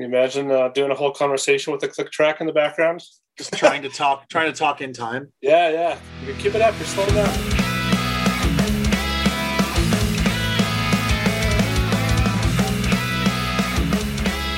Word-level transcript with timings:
you 0.00 0.06
imagine 0.06 0.50
uh, 0.50 0.68
doing 0.68 0.90
a 0.90 0.94
whole 0.94 1.12
conversation 1.12 1.72
with 1.72 1.82
a 1.82 1.88
click 1.88 2.10
track 2.10 2.40
in 2.40 2.46
the 2.46 2.54
background? 2.54 3.02
Just 3.36 3.52
trying 3.52 3.82
to 3.82 3.90
talk, 3.90 4.28
trying 4.30 4.50
to 4.50 4.58
talk 4.58 4.80
in 4.80 4.94
time. 4.94 5.30
Yeah, 5.42 5.68
yeah. 5.68 5.98
You 6.26 6.32
keep 6.34 6.54
it 6.54 6.62
up. 6.62 6.74
You're 6.78 6.86
slowing 6.86 7.14
down. 7.14 7.28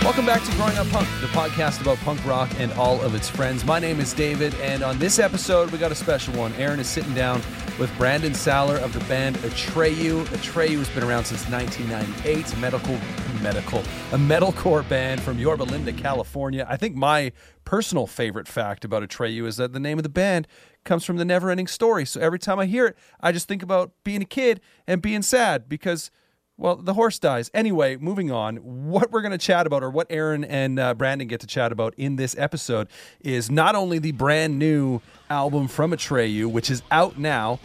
Welcome 0.02 0.26
back 0.26 0.44
to 0.44 0.52
Growing 0.56 0.76
Up 0.78 0.86
Punk, 0.88 1.08
the 1.20 1.26
podcast 1.28 1.80
about 1.80 1.96
punk 1.98 2.24
rock 2.24 2.50
and 2.58 2.72
all 2.72 3.00
of 3.00 3.14
its 3.14 3.28
friends. 3.28 3.64
My 3.64 3.78
name 3.78 3.98
is 3.98 4.12
David, 4.12 4.54
and 4.56 4.82
on 4.82 4.98
this 4.98 5.18
episode, 5.18 5.70
we 5.70 5.78
got 5.78 5.90
a 5.90 5.96
special 5.96 6.34
one. 6.34 6.52
Aaron 6.54 6.78
is 6.78 6.88
sitting 6.88 7.14
down 7.14 7.40
with 7.78 7.90
Brandon 7.98 8.32
Saller 8.32 8.78
of 8.80 8.92
the 8.92 9.00
band 9.06 9.36
Atreyu. 9.36 10.24
Atreyu 10.26 10.78
has 10.78 10.88
been 10.90 11.02
around 11.02 11.24
since 11.24 11.48
1998, 11.48 12.52
a 12.52 12.56
medical, 12.58 12.94
medical, 13.42 13.80
a 14.12 14.16
metalcore 14.16 14.88
band 14.88 15.20
from 15.20 15.38
Yorba 15.38 15.64
Linda, 15.64 15.92
California. 15.92 16.66
I 16.68 16.76
think 16.76 16.94
my 16.94 17.32
personal 17.64 18.06
favorite 18.06 18.48
fact 18.48 18.84
about 18.84 19.02
Atreyu 19.02 19.46
is 19.46 19.56
that 19.56 19.72
the 19.72 19.80
name 19.80 19.98
of 19.98 20.02
the 20.02 20.08
band 20.08 20.46
comes 20.84 21.04
from 21.04 21.16
the 21.16 21.24
Never 21.24 21.50
Ending 21.50 21.66
Story. 21.66 22.06
So 22.06 22.20
every 22.20 22.38
time 22.38 22.58
I 22.58 22.66
hear 22.66 22.86
it, 22.86 22.96
I 23.20 23.32
just 23.32 23.48
think 23.48 23.62
about 23.62 23.92
being 24.04 24.22
a 24.22 24.26
kid 24.26 24.60
and 24.86 25.02
being 25.02 25.22
sad 25.22 25.68
because 25.68 26.10
well, 26.58 26.76
the 26.76 26.94
horse 26.94 27.18
dies. 27.18 27.50
Anyway, 27.54 27.96
moving 27.96 28.30
on. 28.30 28.56
What 28.56 29.10
we're 29.10 29.22
going 29.22 29.32
to 29.32 29.38
chat 29.38 29.66
about, 29.66 29.82
or 29.82 29.90
what 29.90 30.06
Aaron 30.10 30.44
and 30.44 30.78
uh, 30.78 30.94
Brandon 30.94 31.26
get 31.26 31.40
to 31.40 31.46
chat 31.46 31.72
about 31.72 31.94
in 31.96 32.16
this 32.16 32.36
episode, 32.38 32.88
is 33.20 33.50
not 33.50 33.74
only 33.74 33.98
the 33.98 34.12
brand 34.12 34.58
new 34.58 35.00
album 35.30 35.66
from 35.66 35.92
Atreyu, 35.92 36.46
which 36.46 36.70
is 36.70 36.82
out 36.90 37.18
now. 37.18 37.58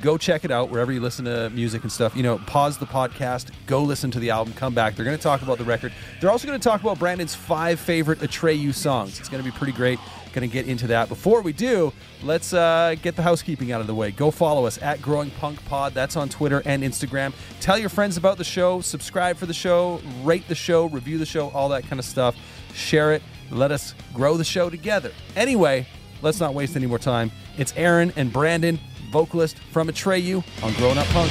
Go 0.00 0.16
check 0.16 0.44
it 0.44 0.50
out 0.50 0.70
wherever 0.70 0.92
you 0.92 1.00
listen 1.00 1.24
to 1.24 1.50
music 1.50 1.82
and 1.82 1.90
stuff. 1.90 2.14
You 2.14 2.22
know, 2.22 2.38
pause 2.38 2.78
the 2.78 2.86
podcast, 2.86 3.50
go 3.66 3.82
listen 3.82 4.10
to 4.12 4.20
the 4.20 4.30
album, 4.30 4.54
come 4.54 4.74
back. 4.74 4.94
They're 4.94 5.04
going 5.04 5.16
to 5.16 5.22
talk 5.22 5.42
about 5.42 5.58
the 5.58 5.64
record. 5.64 5.92
They're 6.20 6.30
also 6.30 6.46
going 6.46 6.58
to 6.58 6.62
talk 6.62 6.80
about 6.80 6.98
Brandon's 6.98 7.34
five 7.34 7.80
favorite 7.80 8.20
Atreyu 8.20 8.72
songs. 8.72 9.18
It's 9.18 9.28
going 9.28 9.42
to 9.42 9.50
be 9.50 9.56
pretty 9.56 9.72
great. 9.72 9.98
Going 10.32 10.48
to 10.48 10.52
get 10.52 10.68
into 10.68 10.86
that. 10.88 11.08
Before 11.08 11.40
we 11.40 11.52
do, 11.52 11.92
let's 12.22 12.52
uh, 12.52 12.94
get 13.02 13.16
the 13.16 13.22
housekeeping 13.22 13.72
out 13.72 13.80
of 13.80 13.86
the 13.86 13.94
way. 13.94 14.10
Go 14.10 14.30
follow 14.30 14.66
us 14.66 14.80
at 14.82 15.02
Growing 15.02 15.30
Punk 15.30 15.64
Pod. 15.64 15.94
That's 15.94 16.16
on 16.16 16.28
Twitter 16.28 16.62
and 16.64 16.82
Instagram. 16.82 17.32
Tell 17.60 17.78
your 17.78 17.88
friends 17.88 18.16
about 18.16 18.36
the 18.36 18.44
show. 18.44 18.80
Subscribe 18.80 19.36
for 19.36 19.46
the 19.46 19.54
show. 19.54 20.00
Rate 20.22 20.46
the 20.46 20.54
show. 20.54 20.86
Review 20.86 21.18
the 21.18 21.26
show. 21.26 21.48
All 21.50 21.70
that 21.70 21.84
kind 21.88 21.98
of 21.98 22.04
stuff. 22.04 22.36
Share 22.74 23.14
it. 23.14 23.22
Let 23.50 23.72
us 23.72 23.94
grow 24.12 24.36
the 24.36 24.44
show 24.44 24.68
together. 24.68 25.12
Anyway, 25.34 25.86
let's 26.20 26.38
not 26.38 26.54
waste 26.54 26.76
any 26.76 26.86
more 26.86 26.98
time. 26.98 27.32
It's 27.56 27.72
Aaron 27.76 28.12
and 28.14 28.32
Brandon, 28.32 28.78
vocalist 29.08 29.58
from 29.58 29.88
Atreyu 29.88 30.42
on 30.62 30.72
Growing 30.74 30.98
Up 30.98 31.06
Punk. 31.08 31.30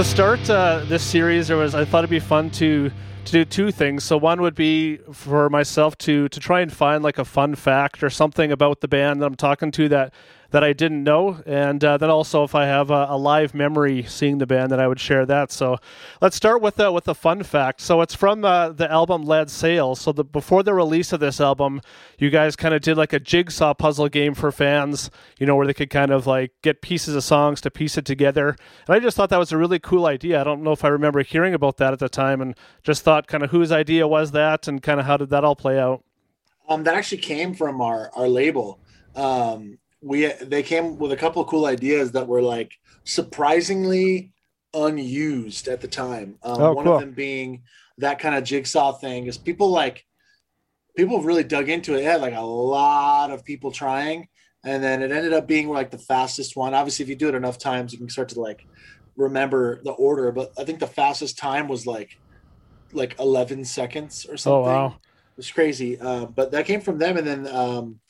To 0.00 0.04
start 0.04 0.48
uh, 0.48 0.82
this 0.86 1.02
series, 1.02 1.48
there 1.48 1.58
was 1.58 1.74
I 1.74 1.84
thought 1.84 1.98
it'd 1.98 2.08
be 2.08 2.20
fun 2.20 2.48
to 2.52 2.90
to 3.26 3.32
do 3.32 3.44
two 3.44 3.70
things. 3.70 4.02
So 4.02 4.16
one 4.16 4.40
would 4.40 4.54
be 4.54 4.96
for 5.12 5.50
myself 5.50 5.98
to 5.98 6.26
to 6.30 6.40
try 6.40 6.62
and 6.62 6.72
find 6.72 7.04
like 7.04 7.18
a 7.18 7.24
fun 7.26 7.54
fact 7.54 8.02
or 8.02 8.08
something 8.08 8.50
about 8.50 8.80
the 8.80 8.88
band 8.88 9.20
that 9.20 9.26
I'm 9.26 9.34
talking 9.34 9.70
to 9.72 9.90
that 9.90 10.14
that 10.50 10.64
I 10.64 10.72
didn't 10.72 11.04
know, 11.04 11.42
and 11.46 11.82
uh, 11.84 11.96
then 11.96 12.10
also 12.10 12.44
if 12.44 12.54
I 12.54 12.66
have 12.66 12.90
a, 12.90 13.06
a 13.10 13.16
live 13.16 13.54
memory 13.54 14.02
seeing 14.04 14.38
the 14.38 14.46
band, 14.46 14.72
that 14.72 14.80
I 14.80 14.88
would 14.88 15.00
share 15.00 15.24
that. 15.26 15.52
So 15.52 15.78
let's 16.20 16.36
start 16.36 16.60
with 16.60 16.76
the 16.76 16.90
with 16.90 17.04
the 17.04 17.14
fun 17.14 17.42
fact. 17.42 17.80
So 17.80 18.00
it's 18.00 18.14
from 18.14 18.44
uh, 18.44 18.70
the 18.70 18.90
album 18.90 19.22
Lead 19.22 19.50
Sails. 19.50 20.00
So 20.00 20.12
the 20.12 20.24
before 20.24 20.62
the 20.62 20.74
release 20.74 21.12
of 21.12 21.20
this 21.20 21.40
album, 21.40 21.80
you 22.18 22.30
guys 22.30 22.56
kind 22.56 22.74
of 22.74 22.82
did 22.82 22.96
like 22.96 23.12
a 23.12 23.20
jigsaw 23.20 23.74
puzzle 23.74 24.08
game 24.08 24.34
for 24.34 24.50
fans, 24.50 25.10
you 25.38 25.46
know, 25.46 25.56
where 25.56 25.66
they 25.66 25.74
could 25.74 25.90
kind 25.90 26.10
of 26.10 26.26
like 26.26 26.52
get 26.62 26.82
pieces 26.82 27.14
of 27.14 27.24
songs 27.24 27.60
to 27.60 27.70
piece 27.70 27.96
it 27.96 28.04
together. 28.04 28.56
And 28.86 28.96
I 28.96 28.98
just 28.98 29.16
thought 29.16 29.30
that 29.30 29.38
was 29.38 29.52
a 29.52 29.58
really 29.58 29.78
cool 29.78 30.06
idea. 30.06 30.40
I 30.40 30.44
don't 30.44 30.62
know 30.62 30.72
if 30.72 30.84
I 30.84 30.88
remember 30.88 31.22
hearing 31.22 31.54
about 31.54 31.76
that 31.76 31.92
at 31.92 31.98
the 31.98 32.08
time, 32.08 32.40
and 32.40 32.56
just 32.82 33.02
thought 33.02 33.26
kind 33.26 33.42
of 33.42 33.50
whose 33.50 33.70
idea 33.70 34.08
was 34.08 34.32
that, 34.32 34.66
and 34.66 34.82
kind 34.82 34.98
of 34.98 35.06
how 35.06 35.16
did 35.16 35.30
that 35.30 35.44
all 35.44 35.56
play 35.56 35.78
out. 35.78 36.04
Um, 36.68 36.84
that 36.84 36.94
actually 36.94 37.18
came 37.18 37.54
from 37.54 37.80
our 37.80 38.10
our 38.14 38.28
label. 38.28 38.80
Um, 39.14 39.78
we 40.02 40.26
they 40.26 40.62
came 40.62 40.98
with 40.98 41.12
a 41.12 41.16
couple 41.16 41.42
of 41.42 41.48
cool 41.48 41.66
ideas 41.66 42.12
that 42.12 42.26
were 42.26 42.42
like 42.42 42.72
surprisingly 43.04 44.32
unused 44.74 45.68
at 45.68 45.80
the 45.80 45.88
time. 45.88 46.38
Um, 46.42 46.60
Oh, 46.62 46.72
one 46.72 46.84
cool. 46.84 46.94
of 46.94 47.00
them 47.00 47.12
being 47.12 47.62
that 47.98 48.18
kind 48.18 48.34
of 48.34 48.44
jigsaw 48.44 48.92
thing 48.92 49.26
is 49.26 49.36
people 49.38 49.70
like 49.70 50.04
people 50.96 51.22
really 51.22 51.44
dug 51.44 51.68
into 51.68 51.94
it. 51.94 52.00
It 52.00 52.04
had 52.04 52.20
like 52.20 52.34
a 52.34 52.40
lot 52.40 53.30
of 53.30 53.44
people 53.44 53.70
trying, 53.72 54.28
and 54.64 54.82
then 54.82 55.02
it 55.02 55.12
ended 55.12 55.32
up 55.32 55.46
being 55.46 55.68
like 55.68 55.90
the 55.90 55.98
fastest 55.98 56.56
one. 56.56 56.74
Obviously, 56.74 57.02
if 57.04 57.08
you 57.08 57.16
do 57.16 57.28
it 57.28 57.34
enough 57.34 57.58
times, 57.58 57.92
you 57.92 57.98
can 57.98 58.08
start 58.08 58.28
to 58.30 58.40
like 58.40 58.66
remember 59.16 59.80
the 59.84 59.92
order. 59.92 60.32
But 60.32 60.52
I 60.58 60.64
think 60.64 60.80
the 60.80 60.86
fastest 60.86 61.38
time 61.38 61.68
was 61.68 61.86
like 61.86 62.10
like 62.92 63.18
11 63.18 63.64
seconds 63.64 64.26
or 64.28 64.36
something. 64.36 64.52
Oh 64.52 64.60
wow! 64.62 64.86
It 64.86 65.36
was 65.36 65.50
crazy. 65.50 65.98
Uh, 65.98 66.26
but 66.26 66.52
that 66.52 66.66
came 66.66 66.80
from 66.80 66.98
them. 66.98 67.16
And 67.16 67.26
then 67.26 67.46
um, 67.48 68.00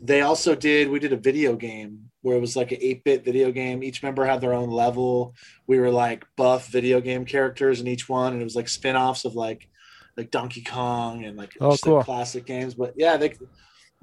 they 0.00 0.20
also 0.20 0.54
did, 0.54 0.88
we 0.88 0.98
did 0.98 1.12
a 1.12 1.16
video 1.16 1.56
game 1.56 2.10
where 2.22 2.36
it 2.36 2.40
was 2.40 2.56
like 2.56 2.72
an 2.72 2.78
8 2.80 3.04
bit 3.04 3.24
video 3.24 3.50
game. 3.52 3.82
Each 3.82 4.02
member 4.02 4.24
had 4.24 4.40
their 4.40 4.54
own 4.54 4.70
level. 4.70 5.34
We 5.66 5.78
were 5.78 5.90
like 5.90 6.24
buff 6.36 6.68
video 6.68 7.00
game 7.00 7.24
characters 7.24 7.80
in 7.80 7.86
each 7.86 8.08
one. 8.08 8.32
And 8.32 8.40
it 8.40 8.44
was 8.44 8.56
like 8.56 8.68
spin 8.68 8.96
offs 8.96 9.24
of 9.24 9.34
like, 9.34 9.68
like 10.16 10.30
Donkey 10.30 10.62
Kong 10.62 11.24
and 11.24 11.36
like, 11.36 11.52
Oh, 11.60 11.72
just, 11.72 11.86
like, 11.86 12.04
classic 12.04 12.46
games. 12.46 12.74
But 12.74 12.94
yeah, 12.96 13.16
they, 13.16 13.34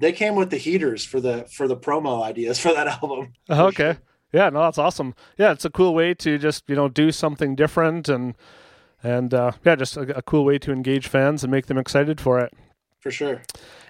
they 0.00 0.12
came 0.12 0.34
with 0.34 0.50
the 0.50 0.56
heaters 0.56 1.04
for 1.04 1.20
the, 1.20 1.46
for 1.52 1.66
the 1.68 1.76
promo 1.76 2.22
ideas 2.22 2.58
for 2.60 2.72
that 2.72 2.86
album. 2.86 3.32
Okay. 3.50 3.96
Yeah, 4.32 4.48
no, 4.48 4.60
that's 4.60 4.78
awesome. 4.78 5.14
Yeah, 5.36 5.52
it's 5.52 5.66
a 5.66 5.70
cool 5.70 5.94
way 5.94 6.14
to 6.14 6.38
just 6.38 6.64
you 6.66 6.74
know 6.74 6.88
do 6.88 7.12
something 7.12 7.54
different 7.54 8.08
and 8.08 8.34
and 9.02 9.34
uh, 9.34 9.52
yeah, 9.64 9.76
just 9.76 9.96
a, 9.96 10.16
a 10.16 10.22
cool 10.22 10.44
way 10.44 10.58
to 10.58 10.72
engage 10.72 11.06
fans 11.06 11.44
and 11.44 11.50
make 11.50 11.66
them 11.66 11.76
excited 11.76 12.20
for 12.20 12.40
it. 12.40 12.54
For 13.02 13.10
sure. 13.10 13.42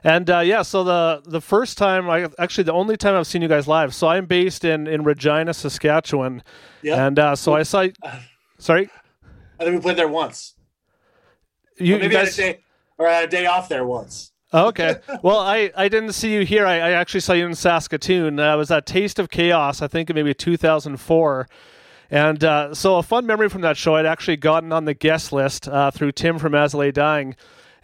And 0.03 0.29
uh, 0.31 0.39
yeah, 0.41 0.63
so 0.63 0.83
the 0.85 1.23
the 1.25 1.41
first 1.41 1.77
time, 1.79 2.09
I 2.09 2.29
actually 2.39 2.65
the 2.65 2.73
only 2.73 2.97
time 2.97 3.15
I've 3.15 3.27
seen 3.27 3.43
you 3.43 3.49
guys 3.49 3.69
live. 3.69 3.95
So 3.95 4.09
I'm 4.09 4.27
based 4.27 4.65
in 4.65 4.87
in 4.87 5.05
Regina, 5.05 5.53
Saskatchewan, 5.55 6.43
Yeah. 6.83 7.07
and 7.07 7.19
uh, 7.19 7.37
so 7.37 7.55
I 7.55 7.63
saw. 7.63 7.87
Sorry, 8.59 8.89
I 9.61 9.65
think 9.65 9.77
we 9.77 9.81
played 9.83 9.97
there 9.99 10.09
once. 10.09 10.55
you, 11.79 11.95
Or 11.95 11.99
you 11.99 12.03
maybe 12.05 12.15
guys. 12.15 12.39
A 12.39 12.43
day, 12.43 12.61
or 12.97 13.07
I 13.07 13.13
had 13.13 13.25
a 13.25 13.31
day 13.31 13.47
off 13.47 13.69
there 13.69 13.85
once. 13.85 14.33
Oh, 14.55 14.69
okay. 14.69 14.97
Well, 15.23 15.39
I, 15.41 15.71
I 15.77 15.89
didn't 15.89 16.13
see 16.13 16.33
you 16.35 16.45
here. 16.45 16.67
I, 16.67 16.75
I 16.77 16.91
actually 16.93 17.21
saw 17.21 17.33
you 17.33 17.47
in 17.47 17.55
Saskatoon. 17.55 18.39
Uh, 18.39 18.45
I 18.45 18.55
was 18.57 18.71
at 18.71 18.85
Taste 18.87 19.19
of 19.19 19.31
Chaos, 19.31 19.81
I 19.83 19.89
think 19.89 20.13
maybe 20.15 20.35
2004. 20.35 21.49
And 22.11 22.45
uh, 22.45 22.75
so 22.75 22.97
a 22.97 23.03
fun 23.03 23.25
memory 23.27 23.49
from 23.49 23.63
that 23.63 23.79
show, 23.79 23.95
I'd 23.97 24.05
actually 24.05 24.37
gotten 24.37 24.71
on 24.71 24.85
the 24.85 24.93
guest 24.95 25.33
list 25.33 25.69
uh, 25.69 25.91
through 25.91 26.13
Tim 26.13 26.39
from 26.39 26.55
As 26.55 26.75
Lay 26.75 26.91
Dying. 26.91 27.35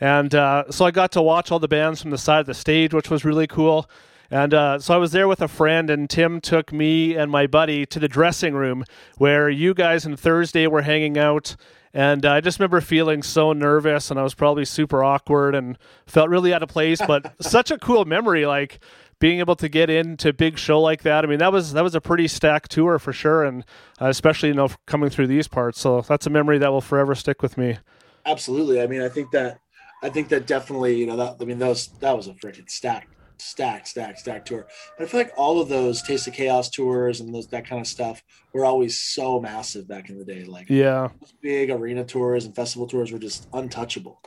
And 0.00 0.34
uh, 0.34 0.70
so 0.70 0.84
I 0.84 0.90
got 0.90 1.12
to 1.12 1.22
watch 1.22 1.50
all 1.50 1.58
the 1.58 1.68
bands 1.68 2.00
from 2.00 2.10
the 2.10 2.18
side 2.18 2.40
of 2.40 2.46
the 2.46 2.54
stage, 2.54 2.94
which 2.94 3.10
was 3.10 3.24
really 3.24 3.46
cool. 3.46 3.88
And 4.30 4.52
uh, 4.52 4.78
so 4.78 4.94
I 4.94 4.98
was 4.98 5.12
there 5.12 5.26
with 5.26 5.40
a 5.40 5.48
friend, 5.48 5.88
and 5.88 6.08
Tim 6.08 6.40
took 6.40 6.72
me 6.72 7.16
and 7.16 7.30
my 7.30 7.46
buddy 7.46 7.86
to 7.86 7.98
the 7.98 8.08
dressing 8.08 8.54
room 8.54 8.84
where 9.16 9.48
you 9.48 9.72
guys 9.72 10.04
and 10.04 10.18
Thursday 10.18 10.66
were 10.66 10.82
hanging 10.82 11.16
out. 11.16 11.56
And 11.94 12.26
I 12.26 12.40
just 12.40 12.58
remember 12.58 12.82
feeling 12.82 13.22
so 13.22 13.54
nervous, 13.54 14.10
and 14.10 14.20
I 14.20 14.22
was 14.22 14.34
probably 14.34 14.66
super 14.66 15.02
awkward 15.02 15.54
and 15.54 15.78
felt 16.06 16.28
really 16.28 16.52
out 16.52 16.62
of 16.62 16.68
place. 16.68 17.00
But 17.04 17.34
such 17.42 17.70
a 17.70 17.78
cool 17.78 18.04
memory, 18.04 18.44
like 18.44 18.80
being 19.18 19.38
able 19.40 19.56
to 19.56 19.68
get 19.68 19.88
into 19.88 20.28
a 20.28 20.32
big 20.34 20.58
show 20.58 20.80
like 20.80 21.02
that. 21.02 21.24
I 21.24 21.28
mean, 21.28 21.38
that 21.38 21.50
was 21.52 21.72
that 21.72 21.82
was 21.82 21.94
a 21.94 22.00
pretty 22.00 22.28
stacked 22.28 22.70
tour 22.70 22.98
for 22.98 23.14
sure, 23.14 23.44
and 23.44 23.64
uh, 24.00 24.08
especially 24.08 24.50
you 24.50 24.54
know 24.54 24.68
coming 24.84 25.08
through 25.08 25.28
these 25.28 25.48
parts. 25.48 25.80
So 25.80 26.02
that's 26.02 26.26
a 26.26 26.30
memory 26.30 26.58
that 26.58 26.70
will 26.70 26.82
forever 26.82 27.14
stick 27.14 27.40
with 27.40 27.56
me. 27.56 27.78
Absolutely. 28.26 28.82
I 28.82 28.86
mean, 28.86 29.00
I 29.00 29.08
think 29.08 29.30
that 29.30 29.60
I 30.02 30.08
think 30.10 30.28
that 30.28 30.46
definitely, 30.46 30.96
you 30.96 31.06
know, 31.06 31.16
that 31.16 31.36
I 31.40 31.44
mean, 31.44 31.58
was 31.58 31.88
that 32.00 32.16
was 32.16 32.28
a 32.28 32.32
freaking 32.34 32.70
stacked, 32.70 33.08
stacked, 33.38 33.88
stacked, 33.88 34.18
stacked 34.20 34.48
tour. 34.48 34.66
But 34.96 35.04
I 35.04 35.06
feel 35.08 35.20
like 35.20 35.32
all 35.36 35.60
of 35.60 35.68
those 35.68 36.02
Taste 36.02 36.28
of 36.28 36.34
Chaos 36.34 36.68
tours 36.70 37.20
and 37.20 37.34
those 37.34 37.48
that 37.48 37.66
kind 37.66 37.80
of 37.80 37.86
stuff 37.86 38.22
were 38.52 38.64
always 38.64 38.98
so 38.98 39.40
massive 39.40 39.88
back 39.88 40.08
in 40.08 40.18
the 40.18 40.24
day. 40.24 40.44
Like 40.44 40.68
Yeah, 40.68 41.08
big 41.42 41.70
arena 41.70 42.04
tours 42.04 42.44
and 42.44 42.54
festival 42.54 42.86
tours 42.86 43.12
were 43.12 43.18
just 43.18 43.48
untouchable. 43.52 44.20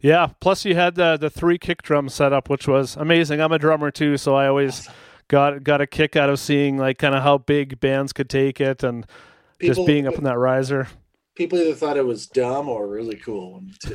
yeah. 0.00 0.28
Plus 0.40 0.64
you 0.64 0.74
had 0.74 0.94
the 0.96 1.16
the 1.16 1.30
three 1.30 1.58
kick 1.58 1.82
drum 1.82 2.08
setup, 2.08 2.48
which 2.50 2.66
was 2.66 2.96
amazing. 2.96 3.40
I'm 3.40 3.52
a 3.52 3.58
drummer 3.58 3.90
too, 3.90 4.16
so 4.16 4.34
I 4.34 4.48
always 4.48 4.88
got 5.28 5.62
got 5.62 5.80
a 5.80 5.86
kick 5.86 6.16
out 6.16 6.28
of 6.30 6.38
seeing 6.38 6.76
like 6.76 6.98
kind 6.98 7.14
of 7.14 7.22
how 7.22 7.38
big 7.38 7.80
bands 7.80 8.12
could 8.12 8.28
take 8.28 8.60
it 8.60 8.82
and 8.82 9.06
People, 9.58 9.74
just 9.74 9.86
being 9.86 10.06
up 10.06 10.14
in 10.16 10.24
that 10.24 10.38
riser. 10.38 10.88
People 11.34 11.58
either 11.58 11.74
thought 11.74 11.96
it 11.96 12.06
was 12.06 12.26
dumb 12.26 12.68
or 12.68 12.86
really 12.88 13.16
cool. 13.16 13.62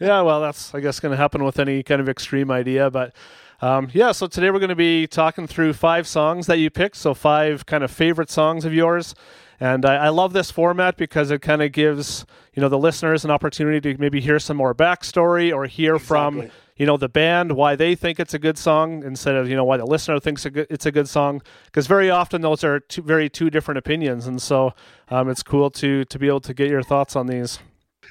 Yeah, 0.00 0.20
well, 0.22 0.40
that's 0.40 0.74
I 0.74 0.80
guess 0.80 1.00
going 1.00 1.10
to 1.12 1.16
happen 1.16 1.44
with 1.44 1.58
any 1.58 1.82
kind 1.82 2.00
of 2.00 2.08
extreme 2.08 2.50
idea, 2.50 2.90
but 2.90 3.14
Um, 3.60 3.88
yeah, 3.92 4.12
so 4.12 4.26
today 4.26 4.50
we're 4.50 4.58
going 4.58 4.68
to 4.68 4.74
be 4.76 5.06
talking 5.06 5.46
through 5.46 5.72
five 5.72 6.06
songs 6.06 6.46
that 6.48 6.58
you 6.58 6.68
picked. 6.70 6.96
So, 6.96 7.14
five 7.14 7.64
kind 7.64 7.82
of 7.84 7.90
favorite 7.90 8.28
songs 8.28 8.64
of 8.64 8.74
yours. 8.74 9.14
And 9.60 9.86
I, 9.86 10.06
I 10.06 10.08
love 10.08 10.32
this 10.32 10.50
format 10.50 10.96
because 10.96 11.30
it 11.30 11.40
kind 11.40 11.62
of 11.62 11.72
gives 11.72 12.26
you 12.54 12.60
know 12.60 12.68
the 12.68 12.78
listeners 12.78 13.24
an 13.24 13.30
opportunity 13.30 13.80
to 13.80 13.98
maybe 14.00 14.20
hear 14.20 14.38
some 14.38 14.56
more 14.56 14.74
backstory 14.74 15.54
or 15.54 15.66
hear 15.66 15.98
from 15.98 16.40
Exactly. 16.40 16.60
You 16.76 16.86
know 16.86 16.96
the 16.96 17.08
band 17.08 17.52
why 17.52 17.76
they 17.76 17.94
think 17.94 18.18
it's 18.18 18.34
a 18.34 18.38
good 18.38 18.58
song 18.58 19.04
instead 19.04 19.36
of 19.36 19.48
you 19.48 19.56
know 19.56 19.64
why 19.64 19.76
the 19.76 19.86
listener 19.86 20.18
thinks 20.18 20.44
it's 20.46 20.86
a 20.86 20.92
good 20.92 21.08
song. 21.08 21.42
Because 21.66 21.86
very 21.86 22.10
often 22.10 22.40
those 22.40 22.64
are 22.64 22.80
two, 22.80 23.02
very 23.02 23.28
two 23.28 23.50
different 23.50 23.78
opinions. 23.78 24.26
And 24.26 24.40
so 24.40 24.72
um, 25.08 25.28
it's 25.28 25.42
cool 25.42 25.70
to 25.70 26.04
to 26.04 26.18
be 26.18 26.28
able 26.28 26.40
to 26.40 26.54
get 26.54 26.68
your 26.68 26.82
thoughts 26.82 27.16
on 27.16 27.26
these. 27.26 27.58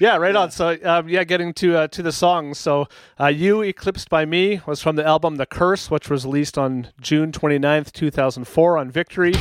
Yeah 0.00 0.16
right 0.16 0.34
on. 0.34 0.50
So 0.50 0.76
um, 0.82 1.08
yeah 1.08 1.24
getting 1.24 1.52
to 1.54 1.76
uh, 1.76 1.88
to 1.88 2.02
the 2.02 2.12
songs 2.12 2.58
so 2.58 2.86
uh, 3.20 3.26
you 3.26 3.62
eclipsed 3.62 4.08
by 4.08 4.24
me 4.24 4.60
was 4.66 4.82
from 4.82 4.96
the 4.96 5.06
album 5.06 5.36
the 5.36 5.46
curse 5.46 5.90
which 5.90 6.10
was 6.10 6.24
released 6.24 6.58
on 6.58 6.88
june 7.00 7.30
29th 7.30 7.92
2004 7.92 8.78
on 8.78 8.90
victory 8.90 9.32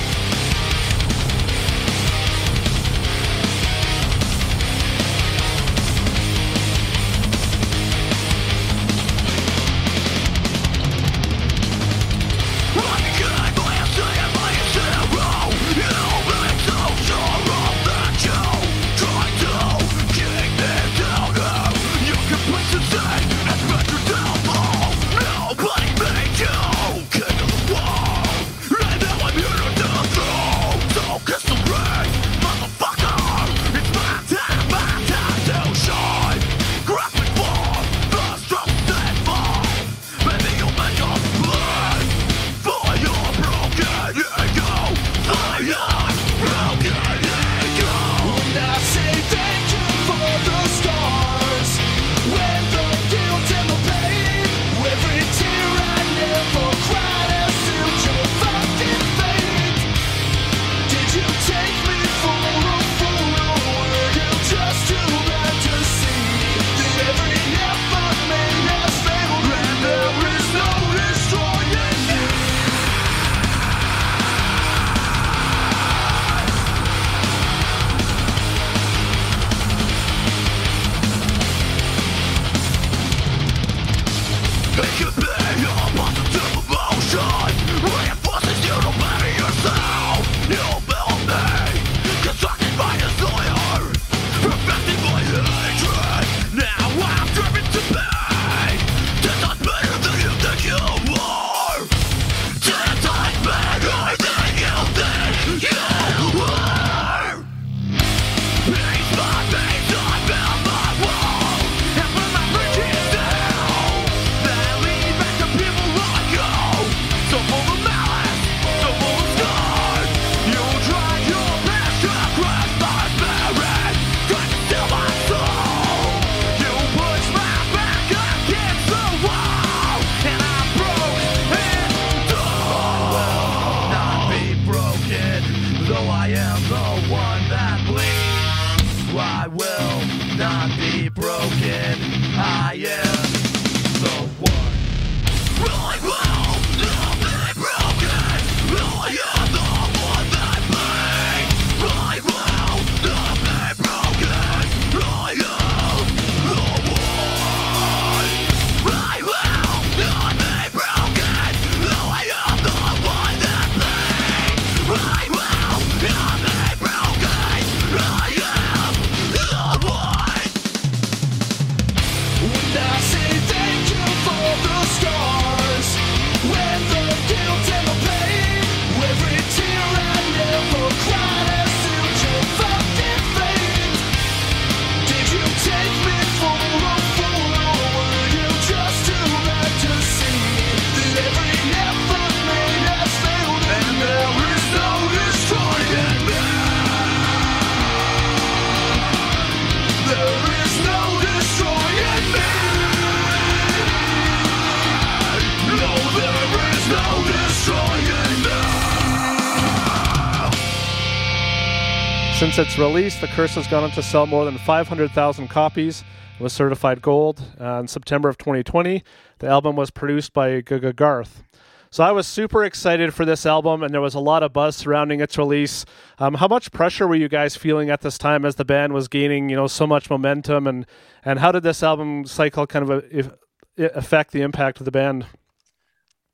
Since 212.43 212.59
its 212.59 212.77
release, 212.77 213.21
The 213.21 213.27
Curse 213.27 213.55
has 213.55 213.67
gone 213.67 213.85
on 213.85 213.91
to 213.91 214.03
sell 214.03 214.25
more 214.25 214.43
than 214.43 214.57
500,000 214.57 215.47
copies. 215.47 216.03
It 216.37 216.43
was 216.43 216.51
certified 216.51 217.01
gold 217.01 217.41
uh, 217.57 217.79
in 217.79 217.87
September 217.87 218.27
of 218.27 218.37
2020. 218.37 219.01
The 219.39 219.47
album 219.47 219.77
was 219.77 219.91
produced 219.91 220.33
by 220.33 220.61
GGGarth. 220.61 221.45
So 221.89 222.03
I 222.03 222.11
was 222.11 222.27
super 222.27 222.65
excited 222.65 223.13
for 223.13 223.23
this 223.23 223.45
album, 223.45 223.81
and 223.81 223.93
there 223.93 224.01
was 224.01 224.13
a 224.13 224.19
lot 224.19 224.43
of 224.43 224.51
buzz 224.51 224.75
surrounding 224.75 225.21
its 225.21 225.37
release. 225.37 225.85
Um, 226.19 226.33
how 226.33 226.49
much 226.49 226.73
pressure 226.73 227.07
were 227.07 227.15
you 227.15 227.29
guys 227.29 227.55
feeling 227.55 227.89
at 227.89 228.01
this 228.01 228.17
time 228.17 228.43
as 228.43 228.55
the 228.55 228.65
band 228.65 228.91
was 228.91 229.07
gaining, 229.07 229.47
you 229.47 229.55
know, 229.55 229.67
so 229.67 229.87
much 229.87 230.09
momentum, 230.09 230.67
and 230.67 230.85
and 231.23 231.39
how 231.39 231.53
did 231.53 231.63
this 231.63 231.81
album 231.81 232.25
cycle 232.25 232.67
kind 232.67 232.83
of 232.83 232.91
uh, 232.91 233.07
if, 233.09 233.29
affect 233.77 234.33
the 234.33 234.41
impact 234.41 234.79
of 234.79 234.85
the 234.85 234.91
band? 234.91 235.25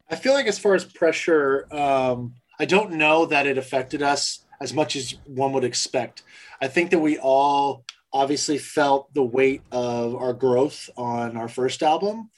I 0.10 0.16
feel 0.16 0.34
like 0.34 0.48
as 0.48 0.58
far 0.58 0.74
as 0.74 0.86
pressure, 0.86 1.68
um, 1.72 2.34
I 2.60 2.66
don't 2.66 2.94
know 2.94 3.28
that 3.28 3.46
it 3.46 3.60
affected 3.60 4.02
us 4.02 4.44
as 4.62 4.74
much 4.74 4.96
as 4.96 5.16
one 5.26 5.54
would 5.54 5.64
expect. 5.64 6.24
I 6.62 6.68
think 6.68 6.92
that 6.92 7.00
we 7.00 7.18
all 7.18 7.86
obviously 8.12 8.58
felt 8.58 9.14
the 9.14 9.24
weight 9.24 9.62
of 9.72 10.16
our 10.16 10.34
growth 10.34 10.90
on 10.98 11.38
our 11.38 11.48
first 11.48 11.84
album. 11.84 12.30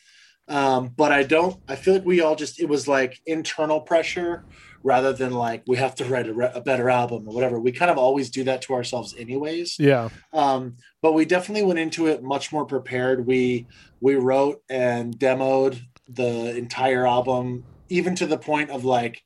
Um, 0.47 0.89
but 0.97 1.11
I 1.11 1.23
don't, 1.23 1.57
I 1.67 1.75
feel 1.75 1.93
like 1.93 2.05
we 2.05 2.21
all 2.21 2.35
just, 2.35 2.59
it 2.59 2.67
was 2.67 2.87
like 2.87 3.21
internal 3.25 3.79
pressure 3.79 4.43
rather 4.83 5.13
than 5.13 5.31
like 5.31 5.63
we 5.67 5.77
have 5.77 5.95
to 5.95 6.05
write 6.05 6.27
a, 6.27 6.33
re- 6.33 6.51
a 6.53 6.61
better 6.61 6.89
album 6.89 7.27
or 7.27 7.33
whatever. 7.33 7.59
We 7.59 7.71
kind 7.71 7.91
of 7.91 7.97
always 7.97 8.29
do 8.29 8.43
that 8.45 8.61
to 8.63 8.73
ourselves 8.73 9.15
anyways. 9.17 9.77
Yeah, 9.79 10.09
Um, 10.33 10.75
but 11.01 11.13
we 11.13 11.25
definitely 11.25 11.63
went 11.63 11.79
into 11.79 12.07
it 12.07 12.23
much 12.23 12.51
more 12.51 12.65
prepared. 12.65 13.25
We 13.25 13.67
we 13.99 14.15
wrote 14.15 14.63
and 14.69 15.17
demoed 15.17 15.79
the 16.09 16.55
entire 16.57 17.05
album, 17.05 17.63
even 17.89 18.15
to 18.15 18.25
the 18.25 18.37
point 18.37 18.71
of 18.71 18.83
like 18.83 19.21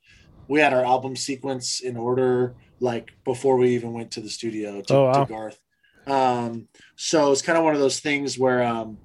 we 0.48 0.60
had 0.60 0.72
our 0.74 0.84
album 0.84 1.16
sequence 1.16 1.80
in 1.80 1.96
order 1.96 2.54
like 2.80 3.12
before 3.24 3.56
we 3.56 3.70
even 3.74 3.92
went 3.92 4.10
to 4.12 4.20
the 4.20 4.28
studio 4.30 4.80
to, 4.82 4.94
Oh, 4.94 5.04
wow. 5.04 5.24
to 5.24 5.32
Garth. 5.32 5.58
Um, 6.06 6.68
so 6.96 7.32
it's 7.32 7.42
kind 7.42 7.58
of 7.58 7.64
one 7.64 7.74
of 7.74 7.80
those 7.80 8.00
things 8.00 8.38
where 8.38 8.62
um, 8.62 8.98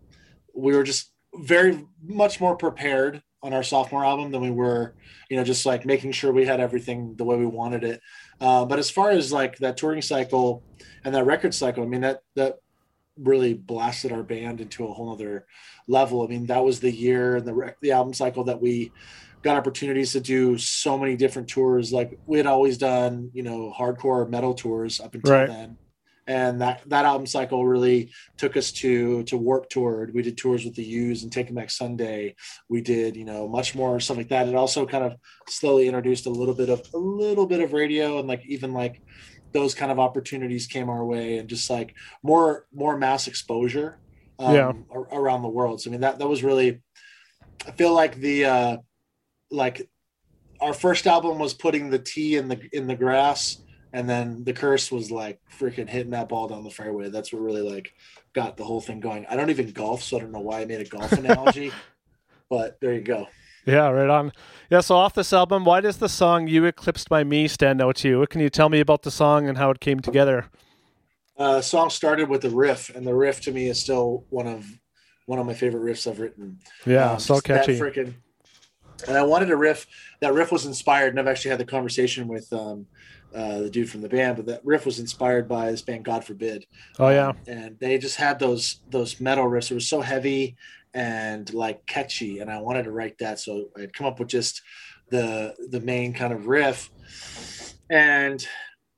we 0.54 0.76
were 0.76 0.84
just 0.84 1.12
very 1.34 1.86
much 2.04 2.40
more 2.40 2.56
prepared 2.56 3.24
on 3.44 3.54
our 3.54 3.64
sophomore 3.64 4.06
album 4.06 4.32
than 4.32 4.42
we 4.42 4.52
were, 4.52 4.94
you 5.30 5.36
know, 5.38 5.44
just 5.44 5.66
like 5.66 5.84
making 5.86 6.12
sure 6.12 6.32
we 6.32 6.46
had 6.46 6.60
everything 6.60 7.16
the 7.16 7.24
way 7.24 7.38
we 7.38 7.46
wanted 7.48 7.84
it. 7.84 8.00
Uh, 8.40 8.66
but 8.66 8.78
as 8.78 8.92
far 8.92 9.10
as 9.10 9.32
like 9.34 9.58
that 9.58 9.78
touring 9.78 10.02
cycle 10.02 10.64
and 11.04 11.16
that 11.16 11.26
record 11.26 11.54
cycle, 11.56 11.84
I 11.84 11.88
mean 11.88 12.02
that 12.02 12.22
that 12.36 12.60
really 13.18 13.54
blasted 13.54 14.12
our 14.12 14.24
band 14.24 14.62
into 14.62 14.86
a 14.86 14.94
whole 14.94 15.12
other 15.12 15.46
level. 15.88 16.22
I 16.24 16.28
mean 16.28 16.46
that 16.48 16.64
was 16.64 16.80
the 16.80 16.92
year 16.92 17.38
and 17.38 17.48
the 17.48 17.54
rec- 17.54 17.80
the 17.82 17.92
album 17.94 18.14
cycle 18.14 18.44
that 18.44 18.62
we 18.62 18.92
got 19.44 19.58
opportunities 19.58 20.12
to 20.14 20.20
do 20.20 20.58
so 20.58 20.98
many 20.98 21.16
different 21.16 21.48
tours. 21.48 21.92
Like 21.92 22.20
we 22.26 22.38
had 22.38 22.48
always 22.48 22.78
done, 22.78 23.32
you 23.34 23.44
know, 23.44 23.74
hardcore 23.78 24.30
metal 24.30 24.54
tours 24.54 25.00
up 25.00 25.16
until 25.16 25.32
Right. 25.34 25.48
then. 25.48 25.78
And 26.28 26.62
that, 26.62 26.82
that 26.88 27.06
album 27.06 27.26
cycle 27.26 27.66
really 27.66 28.14
took 28.38 28.56
us 28.56 28.72
to 28.74 29.24
to 29.24 29.38
Warped 29.38 29.72
Tour. 29.72 30.10
We 30.14 30.22
did 30.22 30.38
tours 30.38 30.64
with 30.64 30.76
the 30.76 30.84
Used 30.84 31.24
and 31.24 31.32
Taking 31.32 31.56
Back 31.56 31.72
Sunday. 31.72 32.36
We 32.70 32.82
did, 32.82 33.16
you 33.16 33.26
know, 33.26 33.48
much 33.50 33.74
more 33.74 34.00
stuff 34.00 34.18
like 34.18 34.30
that. 34.30 34.48
It 34.48 34.56
also 34.56 34.86
kind 34.86 35.04
of 35.04 35.16
slowly 35.50 35.88
introduced 35.88 36.28
a 36.28 36.30
little 36.30 36.54
bit 36.54 36.70
of 36.70 36.82
a 36.94 36.98
little 36.98 37.48
bit 37.48 37.60
of 37.60 37.74
radio 37.74 38.20
and 38.20 38.28
like 38.28 38.44
even 38.46 38.72
like 38.72 39.02
those 39.52 39.74
kind 39.74 39.92
of 39.92 40.00
opportunities 40.00 40.68
came 40.68 40.90
our 40.90 41.04
way 41.04 41.38
and 41.40 41.50
just 41.50 41.70
like 41.70 41.94
more 42.24 42.66
more 42.72 42.98
mass 42.98 43.28
exposure 43.28 44.00
um, 44.40 44.54
Yeah. 44.54 44.72
around 45.12 45.42
the 45.42 45.50
world. 45.50 45.82
So 45.82 45.90
I 45.90 45.92
mean 45.92 46.02
that 46.02 46.20
that 46.20 46.30
was 46.30 46.44
really 46.44 46.82
I 47.68 47.72
feel 47.72 47.94
like 47.94 48.16
the 48.16 48.46
uh 48.46 48.78
like 49.52 49.90
our 50.60 50.74
first 50.74 51.08
album 51.08 51.40
was 51.40 51.54
putting 51.54 51.90
the 51.90 52.00
tee 52.00 52.38
in 52.38 52.48
the 52.48 52.60
in 52.72 52.88
the 52.88 52.96
grass 52.96 53.58
and 53.94 54.10
then 54.10 54.44
the 54.44 54.54
curse 54.54 54.92
was 54.92 55.12
like 55.12 55.40
freaking 55.60 55.90
hitting 55.90 56.12
that 56.12 56.30
ball 56.30 56.48
down 56.48 56.64
the 56.64 56.70
fairway. 56.70 57.10
That's 57.10 57.34
what 57.34 57.42
really 57.42 57.62
like 57.62 57.94
got 58.34 58.58
the 58.58 58.64
whole 58.64 58.82
thing 58.82 59.00
going. 59.00 59.26
I 59.30 59.36
don't 59.36 59.50
even 59.50 59.72
golf, 59.72 60.02
so 60.02 60.18
I 60.18 60.22
don't 60.22 60.32
know 60.32 60.40
why 60.40 60.62
I 60.62 60.66
made 60.66 60.82
a 60.82 60.86
golf 60.86 61.12
analogy, 61.12 61.72
but 62.50 62.80
there 62.80 62.94
you 62.94 63.02
go. 63.02 63.28
Yeah, 63.66 63.90
right 63.90 64.10
on. 64.10 64.32
Yeah, 64.72 64.80
so 64.80 64.96
off 64.96 65.14
this 65.14 65.34
album, 65.34 65.66
why 65.66 65.82
does 65.82 65.98
the 65.98 66.10
song 66.10 66.48
"You 66.48 66.66
Eclipsed 66.66 67.10
by 67.10 67.24
Me" 67.24 67.48
stand 67.48 67.82
out 67.82 67.98
to 67.98 68.08
you? 68.08 68.20
What 68.20 68.30
can 68.30 68.42
you 68.42 68.50
tell 68.50 68.70
me 68.70 68.80
about 68.80 69.04
the 69.04 69.12
song 69.12 69.48
and 69.48 69.58
how 69.58 69.70
it 69.72 69.80
came 69.80 70.00
together? 70.00 70.46
Uh, 71.38 71.62
song 71.62 71.90
started 71.90 72.30
with 72.30 72.42
the 72.42 72.50
riff, 72.50 72.90
and 72.96 73.06
the 73.06 73.14
riff 73.14 73.42
to 73.42 73.52
me 73.52 73.68
is 73.68 73.80
still 73.80 74.26
one 74.30 74.48
of 74.48 74.66
one 75.26 75.38
of 75.38 75.46
my 75.46 75.54
favorite 75.54 75.84
riffs 75.84 76.10
I've 76.10 76.20
written. 76.20 76.60
Yeah, 76.86 77.12
Um, 77.12 77.20
so 77.20 77.40
catchy. 77.40 77.78
Frickin', 77.78 78.16
and 79.08 79.18
I 79.18 79.24
wanted 79.24 79.50
a 79.50 79.56
riff. 79.58 79.88
That 80.20 80.34
riff 80.34 80.52
was 80.52 80.66
inspired, 80.66 81.10
and 81.10 81.20
I've 81.20 81.28
actually 81.28 81.52
had 81.52 81.60
the 81.60 81.66
conversation 81.66 82.28
with 82.28 82.52
um, 82.54 82.86
uh, 83.34 83.60
the 83.60 83.70
dude 83.70 83.90
from 83.90 84.02
the 84.02 84.10
band. 84.10 84.38
But 84.38 84.46
that 84.48 84.66
riff 84.66 84.86
was 84.86 85.00
inspired 85.00 85.48
by 85.48 85.72
this 85.72 85.82
band, 85.82 86.06
God 86.06 86.24
Forbid. 86.24 86.66
Oh 87.00 87.10
yeah, 87.10 87.30
Um, 87.30 87.38
and 87.48 87.80
they 87.80 87.98
just 87.98 88.18
had 88.18 88.40
those 88.40 88.82
those 88.90 89.20
metal 89.20 89.46
riffs. 89.46 89.72
It 89.72 89.76
was 89.76 89.88
so 89.88 90.02
heavy 90.02 90.56
and 90.94 91.54
like 91.54 91.86
catchy, 91.86 92.40
and 92.40 92.52
I 92.52 92.60
wanted 92.60 92.84
to 92.84 92.92
write 92.92 93.18
that. 93.20 93.40
So 93.40 93.70
I'd 93.78 93.94
come 93.94 94.08
up 94.08 94.20
with 94.20 94.28
just 94.30 94.62
the 95.10 95.56
the 95.70 95.80
main 95.82 96.14
kind 96.14 96.34
of 96.34 96.48
riff, 96.48 96.90
and 97.90 98.46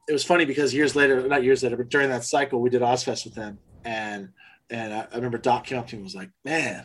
it 0.07 0.13
was 0.13 0.23
funny 0.23 0.45
because 0.45 0.73
years 0.73 0.95
later, 0.95 1.27
not 1.27 1.43
years 1.43 1.63
later, 1.63 1.77
but 1.77 1.89
during 1.89 2.09
that 2.09 2.23
cycle, 2.23 2.59
we 2.59 2.69
did 2.69 2.81
Ozzfest 2.81 3.25
with 3.25 3.35
them, 3.35 3.57
and 3.85 4.29
and 4.69 4.93
I, 4.93 5.07
I 5.11 5.15
remember 5.15 5.37
Doc 5.37 5.65
came 5.65 5.77
up 5.77 5.87
to 5.87 5.95
me 5.95 5.97
and 5.99 6.03
was 6.03 6.15
like, 6.15 6.29
"Man, 6.43 6.83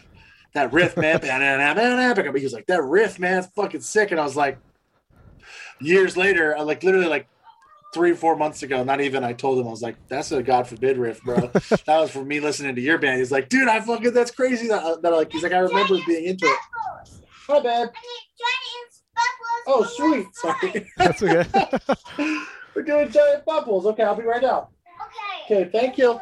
that 0.54 0.72
riff, 0.72 0.96
man," 0.96 1.20
he 1.20 2.44
was 2.44 2.52
like, 2.52 2.66
"That 2.66 2.82
riff, 2.82 3.18
man, 3.18 3.38
it's 3.38 3.48
fucking 3.48 3.80
sick," 3.80 4.10
and 4.10 4.20
I 4.20 4.24
was 4.24 4.36
like, 4.36 4.58
years 5.80 6.16
later, 6.16 6.56
I 6.56 6.62
like 6.62 6.82
literally 6.82 7.06
like 7.08 7.28
three, 7.94 8.14
four 8.14 8.36
months 8.36 8.62
ago, 8.62 8.84
not 8.84 9.00
even 9.00 9.24
I 9.24 9.32
told 9.32 9.58
him, 9.58 9.66
I 9.66 9.70
was 9.70 9.82
like, 9.82 9.96
that's 10.08 10.30
a 10.32 10.42
God 10.42 10.66
forbid 10.66 10.98
riff, 10.98 11.22
bro. 11.22 11.36
that 11.60 11.86
was 11.88 12.10
for 12.10 12.24
me 12.24 12.40
listening 12.40 12.74
to 12.74 12.80
your 12.80 12.98
band. 12.98 13.18
He's 13.18 13.32
like, 13.32 13.48
dude, 13.48 13.68
I 13.68 13.80
fucking, 13.80 14.12
that's 14.12 14.30
crazy. 14.30 14.68
That, 14.68 14.82
uh, 14.82 14.96
that 14.96 15.10
like, 15.10 15.32
he's 15.32 15.42
like, 15.42 15.52
I 15.52 15.58
remember 15.58 15.96
being 16.06 16.26
into 16.26 16.46
it. 16.46 16.58
My 17.48 17.60
bad. 17.60 17.90
Oh, 19.66 19.84
sweet. 19.84 20.26
Sorry. 20.34 20.90
that's 20.96 21.22
okay. 21.22 21.46
We're 22.74 22.82
doing 22.82 23.10
giant 23.10 23.44
bubbles. 23.44 23.86
Okay, 23.86 24.02
I'll 24.02 24.14
be 24.14 24.22
right 24.22 24.44
out. 24.44 24.70
Okay, 25.46 25.62
Okay, 25.62 25.70
thank 25.70 25.98
you. 25.98 26.20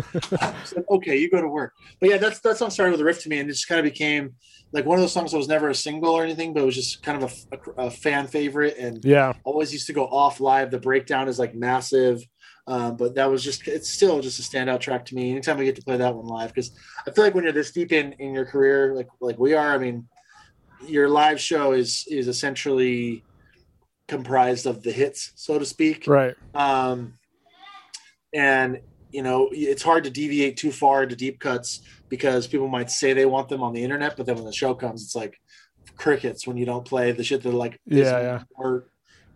Said, 0.64 0.84
okay, 0.90 1.16
you 1.16 1.30
go 1.30 1.40
to 1.40 1.48
work. 1.48 1.72
But 2.00 2.10
yeah, 2.10 2.18
that's 2.18 2.40
that 2.40 2.56
song 2.56 2.70
started 2.70 2.92
with 2.92 3.00
a 3.00 3.04
riff 3.04 3.22
to 3.22 3.28
me, 3.28 3.38
and 3.38 3.48
it 3.48 3.52
just 3.52 3.68
kind 3.68 3.78
of 3.78 3.84
became 3.84 4.34
like 4.72 4.86
one 4.86 4.98
of 4.98 5.02
those 5.02 5.12
songs 5.12 5.32
that 5.32 5.38
was 5.38 5.48
never 5.48 5.68
a 5.68 5.74
single 5.74 6.10
or 6.10 6.24
anything, 6.24 6.52
but 6.54 6.62
it 6.62 6.66
was 6.66 6.74
just 6.74 7.02
kind 7.02 7.22
of 7.22 7.32
a, 7.52 7.56
a- 7.56 7.86
a 7.86 7.90
fan 7.90 8.26
favorite, 8.26 8.76
and 8.78 9.04
yeah, 9.04 9.32
always 9.44 9.72
used 9.72 9.86
to 9.86 9.92
go 9.92 10.06
off 10.06 10.40
live. 10.40 10.70
The 10.70 10.78
breakdown 10.78 11.28
is 11.28 11.38
like 11.38 11.54
massive. 11.54 12.22
Um, 12.68 12.96
but 12.96 13.16
that 13.16 13.28
was 13.28 13.42
just 13.42 13.66
it's 13.66 13.90
still 13.90 14.20
just 14.20 14.38
a 14.38 14.42
standout 14.42 14.78
track 14.78 15.04
to 15.06 15.16
me 15.16 15.32
anytime 15.32 15.58
we 15.58 15.64
get 15.64 15.74
to 15.76 15.82
play 15.82 15.96
that 15.96 16.14
one 16.14 16.26
live 16.26 16.54
because 16.54 16.70
I 17.04 17.10
feel 17.10 17.24
like 17.24 17.34
when 17.34 17.42
you're 17.42 17.52
this 17.52 17.72
deep 17.72 17.90
in 17.90 18.12
in 18.20 18.32
your 18.32 18.46
career 18.46 18.94
like 18.94 19.08
like 19.20 19.36
we 19.36 19.52
are 19.54 19.74
I 19.74 19.78
mean 19.78 20.06
your 20.86 21.08
live 21.08 21.40
show 21.40 21.72
is 21.72 22.06
is 22.08 22.28
essentially 22.28 23.24
comprised 24.06 24.66
of 24.66 24.84
the 24.84 24.92
hits 24.92 25.32
so 25.34 25.58
to 25.58 25.64
speak 25.64 26.04
right. 26.06 26.36
um, 26.54 27.14
and 28.32 28.78
you 29.12 29.22
know 29.22 29.48
it's 29.52 29.82
hard 29.82 30.04
to 30.04 30.10
deviate 30.10 30.56
too 30.56 30.72
far 30.72 31.02
into 31.02 31.14
deep 31.16 31.38
cuts 31.38 31.80
because 32.08 32.46
people 32.46 32.68
might 32.68 32.90
say 32.90 33.12
they 33.12 33.26
want 33.26 33.48
them 33.48 33.62
on 33.62 33.72
the 33.72 33.82
internet 33.82 34.16
but 34.16 34.26
then 34.26 34.36
when 34.36 34.44
the 34.44 34.52
show 34.52 34.74
comes 34.74 35.02
it's 35.02 35.14
like 35.14 35.40
crickets 35.96 36.46
when 36.46 36.56
you 36.56 36.64
don't 36.66 36.84
play 36.84 37.12
the 37.12 37.22
shit 37.24 37.42
that 37.42 37.52
like 37.52 37.78
is 37.86 38.06
Yeah, 38.08 38.20
yeah. 38.20 38.42
more 38.56 38.84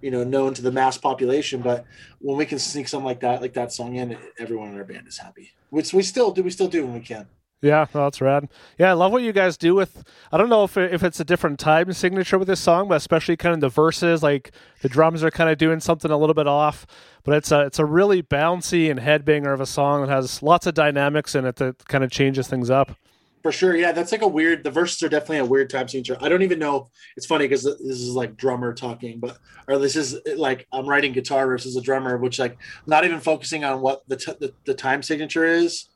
you 0.00 0.11
know 0.11 0.25
known 0.25 0.54
to 0.54 0.62
the 0.62 0.73
mass 0.73 0.99
population 0.99 1.61
but 1.61 1.85
when 2.21 2.37
we 2.37 2.47
can 2.47 2.59
sneak 2.59 2.88
something 2.88 3.04
like 3.06 3.21
that 3.21 3.40
like 3.40 3.54
that 3.54 3.73
song 3.73 3.97
in 3.97 4.16
everyone 4.38 4.68
in 4.71 4.76
our 4.76 4.85
band 4.85 5.06
is 5.06 5.18
happy 5.18 5.52
which 5.71 5.92
we 5.92 6.02
still 6.02 6.30
do 6.33 6.42
we 6.42 6.50
still 6.50 6.68
do 6.68 6.85
when 6.85 6.95
we 6.95 7.00
can 7.00 7.26
Yeah, 7.66 7.87
no, 7.92 8.04
that's 8.04 8.20
rad. 8.20 8.49
Yeah, 8.78 8.90
I 8.90 8.92
love 8.92 9.11
what 9.11 9.25
you 9.25 9.32
guys 9.32 9.56
do 9.56 9.75
with. 9.75 10.04
I 10.30 10.38
don't 10.38 10.49
know 10.49 10.62
if 10.62 10.76
if 10.76 11.02
it's 11.02 11.18
a 11.18 11.25
different 11.25 11.58
time 11.58 11.92
signature 11.92 12.38
with 12.38 12.46
this 12.46 12.61
song, 12.61 12.88
but 12.88 12.94
especially 12.94 13.37
kind 13.37 13.54
of 13.54 13.61
the 13.61 13.68
verses, 13.68 14.23
like 14.23 14.52
the 14.82 14.88
drums 14.88 15.25
are 15.25 15.32
kind 15.32 15.50
of 15.50 15.58
doing 15.58 15.80
something 15.80 16.11
a 16.11 16.16
little 16.16 16.35
bit 16.35 16.46
off. 16.46 16.87
But 17.25 17.35
it's 17.35 17.50
a 17.50 17.62
it's 17.62 17.80
a 17.80 17.85
really 17.85 18.23
bouncy 18.23 18.88
and 18.88 19.00
headbanger 19.00 19.52
of 19.52 19.61
a 19.61 19.66
song 19.66 20.02
that 20.02 20.11
has 20.11 20.44
lots 20.44 20.68
of 20.68 20.75
dynamics 20.75 21.35
in 21.35 21.44
it 21.44 21.56
that 21.56 21.87
kind 21.88 22.04
of 22.04 22.11
changes 22.12 22.46
things 22.46 22.70
up. 22.70 22.96
For 23.42 23.50
sure, 23.50 23.76
yeah, 23.76 23.90
that's 23.90 24.12
like 24.12 24.23
a 24.23 24.28
weird. 24.28 24.62
The 24.62 24.70
verses 24.70 25.02
are 25.02 25.08
definitely 25.08 25.38
a 25.38 25.44
weird 25.44 25.68
time 25.68 25.88
signature. 25.88 26.16
I 26.20 26.28
don't 26.28 26.42
even 26.42 26.61
know. 26.61 26.88
It's 27.16 27.26
funny 27.26 27.46
because 27.46 27.64
this 27.64 27.78
is 27.80 28.14
like 28.14 28.37
drummer 28.37 28.75
talking, 28.75 29.18
but 29.18 29.38
or 29.66 29.78
this 29.78 29.96
is 29.96 30.16
like 30.37 30.68
I'm 30.73 30.87
writing 30.88 31.12
guitar 31.12 31.52
as 31.54 31.75
a 31.75 31.80
drummer, 31.80 32.16
which 32.16 32.38
like 32.38 32.58
not 32.87 33.04
even 33.04 33.18
focusing 33.18 33.64
on 33.64 33.80
what 33.80 34.02
the 34.06 34.16
t- 34.16 34.35
the, 34.38 34.52
the 34.66 34.75
time 34.75 35.02
signature 35.02 35.44
is. 35.44 35.88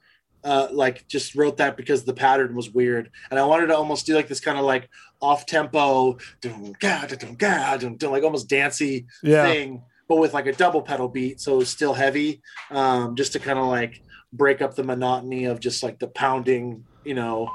Uh, 0.42 0.68
like 0.73 1.06
just 1.06 1.35
wrote 1.35 1.59
that 1.59 1.76
because 1.76 2.04
the 2.04 2.14
pattern 2.14 2.54
was 2.54 2.70
weird, 2.70 3.11
and 3.30 3.38
I 3.38 3.44
wanted 3.44 3.66
to 3.66 3.76
almost 3.76 4.06
do 4.06 4.14
like 4.14 4.26
this 4.28 4.40
kind 4.40 4.59
of 4.59 4.64
like 4.64 4.88
off 5.20 5.44
tempo, 5.44 6.16
like 6.42 8.25
almost 8.25 8.49
dancey 8.49 9.06
Yeah. 9.23 9.42
thing, 9.44 9.82
but 10.09 10.16
with 10.16 10.32
like 10.32 10.47
a 10.47 10.52
double 10.52 10.82
pedal 10.82 11.09
beat, 11.09 11.40
so 11.40 11.54
it 11.54 11.59
was 11.59 11.68
still 11.68 11.92
heavy, 11.92 12.40
um, 12.70 13.16
just 13.16 13.32
to 13.35 13.38
kind 13.38 13.59
of 13.59 13.66
like 13.66 14.00
break 14.32 14.62
up 14.62 14.75
the 14.75 14.82
monotony 14.85 15.44
of 15.44 15.61
just 15.61 15.82
like 15.82 15.99
the 15.99 16.09
pounding, 16.09 16.85
you 17.04 17.14
know, 17.14 17.50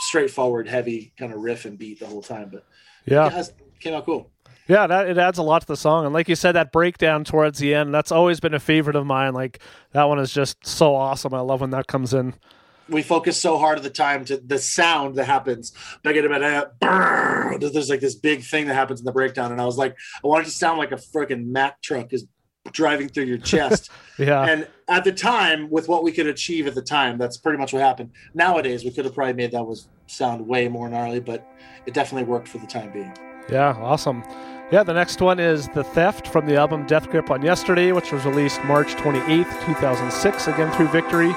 straightforward, 0.00 0.66
heavy 0.68 1.12
kind 1.18 1.32
of 1.32 1.38
riff 1.40 1.66
and 1.66 1.78
beat 1.78 2.00
the 2.00 2.06
whole 2.06 2.22
time. 2.22 2.48
But 2.50 2.64
Yeah. 3.06 3.26
it 3.26 3.32
has, 3.32 3.52
came 3.80 3.94
out 3.94 4.06
cool. 4.06 4.30
Yeah, 4.66 4.86
that 4.86 5.08
it 5.08 5.18
adds 5.18 5.38
a 5.38 5.42
lot 5.42 5.60
to 5.60 5.66
the 5.66 5.76
song, 5.76 6.06
and 6.06 6.14
like 6.14 6.28
you 6.28 6.34
said, 6.36 6.52
that 6.52 6.72
breakdown 6.72 7.22
towards 7.24 7.58
the 7.58 7.74
end, 7.74 7.92
that's 7.92 8.10
always 8.10 8.40
been 8.40 8.54
a 8.54 8.60
favorite 8.60 8.96
of 8.96 9.04
mine. 9.04 9.34
Like 9.34 9.58
that 9.92 10.04
one 10.04 10.18
is 10.18 10.32
just 10.32 10.66
so 10.66 10.94
awesome. 10.94 11.34
I 11.34 11.40
love 11.40 11.60
when 11.60 11.70
that 11.70 11.86
comes 11.86 12.14
in. 12.14 12.34
We 12.88 13.02
focus 13.02 13.40
so 13.40 13.58
hard 13.58 13.78
at 13.78 13.82
the 13.82 13.90
time 13.90 14.24
to 14.26 14.36
the 14.36 14.58
sound 14.58 15.16
that 15.16 15.24
happens. 15.24 15.72
There's 16.02 17.90
like 17.90 18.00
this 18.00 18.14
big 18.14 18.42
thing 18.42 18.66
that 18.66 18.74
happens 18.74 19.00
in 19.00 19.06
the 19.06 19.12
breakdown, 19.12 19.52
and 19.52 19.60
I 19.60 19.64
was 19.64 19.76
like, 19.78 19.96
I 20.22 20.26
wanted 20.26 20.44
to 20.44 20.50
sound 20.50 20.78
like 20.78 20.92
a 20.92 20.96
freaking 20.96 21.46
Mack 21.46 21.80
truck 21.82 22.12
is 22.12 22.26
driving 22.72 23.08
through 23.08 23.24
your 23.24 23.38
chest. 23.38 23.90
Yeah, 24.16 24.44
and 24.44 24.68
at 24.88 25.02
the 25.02 25.10
time, 25.10 25.68
with 25.70 25.88
what 25.88 26.04
we 26.04 26.12
could 26.12 26.28
achieve 26.28 26.68
at 26.68 26.76
the 26.76 26.82
time, 26.82 27.18
that's 27.18 27.36
pretty 27.36 27.58
much 27.58 27.72
what 27.72 27.82
happened. 27.82 28.12
Nowadays, 28.32 28.84
we 28.84 28.92
could 28.92 29.04
have 29.04 29.12
probably 29.12 29.32
made 29.32 29.50
that 29.50 29.64
was 29.64 29.88
sound 30.06 30.46
way 30.46 30.68
more 30.68 30.88
gnarly, 30.88 31.18
but 31.18 31.44
it 31.84 31.94
definitely 31.94 32.28
worked 32.28 32.46
for 32.46 32.58
the 32.58 32.66
time 32.68 32.92
being. 32.92 33.12
yeah, 33.48 33.70
awesome. 33.80 34.22
Yeah, 34.70 34.82
the 34.82 34.94
next 34.94 35.20
one 35.20 35.38
is 35.38 35.68
The 35.68 35.84
Theft 35.84 36.26
from 36.26 36.46
the 36.46 36.56
album 36.56 36.86
Death 36.86 37.10
Grip 37.10 37.30
on 37.30 37.42
Yesterday, 37.42 37.92
which 37.92 38.12
was 38.12 38.24
released 38.24 38.64
March 38.64 38.94
28th, 38.94 39.66
2006, 39.66 40.48
again 40.48 40.72
through 40.72 40.88
Victory. 40.88 41.34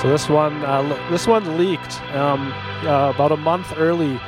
So 0.00 0.08
this 0.08 0.28
one, 0.28 0.64
uh, 0.64 0.82
this 1.10 1.26
one 1.26 1.58
leaked 1.58 2.00
um, 2.12 2.52
uh, 2.84 3.12
about 3.14 3.30
a 3.30 3.36
month 3.36 3.72
early, 3.76 4.18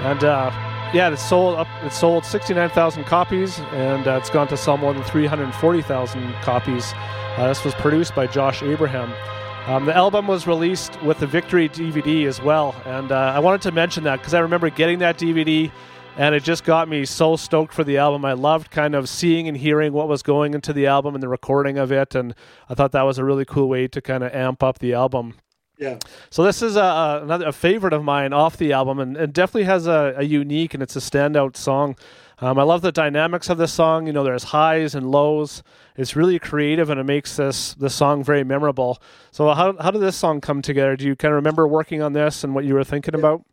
and 0.00 0.22
uh, 0.22 0.50
yeah, 0.92 1.10
it 1.10 1.16
sold 1.16 1.58
up. 1.58 1.68
It 1.82 1.92
sold 1.92 2.26
69,000 2.26 3.04
copies, 3.04 3.58
and 3.72 4.06
uh, 4.06 4.18
it's 4.20 4.28
gone 4.28 4.46
to 4.48 4.56
sell 4.58 4.76
more 4.76 4.92
than 4.92 5.02
340,000 5.04 6.34
copies. 6.42 6.92
Uh, 7.38 7.48
this 7.48 7.64
was 7.64 7.74
produced 7.74 8.14
by 8.14 8.26
Josh 8.26 8.62
Abraham. 8.62 9.10
Um, 9.66 9.86
the 9.86 9.96
album 9.96 10.26
was 10.26 10.46
released 10.46 11.00
with 11.02 11.18
the 11.18 11.26
Victory 11.26 11.68
DVD 11.68 12.26
as 12.26 12.42
well, 12.42 12.74
and 12.84 13.10
uh, 13.10 13.32
I 13.34 13.38
wanted 13.38 13.62
to 13.62 13.72
mention 13.72 14.04
that 14.04 14.18
because 14.18 14.34
I 14.34 14.40
remember 14.40 14.68
getting 14.68 14.98
that 14.98 15.16
DVD, 15.18 15.70
and 16.16 16.34
it 16.34 16.42
just 16.42 16.64
got 16.64 16.88
me 16.88 17.04
so 17.04 17.36
stoked 17.36 17.72
for 17.72 17.84
the 17.84 17.98
album. 17.98 18.24
I 18.24 18.34
loved 18.34 18.70
kind 18.70 18.94
of 18.94 19.08
seeing 19.08 19.48
and 19.48 19.56
hearing 19.56 19.92
what 19.92 20.08
was 20.08 20.22
going 20.22 20.54
into 20.54 20.72
the 20.72 20.86
album 20.86 21.14
and 21.14 21.22
the 21.22 21.28
recording 21.28 21.78
of 21.78 21.90
it, 21.90 22.14
and 22.14 22.34
I 22.68 22.74
thought 22.74 22.92
that 22.92 23.02
was 23.02 23.18
a 23.18 23.24
really 23.24 23.44
cool 23.44 23.68
way 23.68 23.88
to 23.88 24.00
kind 24.00 24.22
of 24.22 24.32
amp 24.34 24.62
up 24.62 24.78
the 24.78 24.94
album. 24.94 25.34
Yeah. 25.78 25.98
So 26.30 26.44
this 26.44 26.62
is 26.62 26.76
a, 26.76 27.20
another 27.22 27.48
a 27.48 27.52
favorite 27.52 27.92
of 27.92 28.04
mine 28.04 28.32
off 28.32 28.56
the 28.56 28.72
album, 28.72 28.98
and, 28.98 29.16
and 29.16 29.32
definitely 29.32 29.64
has 29.64 29.86
a, 29.86 30.14
a 30.16 30.22
unique 30.22 30.74
and 30.74 30.82
it's 30.82 30.96
a 30.96 31.00
standout 31.00 31.56
song. 31.56 31.96
Um, 32.38 32.58
I 32.58 32.62
love 32.62 32.82
the 32.82 32.92
dynamics 32.92 33.48
of 33.48 33.58
this 33.58 33.72
song. 33.72 34.06
You 34.06 34.12
know, 34.12 34.24
there's 34.24 34.44
highs 34.44 34.94
and 34.94 35.10
lows. 35.10 35.62
It's 35.96 36.16
really 36.16 36.38
creative, 36.38 36.90
and 36.90 37.00
it 37.00 37.04
makes 37.04 37.36
this 37.36 37.74
this 37.74 37.94
song 37.94 38.22
very 38.22 38.44
memorable. 38.44 39.00
So 39.30 39.52
how 39.54 39.76
how 39.80 39.90
did 39.90 40.02
this 40.02 40.16
song 40.16 40.40
come 40.40 40.60
together? 40.60 40.96
Do 40.96 41.06
you 41.06 41.16
kind 41.16 41.32
of 41.32 41.36
remember 41.36 41.66
working 41.66 42.02
on 42.02 42.12
this 42.12 42.44
and 42.44 42.54
what 42.54 42.64
you 42.64 42.74
were 42.74 42.84
thinking 42.84 43.14
about? 43.14 43.44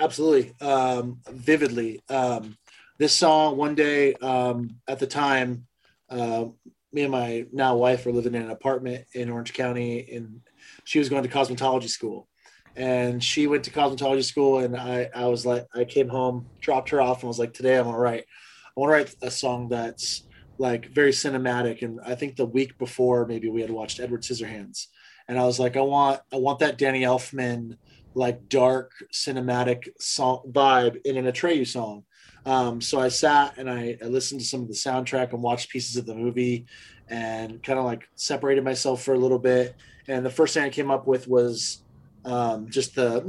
Absolutely, 0.00 0.54
um, 0.66 1.18
vividly. 1.28 2.00
Um, 2.08 2.56
this 2.98 3.12
song, 3.12 3.58
one 3.58 3.74
day 3.74 4.14
um, 4.14 4.76
at 4.88 4.98
the 4.98 5.06
time, 5.06 5.66
uh, 6.08 6.46
me 6.92 7.02
and 7.02 7.12
my 7.12 7.44
now 7.52 7.76
wife 7.76 8.06
were 8.06 8.12
living 8.12 8.34
in 8.34 8.42
an 8.42 8.50
apartment 8.50 9.04
in 9.12 9.28
Orange 9.30 9.52
County, 9.52 10.10
and 10.12 10.40
she 10.84 10.98
was 10.98 11.10
going 11.10 11.22
to 11.22 11.28
cosmetology 11.28 11.88
school. 11.88 12.28
And 12.76 13.22
she 13.22 13.46
went 13.46 13.64
to 13.64 13.70
cosmetology 13.70 14.24
school, 14.24 14.60
and 14.60 14.74
I, 14.74 15.10
I 15.14 15.26
was 15.26 15.44
like, 15.44 15.66
I 15.74 15.84
came 15.84 16.08
home, 16.08 16.46
dropped 16.60 16.88
her 16.90 17.00
off, 17.02 17.22
and 17.22 17.28
was 17.28 17.38
like, 17.38 17.52
today 17.52 17.76
I 17.76 17.82
want 17.82 17.96
to 17.96 18.00
write, 18.00 18.24
I 18.24 18.80
want 18.80 18.88
to 18.90 18.92
write 18.94 19.14
a 19.22 19.30
song 19.30 19.68
that's 19.68 20.22
like 20.56 20.86
very 20.86 21.10
cinematic. 21.12 21.82
And 21.82 22.00
I 22.06 22.14
think 22.14 22.36
the 22.36 22.46
week 22.46 22.78
before, 22.78 23.26
maybe 23.26 23.50
we 23.50 23.60
had 23.60 23.70
watched 23.70 24.00
Edward 24.00 24.22
Scissorhands, 24.22 24.86
and 25.28 25.38
I 25.38 25.44
was 25.44 25.60
like, 25.60 25.76
I 25.76 25.82
want, 25.82 26.20
I 26.32 26.36
want 26.36 26.60
that 26.60 26.78
Danny 26.78 27.02
Elfman 27.02 27.76
like 28.14 28.48
dark 28.48 28.92
cinematic 29.12 29.88
song 29.98 30.42
vibe 30.50 31.00
in 31.04 31.16
an 31.16 31.26
Atreyu 31.26 31.66
song. 31.66 32.04
Um, 32.46 32.80
so 32.80 33.00
I 33.00 33.08
sat 33.08 33.58
and 33.58 33.68
I, 33.68 33.98
I, 34.02 34.06
listened 34.06 34.40
to 34.40 34.46
some 34.46 34.62
of 34.62 34.68
the 34.68 34.74
soundtrack 34.74 35.32
and 35.32 35.42
watched 35.42 35.68
pieces 35.68 35.96
of 35.96 36.06
the 36.06 36.14
movie 36.14 36.64
and 37.08 37.62
kind 37.62 37.78
of 37.78 37.84
like 37.84 38.08
separated 38.14 38.64
myself 38.64 39.02
for 39.02 39.12
a 39.12 39.18
little 39.18 39.38
bit. 39.38 39.76
And 40.08 40.24
the 40.24 40.30
first 40.30 40.54
thing 40.54 40.64
I 40.64 40.70
came 40.70 40.90
up 40.90 41.06
with 41.06 41.28
was 41.28 41.82
um, 42.24 42.68
just 42.70 42.94
the 42.94 43.20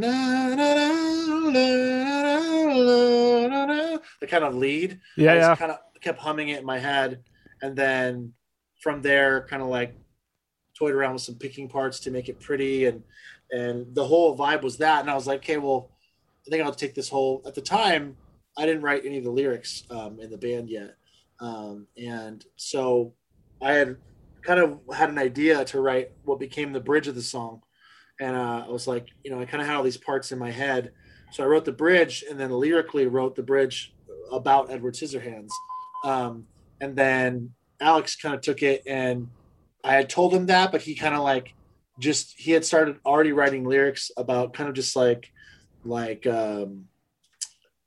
the 4.19 4.27
kind 4.27 4.43
of 4.43 4.55
lead. 4.55 4.99
Yeah, 5.17 5.33
I 5.33 5.35
yeah. 5.35 5.55
Kind 5.55 5.71
of 5.71 5.77
kept 6.01 6.19
humming 6.19 6.49
it 6.49 6.59
in 6.59 6.65
my 6.65 6.79
head, 6.79 7.23
and 7.61 7.75
then 7.75 8.33
from 8.81 9.01
there, 9.01 9.45
kind 9.49 9.61
of 9.61 9.67
like 9.67 9.95
toyed 10.77 10.93
around 10.93 11.13
with 11.13 11.21
some 11.21 11.35
picking 11.35 11.69
parts 11.69 11.99
to 12.01 12.11
make 12.11 12.29
it 12.29 12.39
pretty 12.39 12.85
and 12.85 13.03
and 13.51 13.93
the 13.93 14.05
whole 14.05 14.37
vibe 14.37 14.61
was 14.61 14.77
that 14.77 15.01
and 15.01 15.09
i 15.09 15.15
was 15.15 15.27
like 15.27 15.39
okay 15.39 15.57
well 15.57 15.89
i 16.47 16.49
think 16.49 16.63
i'll 16.63 16.73
take 16.73 16.95
this 16.95 17.09
whole 17.09 17.41
at 17.45 17.53
the 17.53 17.61
time 17.61 18.15
i 18.57 18.65
didn't 18.65 18.81
write 18.81 19.05
any 19.05 19.17
of 19.17 19.23
the 19.23 19.31
lyrics 19.31 19.83
um, 19.89 20.19
in 20.19 20.29
the 20.29 20.37
band 20.37 20.69
yet. 20.69 20.95
Um, 21.39 21.87
and 21.97 22.43
so 22.55 23.13
i 23.61 23.73
had 23.73 23.97
kind 24.41 24.59
of 24.59 24.79
had 24.93 25.09
an 25.09 25.17
idea 25.17 25.63
to 25.65 25.81
write 25.81 26.11
what 26.23 26.39
became 26.39 26.73
the 26.73 26.79
bridge 26.79 27.07
of 27.07 27.15
the 27.15 27.21
song. 27.21 27.61
And 28.19 28.35
uh, 28.35 28.65
i 28.67 28.69
was 28.69 28.87
like 28.87 29.07
you 29.23 29.31
know 29.31 29.39
i 29.39 29.45
kind 29.45 29.61
of 29.61 29.67
had 29.67 29.75
all 29.75 29.83
these 29.83 29.97
parts 29.97 30.31
in 30.31 30.39
my 30.39 30.51
head. 30.51 30.91
So 31.31 31.43
i 31.43 31.47
wrote 31.47 31.65
the 31.65 31.71
bridge 31.71 32.23
and 32.29 32.39
then 32.39 32.51
lyrically 32.51 33.07
wrote 33.07 33.35
the 33.35 33.43
bridge 33.43 33.93
about 34.31 34.71
edward 34.71 34.95
scissorhands. 34.95 35.51
Um, 36.03 36.47
and 36.79 36.95
then 36.95 37.51
alex 37.79 38.15
kind 38.15 38.35
of 38.35 38.41
took 38.41 38.61
it 38.61 38.83
and 38.85 39.27
i 39.83 39.93
had 39.93 40.07
told 40.07 40.31
him 40.33 40.45
that 40.45 40.71
but 40.71 40.81
he 40.81 40.93
kind 40.93 41.15
of 41.15 41.21
like 41.21 41.55
just 41.99 42.33
he 42.37 42.51
had 42.51 42.65
started 42.65 42.97
already 43.05 43.31
writing 43.31 43.63
lyrics 43.63 44.11
about 44.17 44.53
kind 44.53 44.69
of 44.69 44.75
just 44.75 44.95
like 44.95 45.31
like 45.83 46.25
um 46.27 46.85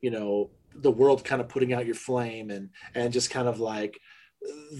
you 0.00 0.10
know 0.10 0.50
the 0.74 0.90
world 0.90 1.24
kind 1.24 1.40
of 1.40 1.48
putting 1.48 1.72
out 1.72 1.86
your 1.86 1.94
flame 1.94 2.50
and 2.50 2.70
and 2.94 3.12
just 3.12 3.30
kind 3.30 3.48
of 3.48 3.60
like 3.60 3.98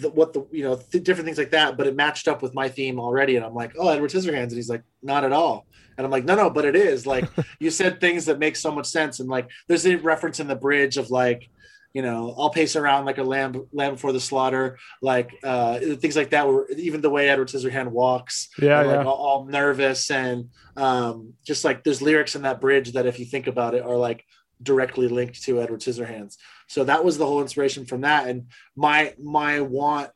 the, 0.01 0.11
what 0.11 0.33
the 0.33 0.47
you 0.51 0.63
know 0.63 0.77
th- 0.77 1.03
different 1.05 1.25
things 1.25 1.39
like 1.39 1.51
that 1.51 1.77
but 1.77 1.87
it 1.87 1.97
matched 1.97 2.29
up 2.29 2.43
with 2.43 2.55
my 2.55 2.69
theme 2.69 3.01
already. 3.01 3.37
And 3.37 3.45
i'm 3.45 3.55
like 3.55 3.73
oh 3.79 3.89
edward 3.89 4.11
scissorhands. 4.11 4.49
And 4.49 4.53
he's 4.53 4.69
like 4.69 4.83
not 5.03 5.25
at 5.25 5.33
all. 5.33 5.67
And 5.97 6.05
i'm 6.05 6.11
like 6.11 6.25
no 6.25 6.35
no 6.35 6.51
but 6.51 6.65
it 6.65 6.77
is. 6.77 7.07
Like 7.07 7.29
you 7.59 7.71
said 7.71 8.01
things 8.01 8.27
that 8.27 8.39
make 8.39 8.57
so 8.57 8.71
much 8.71 8.87
sense. 8.87 9.21
And 9.21 9.29
like 9.29 9.49
there's 9.69 9.87
a 9.87 9.97
reference 9.97 10.41
in 10.41 10.49
the 10.49 10.57
bridge 10.57 10.97
of 10.97 11.11
like 11.11 11.49
you 11.95 12.03
know, 12.03 12.35
I'll 12.37 12.51
pace 12.51 12.75
around 12.75 13.07
like 13.07 13.19
a 13.19 13.23
lamb, 13.23 13.69
lamb 13.73 13.95
before 13.95 14.13
the 14.13 14.21
slaughter, 14.21 14.79
like 15.01 15.31
uh, 15.45 15.79
things 15.79 16.17
like 16.17 16.31
that. 16.31 16.47
Where 16.47 16.69
even 16.73 17.01
the 17.01 17.09
way 17.09 17.29
Edward 17.29 17.49
Scissorhand 17.49 17.89
walks, 17.89 18.49
Yeah, 18.59 18.81
and, 18.81 18.89
like 18.89 18.97
yeah. 18.99 19.05
all, 19.05 19.15
all 19.15 19.45
nervous 19.47 20.11
and 20.11 20.51
um, 20.77 21.35
just 21.47 21.65
like 21.65 21.85
there's 21.85 22.03
lyrics 22.03 22.35
in 22.35 22.43
that 22.43 22.61
bridge 22.61 22.93
that, 22.93 23.07
if 23.07 23.21
you 23.21 23.25
think 23.25 23.47
about 23.47 23.75
it, 23.75 23.83
are 23.85 23.97
like 23.97 24.25
directly 24.61 25.09
linked 25.09 25.43
to 25.45 25.63
Edward 25.63 25.81
Scissorhands. 25.81 26.37
So 26.67 26.83
that 26.85 27.05
was 27.05 27.17
the 27.17 27.27
whole 27.27 27.43
inspiration 27.43 27.85
from 27.87 28.01
that. 28.01 28.27
And 28.29 28.49
my 28.75 29.15
my 29.23 29.61
want 29.61 30.11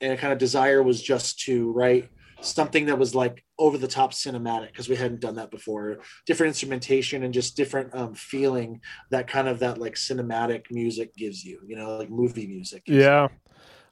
and 0.00 0.18
kind 0.18 0.32
of 0.32 0.38
desire 0.40 0.82
was 0.82 1.00
just 1.00 1.40
to 1.42 1.70
write 1.70 2.08
something 2.40 2.86
that 2.86 2.98
was 2.98 3.14
like 3.14 3.44
over 3.62 3.78
the 3.78 3.86
top 3.86 4.12
cinematic 4.12 4.66
because 4.66 4.88
we 4.88 4.96
hadn't 4.96 5.20
done 5.20 5.36
that 5.36 5.48
before 5.52 6.00
different 6.26 6.48
instrumentation 6.48 7.22
and 7.22 7.32
just 7.32 7.56
different 7.56 7.94
um, 7.94 8.12
feeling 8.12 8.80
that 9.10 9.28
kind 9.28 9.46
of 9.46 9.60
that 9.60 9.78
like 9.78 9.94
cinematic 9.94 10.64
music 10.72 11.14
gives 11.14 11.44
you 11.44 11.60
you 11.64 11.76
know 11.76 11.96
like 11.96 12.10
movie 12.10 12.48
music. 12.48 12.82
Yeah. 12.86 13.28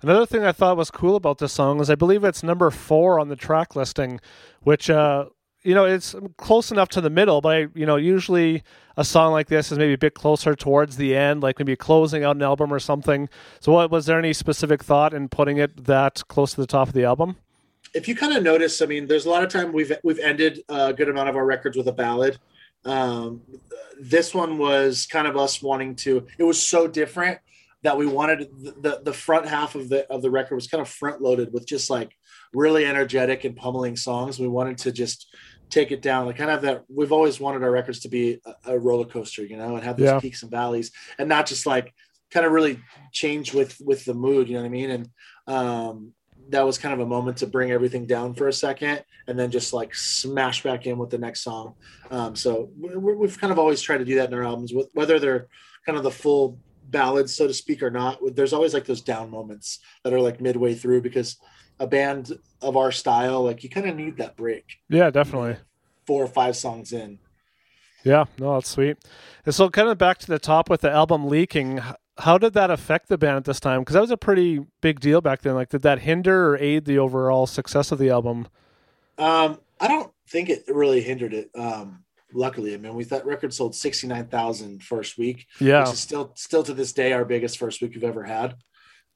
Another 0.02 0.26
thing 0.26 0.42
I 0.42 0.50
thought 0.50 0.76
was 0.76 0.90
cool 0.90 1.14
about 1.14 1.38
this 1.38 1.52
song 1.52 1.80
is 1.80 1.88
I 1.88 1.94
believe 1.94 2.24
it's 2.24 2.42
number 2.42 2.68
four 2.70 3.20
on 3.20 3.28
the 3.28 3.36
track 3.36 3.76
listing, 3.76 4.18
which 4.62 4.90
uh, 4.90 5.26
you 5.62 5.74
know 5.74 5.84
it's 5.84 6.16
close 6.36 6.72
enough 6.72 6.88
to 6.90 7.00
the 7.00 7.10
middle, 7.10 7.40
but 7.40 7.56
I, 7.56 7.66
you 7.74 7.86
know 7.86 7.96
usually 7.96 8.64
a 8.96 9.04
song 9.04 9.30
like 9.30 9.46
this 9.46 9.70
is 9.70 9.78
maybe 9.78 9.92
a 9.92 9.98
bit 9.98 10.14
closer 10.14 10.56
towards 10.56 10.96
the 10.96 11.14
end, 11.14 11.44
like 11.44 11.60
maybe 11.60 11.76
closing 11.76 12.24
out 12.24 12.34
an 12.34 12.42
album 12.42 12.72
or 12.72 12.80
something. 12.80 13.28
So, 13.60 13.70
what 13.70 13.90
was 13.92 14.06
there 14.06 14.18
any 14.18 14.32
specific 14.32 14.82
thought 14.82 15.14
in 15.14 15.28
putting 15.28 15.58
it 15.58 15.84
that 15.84 16.22
close 16.28 16.54
to 16.54 16.60
the 16.60 16.66
top 16.66 16.88
of 16.88 16.94
the 16.94 17.04
album? 17.04 17.36
If 17.94 18.08
you 18.08 18.14
kind 18.14 18.36
of 18.36 18.42
notice, 18.42 18.82
I 18.82 18.86
mean, 18.86 19.06
there's 19.06 19.26
a 19.26 19.30
lot 19.30 19.42
of 19.42 19.48
time 19.50 19.72
we've 19.72 19.92
we've 20.04 20.18
ended 20.18 20.62
a 20.68 20.92
good 20.92 21.08
amount 21.08 21.28
of 21.28 21.36
our 21.36 21.44
records 21.44 21.76
with 21.76 21.88
a 21.88 21.92
ballad. 21.92 22.38
Um, 22.84 23.42
this 24.00 24.34
one 24.34 24.58
was 24.58 25.06
kind 25.06 25.26
of 25.26 25.36
us 25.36 25.62
wanting 25.62 25.96
to. 25.96 26.26
It 26.38 26.44
was 26.44 26.64
so 26.64 26.86
different 26.86 27.38
that 27.82 27.96
we 27.96 28.06
wanted 28.06 28.48
the, 28.82 29.00
the 29.02 29.12
front 29.12 29.46
half 29.46 29.74
of 29.74 29.88
the 29.88 30.06
of 30.08 30.22
the 30.22 30.30
record 30.30 30.54
was 30.54 30.68
kind 30.68 30.80
of 30.80 30.88
front 30.88 31.20
loaded 31.20 31.52
with 31.52 31.66
just 31.66 31.90
like 31.90 32.12
really 32.52 32.84
energetic 32.84 33.44
and 33.44 33.56
pummeling 33.56 33.96
songs. 33.96 34.38
We 34.38 34.48
wanted 34.48 34.78
to 34.78 34.92
just 34.92 35.26
take 35.68 35.92
it 35.92 36.02
down, 36.02 36.26
like 36.26 36.36
kind 36.36 36.50
of 36.50 36.62
that. 36.62 36.84
We've 36.88 37.12
always 37.12 37.38
wanted 37.40 37.62
our 37.62 37.70
records 37.70 38.00
to 38.00 38.08
be 38.08 38.40
a, 38.44 38.74
a 38.74 38.78
roller 38.78 39.04
coaster, 39.04 39.44
you 39.44 39.56
know, 39.56 39.76
and 39.76 39.84
have 39.84 39.96
those 39.96 40.06
Yeah. 40.06 40.20
peaks 40.20 40.42
and 40.42 40.50
valleys, 40.50 40.90
and 41.18 41.28
not 41.28 41.46
just 41.46 41.66
like 41.66 41.92
kind 42.30 42.46
of 42.46 42.52
really 42.52 42.80
change 43.12 43.52
with 43.54 43.80
with 43.80 44.04
the 44.04 44.14
mood. 44.14 44.48
You 44.48 44.54
know 44.54 44.60
what 44.60 44.66
I 44.66 44.70
mean? 44.70 44.90
And 44.90 45.10
um, 45.46 46.12
that 46.50 46.64
was 46.66 46.78
kind 46.78 46.92
of 46.94 47.00
a 47.00 47.06
moment 47.06 47.38
to 47.38 47.46
bring 47.46 47.70
everything 47.70 48.06
down 48.06 48.34
for 48.34 48.48
a 48.48 48.52
second 48.52 49.02
and 49.26 49.38
then 49.38 49.50
just 49.50 49.72
like 49.72 49.94
smash 49.94 50.62
back 50.62 50.86
in 50.86 50.98
with 50.98 51.10
the 51.10 51.18
next 51.18 51.40
song. 51.42 51.74
Um, 52.10 52.36
so 52.36 52.70
we- 52.78 52.96
we've 53.14 53.38
kind 53.40 53.52
of 53.52 53.58
always 53.58 53.80
tried 53.80 53.98
to 53.98 54.04
do 54.04 54.16
that 54.16 54.28
in 54.28 54.34
our 54.34 54.42
albums, 54.44 54.72
whether 54.94 55.18
they're 55.18 55.48
kind 55.86 55.96
of 55.98 56.04
the 56.04 56.10
full 56.10 56.58
ballads, 56.84 57.34
so 57.34 57.46
to 57.46 57.54
speak, 57.54 57.82
or 57.82 57.90
not. 57.90 58.18
There's 58.34 58.52
always 58.52 58.74
like 58.74 58.84
those 58.84 59.00
down 59.00 59.30
moments 59.30 59.78
that 60.04 60.12
are 60.12 60.20
like 60.20 60.40
midway 60.40 60.74
through 60.74 61.02
because 61.02 61.36
a 61.78 61.86
band 61.86 62.32
of 62.60 62.76
our 62.76 62.92
style, 62.92 63.44
like 63.44 63.62
you 63.64 63.70
kind 63.70 63.88
of 63.88 63.96
need 63.96 64.16
that 64.18 64.36
break 64.36 64.64
Yeah, 64.88 65.10
definitely. 65.10 65.56
four 66.06 66.22
or 66.24 66.28
five 66.28 66.56
songs 66.56 66.92
in. 66.92 67.18
Yeah, 68.04 68.24
no, 68.38 68.54
that's 68.54 68.68
sweet. 68.70 68.96
And 69.46 69.54
so, 69.54 69.68
kind 69.70 69.88
of 69.88 69.98
back 69.98 70.18
to 70.18 70.26
the 70.26 70.38
top 70.38 70.68
with 70.70 70.80
the 70.80 70.90
album 70.90 71.28
leaking, 71.28 71.80
how 72.20 72.38
did 72.38 72.52
that 72.54 72.70
affect 72.70 73.08
the 73.08 73.18
band 73.18 73.36
at 73.36 73.44
this 73.44 73.60
time? 73.60 73.80
Because 73.80 73.94
that 73.94 74.00
was 74.00 74.10
a 74.10 74.16
pretty 74.16 74.60
big 74.80 75.00
deal 75.00 75.20
back 75.20 75.42
then. 75.42 75.54
Like, 75.54 75.70
did 75.70 75.82
that 75.82 76.00
hinder 76.00 76.50
or 76.50 76.58
aid 76.58 76.84
the 76.84 76.98
overall 76.98 77.46
success 77.46 77.92
of 77.92 77.98
the 77.98 78.10
album? 78.10 78.48
Um, 79.18 79.58
I 79.80 79.88
don't 79.88 80.12
think 80.28 80.48
it 80.48 80.64
really 80.68 81.00
hindered 81.00 81.34
it. 81.34 81.50
Um, 81.54 82.04
luckily, 82.32 82.74
I 82.74 82.76
mean, 82.76 82.94
we 82.94 83.04
that 83.04 83.26
record 83.26 83.52
sold 83.52 83.74
69,000 83.74 84.82
first 84.82 85.18
week. 85.18 85.46
Yeah, 85.60 85.80
which 85.80 85.94
is 85.94 86.00
still 86.00 86.32
still 86.34 86.62
to 86.62 86.74
this 86.74 86.92
day 86.92 87.12
our 87.12 87.24
biggest 87.24 87.58
first 87.58 87.82
week 87.82 87.92
we've 87.94 88.04
ever 88.04 88.24
had. 88.24 88.54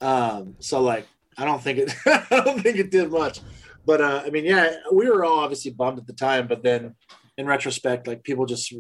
Um, 0.01 0.57
so 0.59 0.83
like 0.83 1.07
I 1.39 1.45
don't 1.45 1.63
think 1.63 1.79
it 1.79 1.95
I 2.07 2.41
don't 2.45 2.63
think 2.63 2.79
it 2.79 2.91
did 2.91 3.11
much. 3.11 3.41
But 3.87 4.01
uh, 4.01 4.23
I 4.25 4.31
mean, 4.31 4.45
yeah, 4.45 4.77
we 4.93 5.11
were 5.11 5.25
all 5.25 5.41
obviously 5.41 5.71
bummed 5.71 5.99
at 5.99 6.07
the 6.07 6.15
time, 6.15 6.47
but 6.47 6.63
then 6.63 6.95
in 7.37 7.47
retrospect, 7.47 8.07
like 8.07 8.23
people 8.23 8.47
just 8.47 8.73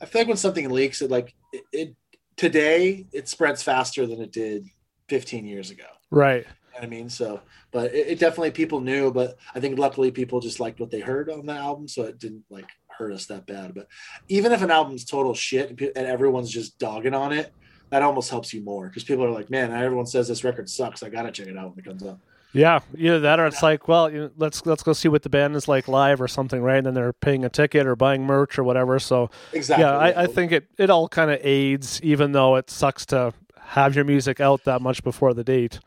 I 0.00 0.06
feel 0.06 0.22
like 0.22 0.28
when 0.28 0.36
something 0.36 0.68
leaks, 0.70 1.02
it 1.02 1.10
like 1.10 1.34
it, 1.52 1.64
it 1.72 1.96
today 2.40 3.06
it 3.12 3.28
spreads 3.28 3.62
faster 3.62 4.06
than 4.06 4.22
it 4.22 4.32
did 4.32 4.66
15 5.08 5.44
years 5.44 5.70
ago. 5.70 5.84
right. 6.10 6.46
know 6.46 6.50
what 6.72 6.84
I 6.84 6.86
mean? 6.86 7.10
So, 7.10 7.42
but 7.70 7.92
it, 7.92 8.08
it 8.08 8.18
definitely 8.18 8.52
people 8.52 8.80
knew, 8.80 9.12
but 9.12 9.36
I 9.54 9.60
think 9.60 9.78
luckily 9.78 10.10
people 10.10 10.40
just 10.40 10.58
liked 10.58 10.80
what 10.80 10.90
they 10.90 11.00
heard 11.00 11.28
on 11.28 11.44
the 11.44 11.52
album, 11.52 11.86
so 11.86 12.04
it 12.04 12.18
didn't 12.18 12.44
like 12.48 12.64
hurt 12.88 13.12
us 13.12 13.26
that 13.26 13.46
bad. 13.46 13.74
But 13.74 13.88
even 14.28 14.52
if 14.52 14.62
an 14.62 14.70
album's 14.70 15.04
total 15.04 15.34
shit 15.34 15.68
and 15.68 15.80
and 15.94 16.06
everyone's 16.06 16.50
just 16.50 16.78
dogging 16.78 17.12
on 17.12 17.32
it, 17.32 17.52
that 17.90 18.00
almost 18.00 18.30
helps 18.30 18.54
you 18.54 18.62
more 18.62 18.88
because 18.88 19.04
people 19.04 19.26
are 19.26 19.30
like, 19.30 19.50
man, 19.50 19.70
everyone 19.70 20.06
says 20.06 20.26
this 20.26 20.42
record 20.42 20.70
sucks. 20.70 21.02
I 21.02 21.10
gotta 21.10 21.30
check 21.30 21.48
it 21.48 21.58
out 21.58 21.70
when 21.70 21.78
it 21.80 21.84
comes 21.84 22.04
out. 22.06 22.20
Yeah, 22.52 22.80
either 22.98 23.20
that 23.20 23.38
or 23.38 23.46
it's 23.46 23.62
like, 23.62 23.86
well, 23.86 24.10
you 24.10 24.18
know, 24.22 24.30
let's 24.36 24.66
let's 24.66 24.82
go 24.82 24.92
see 24.92 25.08
what 25.08 25.22
the 25.22 25.28
band 25.30 25.54
is 25.54 25.68
like 25.68 25.86
live 25.86 26.20
or 26.20 26.26
something, 26.26 26.60
right? 26.62 26.78
And 26.78 26.86
then 26.86 26.94
they're 26.94 27.12
paying 27.12 27.44
a 27.44 27.48
ticket 27.48 27.86
or 27.86 27.94
buying 27.94 28.24
merch 28.24 28.58
or 28.58 28.64
whatever. 28.64 28.98
So 28.98 29.30
Exactly. 29.52 29.84
yeah, 29.84 29.96
I, 29.96 30.22
I 30.24 30.26
think 30.26 30.50
it 30.50 30.66
it 30.76 30.90
all 30.90 31.08
kind 31.08 31.30
of 31.30 31.38
aids, 31.42 32.00
even 32.02 32.32
though 32.32 32.56
it 32.56 32.68
sucks 32.68 33.06
to 33.06 33.32
have 33.60 33.94
your 33.94 34.04
music 34.04 34.40
out 34.40 34.64
that 34.64 34.82
much 34.82 35.04
before 35.04 35.32
the 35.32 35.44
date. 35.44 35.78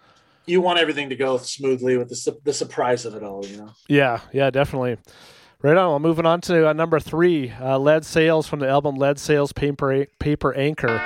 you 0.46 0.62
want 0.62 0.80
everything 0.80 1.10
to 1.10 1.16
go 1.18 1.38
smoothly 1.38 1.98
with 1.98 2.08
the 2.08 2.16
su- 2.16 2.40
the 2.46 2.54
surprise 2.54 3.04
of 3.06 3.14
it 3.14 3.24
all. 3.24 3.46
You 3.46 3.58
know. 3.58 3.70
Yeah, 3.90 4.22
yeah, 4.32 4.50
definitely. 4.50 4.98
Right 5.62 5.76
on. 5.78 5.90
Well, 5.90 6.00
moving 6.00 6.26
on 6.26 6.40
to 6.42 6.70
uh, 6.70 6.74
number 6.74 7.00
three, 7.02 7.52
uh, 7.60 7.78
Lead 7.78 8.06
Sails 8.06 8.48
from 8.48 8.60
the 8.60 8.70
album 8.70 8.96
Lead 8.96 9.20
Sails 9.20 9.52
Paper 9.52 10.06
Paper 10.20 10.54
Anchor. 10.54 11.02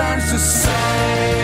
Turns 0.00 0.30
to 0.32 0.38
save 0.38 1.39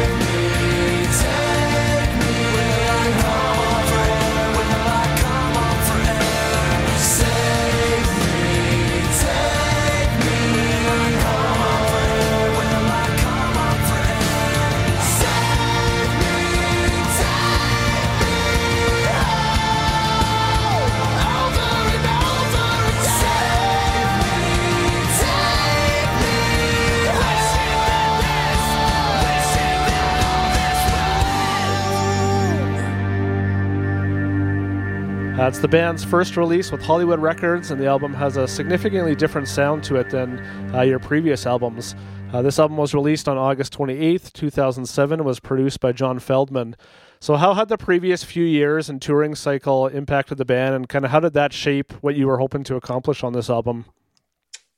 That's 35.46 35.60
the 35.60 35.68
band's 35.68 36.02
first 36.02 36.36
release 36.36 36.72
with 36.72 36.82
Hollywood 36.82 37.20
Records, 37.20 37.70
and 37.70 37.80
the 37.80 37.86
album 37.86 38.12
has 38.14 38.36
a 38.36 38.48
significantly 38.48 39.14
different 39.14 39.46
sound 39.46 39.84
to 39.84 39.94
it 39.94 40.10
than 40.10 40.40
uh, 40.74 40.80
your 40.80 40.98
previous 40.98 41.46
albums. 41.46 41.94
Uh, 42.32 42.42
this 42.42 42.58
album 42.58 42.76
was 42.76 42.94
released 42.94 43.28
on 43.28 43.38
August 43.38 43.72
28th, 43.72 44.32
2007, 44.32 45.20
and 45.20 45.24
was 45.24 45.38
produced 45.38 45.78
by 45.78 45.92
John 45.92 46.18
Feldmann. 46.18 46.74
So, 47.20 47.36
how 47.36 47.54
had 47.54 47.68
the 47.68 47.78
previous 47.78 48.24
few 48.24 48.42
years 48.42 48.90
and 48.90 49.00
touring 49.00 49.36
cycle 49.36 49.86
impacted 49.86 50.36
the 50.38 50.44
band, 50.44 50.74
and 50.74 50.88
kind 50.88 51.04
of 51.04 51.12
how 51.12 51.20
did 51.20 51.34
that 51.34 51.52
shape 51.52 51.92
what 52.00 52.16
you 52.16 52.26
were 52.26 52.38
hoping 52.38 52.64
to 52.64 52.74
accomplish 52.74 53.22
on 53.22 53.32
this 53.32 53.48
album? 53.48 53.84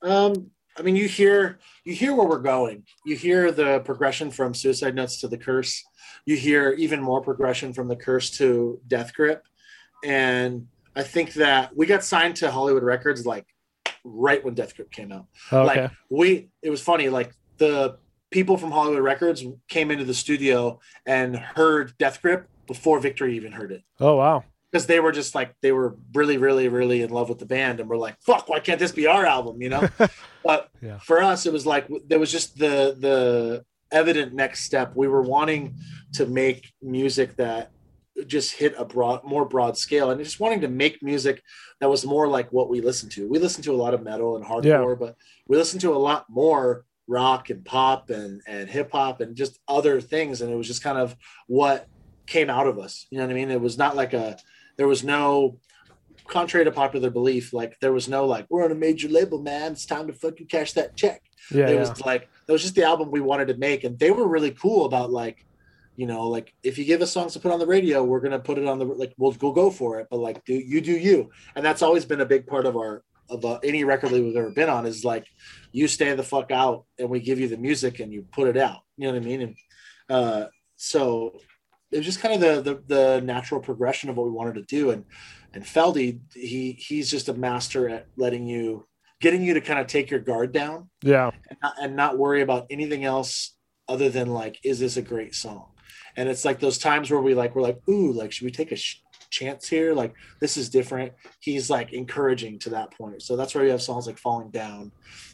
Um, 0.02 0.50
I 0.76 0.83
mean, 0.83 0.96
you 0.96 1.09
hear 1.09 1.61
you 1.85 1.94
hear 1.94 2.14
where 2.14 2.28
we're 2.28 2.40
going. 2.40 2.85
You 3.07 3.16
hear 3.16 3.52
the 3.52 3.81
progression 3.81 4.31
from 4.31 4.52
Suicide 4.52 4.94
Notes 4.94 5.18
to 5.22 5.28
the 5.28 5.38
Curse. 5.38 5.83
You 6.26 6.37
hear 6.37 6.72
even 6.72 7.00
more 7.00 7.22
progression 7.22 7.72
from 7.72 7.88
the 7.88 7.96
Curse 7.96 8.33
to 8.33 8.78
Death 8.87 9.14
Grip, 9.14 9.42
and 10.04 10.66
I 10.96 11.02
think 11.02 11.34
that 11.34 11.76
we 11.76 11.87
got 11.87 12.04
signed 12.04 12.37
to 12.37 12.50
Hollywood 12.50 12.82
Records 12.82 13.24
like 13.26 13.46
right 14.04 14.44
when 14.44 14.54
Death 14.54 14.74
Grip 14.76 14.90
came 14.90 15.12
out. 15.12 15.26
Oh, 15.52 15.62
Okay. 15.62 15.82
Like 15.82 15.90
we, 16.11 16.48
it 16.62 16.70
was 16.70 16.80
funny. 16.80 17.08
Like 17.08 17.32
the 17.58 17.98
people 18.30 18.56
from 18.56 18.70
Hollywood 18.70 19.02
Records 19.02 19.44
came 19.68 19.90
into 19.90 20.04
the 20.04 20.14
studio 20.14 20.80
and 21.06 21.37
heard 21.37 21.96
Death 21.98 22.20
Grip 22.22 22.48
before 22.66 23.00
Victory 23.00 23.37
even 23.37 23.52
heard 23.52 23.72
it 23.72 23.82
oh, 24.00 24.16
wow. 24.16 24.44
because 24.70 24.87
they 24.87 25.00
were 25.00 25.12
just 25.12 25.34
like 25.34 25.54
they 25.62 25.72
were 25.72 25.96
really, 26.14 26.37
really, 26.37 26.68
really 26.68 27.02
in 27.02 27.11
love 27.11 27.28
with 27.28 27.38
the 27.38 27.46
band, 27.46 27.80
and 27.80 27.88
we're 27.88 27.96
like, 27.96 28.20
"Fuck, 28.20 28.48
why 28.48 28.61
can't 28.61 28.78
this 28.78 28.92
be 28.92 29.06
our 29.06 29.24
album?" 29.24 29.62
You 29.62 29.70
know. 29.70 29.88
but 30.44 30.68
Yeah. 30.82 30.98
for 30.98 31.22
us, 31.22 31.46
it 31.46 31.52
was 31.52 31.64
like 31.64 31.88
there 32.06 32.18
was 32.18 32.30
just 32.30 32.58
the 32.58 32.94
the 32.98 33.64
evident 33.90 34.34
next 34.34 34.64
step. 34.64 34.92
We 34.94 35.08
were 35.08 35.22
wanting 35.22 35.74
to 36.14 36.26
make 36.26 36.72
music 36.82 37.37
that 37.37 37.70
just 38.26 38.52
hit 38.52 38.74
a 38.76 38.85
broad, 38.85 39.24
more 39.24 39.44
broad 39.44 39.76
scale, 39.76 40.11
and 40.11 40.22
just 40.22 40.40
wanting 40.40 40.61
to 40.62 40.68
make 40.68 41.02
music 41.02 41.42
that 41.81 41.90
was 41.90 42.04
more 42.04 42.28
like 42.28 42.52
what 42.52 42.68
we 42.68 42.81
listened 42.81 43.12
to. 43.12 43.28
We 43.28 43.38
listened 43.38 43.64
to 43.64 43.72
a 43.72 43.76
lot 43.76 43.94
of 43.94 44.02
metal 44.02 44.37
and 44.37 44.44
hardcore, 44.44 44.98
but 44.98 45.16
we 45.46 45.57
listened 45.57 45.81
to 45.83 45.94
a 45.94 45.98
lot 45.98 46.26
more 46.28 46.85
rock 47.07 47.48
and 47.50 47.64
pop 47.64 48.11
and 48.11 48.42
and 48.46 48.68
hip 48.68 48.92
hop 48.92 49.20
and 49.20 49.37
just 49.37 49.59
other 49.68 50.00
things, 50.00 50.40
and 50.40 50.50
it 50.50 50.57
was 50.57 50.66
just 50.66 50.83
kind 50.83 50.98
of 50.98 51.16
what 51.46 51.87
came 52.26 52.50
out 52.50 52.66
of 52.66 52.78
us. 52.78 53.07
You 53.11 53.18
know 53.18 53.24
what 53.24 53.33
I 53.33 53.35
mean? 53.35 53.50
It 53.50 53.61
was 53.61 53.78
not 53.78 53.96
like 53.96 54.12
a 54.12 54.38
there 54.76 54.88
was 54.88 55.04
no 55.04 55.59
contrary 56.28 56.64
to 56.64 56.70
popular 56.70 57.11
belief, 57.11 57.52
like 57.52 57.78
there 57.81 57.92
was 57.92 58.09
no 58.09 58.26
like, 58.26 58.46
we're 58.50 58.64
on 58.64 58.70
a 58.70 58.76
major 58.76 59.09
label, 59.09 59.40
man. 59.40 59.72
It's 59.72 59.87
time 59.87 60.07
to 60.07 60.12
fucking 60.12 60.46
cash 60.46 60.72
that 60.74 60.96
check. 60.96 61.22
Yeah, 61.50 61.68
it 61.68 61.74
yeah. 61.74 61.81
was 61.81 62.00
like 62.04 62.28
that 62.46 62.52
was 62.52 62.62
just 62.62 62.74
the 62.74 62.85
album 62.85 63.11
we 63.11 63.20
wanted 63.20 63.48
to 63.48 63.57
make, 63.57 63.85
and 63.85 63.98
they 63.98 64.11
were 64.11 64.28
really 64.28 64.52
cool 64.52 64.85
about 64.85 65.11
like, 65.11 65.44
you 65.98 66.06
know, 66.06 66.28
like 66.28 66.54
if 66.62 66.78
you 66.78 66.84
give 66.84 67.02
us 67.02 67.11
songs 67.11 67.32
to 67.32 67.40
put 67.40 67.50
on 67.50 67.58
the 67.58 67.66
radio, 67.66 68.04
we're 68.04 68.20
gonna 68.20 68.38
put 68.38 68.56
it 68.56 68.68
on 68.68 68.78
the 68.78 68.84
like 68.84 69.12
we'll 69.18 69.37
we'll 69.42 69.52
go 69.52 69.68
for 69.68 69.98
it, 69.98 70.06
but 70.08 70.20
like 70.20 70.44
do 70.44 70.54
you 70.54 70.80
do 70.80 70.92
you, 70.92 71.28
and 71.56 71.66
that's 71.66 71.82
always 71.82 72.04
been 72.04 72.20
a 72.20 72.24
big 72.24 72.46
part 72.46 72.66
of 72.66 72.76
our 72.76 73.02
of 73.28 73.44
uh, 73.44 73.58
any 73.64 73.82
record 73.82 74.12
label 74.12 74.28
we've 74.28 74.37
ever 74.37 74.52
been 74.52 74.68
on 74.68 74.87
is 74.87 75.04
like 75.04 75.26
you 75.72 75.88
stay 75.88 76.14
the 76.14 76.22
fuck 76.22 76.52
out 76.52 76.84
and 77.00 77.11
we 77.11 77.18
give 77.18 77.40
you 77.40 77.48
the 77.48 77.56
music 77.56 77.98
and 77.98 78.12
you 78.12 78.24
put 78.30 78.46
it 78.46 78.56
out. 78.56 78.78
You 78.96 79.08
know 79.08 79.14
what 79.14 79.22
I 79.22 79.26
mean? 79.26 79.42
And 79.42 79.56
uh, 80.08 80.46
so 80.76 81.40
it 81.90 81.96
was 81.96 82.06
just 82.06 82.20
kind 82.20 82.40
of 82.40 82.40
the, 82.40 82.62
the 82.62 82.82
the 82.87 83.20
natural 83.20 83.61
progression 83.61 84.08
of 84.08 84.16
what 84.16 84.26
we 84.26 84.30
wanted 84.30 84.54
to 84.54 84.62
do, 84.62 84.90
and 84.90 85.04
and 85.52 85.64
Feldy 85.64 86.20
he 86.32 86.78
he's 86.78 87.11
just 87.11 87.28
a 87.28 87.34
master 87.34 87.88
at 87.88 88.06
letting 88.16 88.46
you 88.46 88.87
getting 89.20 89.42
you 89.42 89.54
to 89.54 89.61
kind 89.61 89.80
of 89.80 89.88
take 89.88 90.12
your 90.12 90.20
guard 90.20 90.52
down 90.52 90.90
yeah. 91.02 91.32
and 91.50 91.58
not, 91.61 91.74
and 91.82 91.96
not 91.96 92.18
worry 92.18 92.40
about 92.40 92.68
anything 92.70 93.04
else 93.04 93.56
other 93.88 94.08
than 94.08 94.28
like 94.28 94.61
is 94.62 94.78
this 94.78 94.96
a 94.96 95.02
great 95.02 95.34
song 95.34 95.72
and 96.18 96.28
it's 96.28 96.44
like 96.44 96.59
those 96.61 96.78
times 96.78 97.11
where 97.11 97.20
we 97.20 97.33
like 97.35 97.54
we're 97.54 97.62
like 97.70 97.78
ooh 97.88 98.12
like 98.12 98.31
should 98.33 98.44
we 98.44 98.50
take 98.50 98.72
a 98.72 98.76
sh- 98.76 99.00
chance 99.31 99.68
here 99.68 99.92
like 99.94 100.12
this 100.40 100.57
is 100.57 100.68
different 100.68 101.12
he's 101.40 101.68
like 101.70 101.92
encouraging 101.92 102.59
to 102.59 102.70
that 102.70 102.90
point 102.98 103.20
so 103.22 103.37
that's 103.37 103.54
where 103.54 103.64
you 103.64 103.70
have 103.70 103.83
songs 103.83 104.07
like 104.07 104.18
falling 104.18 104.50
down 104.50 104.90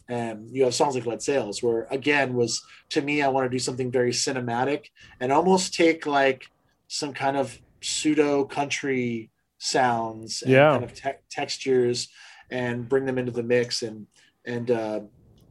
and 0.08 0.48
you 0.54 0.64
have 0.64 0.74
songs 0.74 0.94
like 0.94 1.06
lead 1.06 1.22
sails 1.22 1.62
where 1.62 1.86
again 1.90 2.34
was 2.34 2.52
to 2.90 3.00
me 3.00 3.22
i 3.22 3.28
want 3.28 3.44
to 3.46 3.56
do 3.56 3.58
something 3.68 3.90
very 3.90 4.10
cinematic 4.10 4.86
and 5.20 5.30
almost 5.32 5.74
take 5.74 6.06
like 6.06 6.46
some 6.88 7.12
kind 7.14 7.36
of 7.36 7.58
pseudo 7.82 8.44
country 8.44 9.30
sounds 9.58 10.42
and 10.42 10.50
Yeah. 10.52 10.72
kind 10.72 10.84
of 10.84 10.94
te- 10.94 11.22
textures 11.30 12.08
and 12.50 12.88
bring 12.88 13.04
them 13.06 13.18
into 13.18 13.32
the 13.32 13.42
mix 13.42 13.82
and 13.82 14.06
and 14.46 14.70
uh, 14.70 15.00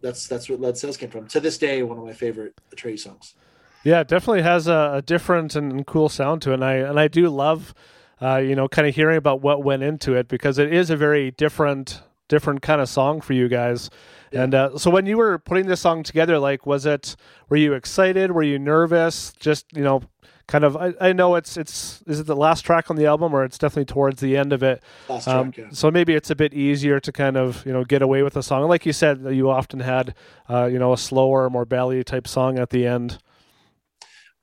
that's 0.01 0.27
that's 0.27 0.47
what 0.49 0.59
Lead 0.61 0.77
Sails 0.77 0.97
came 0.97 1.09
from. 1.09 1.27
To 1.29 1.39
this 1.39 1.57
day, 1.57 1.81
one 1.81 1.97
of 1.97 2.03
my 2.03 2.13
favorite 2.13 2.53
Trey 2.75 2.95
songs. 2.97 3.33
Yeah, 3.83 3.99
it 4.01 4.07
definitely 4.07 4.43
has 4.43 4.67
a, 4.67 4.91
a 4.95 5.01
different 5.01 5.55
and 5.55 5.85
cool 5.85 6.09
sound 6.09 6.41
to 6.43 6.51
it, 6.51 6.55
and 6.55 6.65
I 6.65 6.75
and 6.75 6.99
I 6.99 7.07
do 7.07 7.29
love, 7.29 7.73
uh, 8.21 8.37
you 8.37 8.55
know, 8.55 8.67
kind 8.67 8.87
of 8.87 8.95
hearing 8.95 9.17
about 9.17 9.41
what 9.41 9.63
went 9.63 9.83
into 9.83 10.15
it 10.15 10.27
because 10.27 10.57
it 10.57 10.73
is 10.73 10.89
a 10.89 10.97
very 10.97 11.31
different 11.31 12.01
different 12.29 12.61
kind 12.61 12.81
of 12.81 12.89
song 12.89 13.21
for 13.21 13.33
you 13.33 13.47
guys. 13.47 13.89
And 14.31 14.55
uh, 14.55 14.77
so 14.77 14.89
when 14.89 15.05
you 15.05 15.17
were 15.17 15.37
putting 15.37 15.67
this 15.67 15.81
song 15.81 16.01
together, 16.01 16.39
like, 16.39 16.65
was 16.65 16.85
it? 16.85 17.15
Were 17.49 17.57
you 17.57 17.73
excited? 17.73 18.31
Were 18.31 18.41
you 18.41 18.57
nervous? 18.57 19.33
Just 19.39 19.65
you 19.75 19.83
know, 19.83 20.01
kind 20.47 20.63
of. 20.63 20.75
I, 20.77 20.93
I 20.99 21.13
know 21.13 21.35
it's 21.35 21.57
it's 21.57 22.01
is 22.07 22.21
it 22.21 22.25
the 22.25 22.35
last 22.35 22.61
track 22.61 22.89
on 22.89 22.95
the 22.95 23.05
album 23.05 23.33
or 23.33 23.43
it's 23.43 23.57
definitely 23.57 23.85
towards 23.93 24.21
the 24.21 24.37
end 24.37 24.53
of 24.53 24.63
it. 24.63 24.81
Last 25.09 25.27
Um, 25.27 25.51
track, 25.51 25.67
yeah. 25.67 25.75
So 25.75 25.91
maybe 25.91 26.15
it's 26.15 26.29
a 26.31 26.35
bit 26.35 26.53
easier 26.53 26.99
to 27.01 27.11
kind 27.11 27.37
of 27.37 27.65
you 27.65 27.73
know 27.73 27.83
get 27.83 28.01
away 28.01 28.23
with 28.23 28.35
a 28.37 28.41
song. 28.41 28.67
Like 28.69 28.85
you 28.85 28.93
said, 28.93 29.21
you 29.29 29.49
often 29.49 29.81
had 29.81 30.15
uh, 30.49 30.65
you 30.65 30.79
know 30.79 30.93
a 30.93 30.97
slower, 30.97 31.49
more 31.49 31.65
bally 31.65 32.03
type 32.03 32.27
song 32.27 32.57
at 32.57 32.69
the 32.69 32.87
end. 32.87 33.19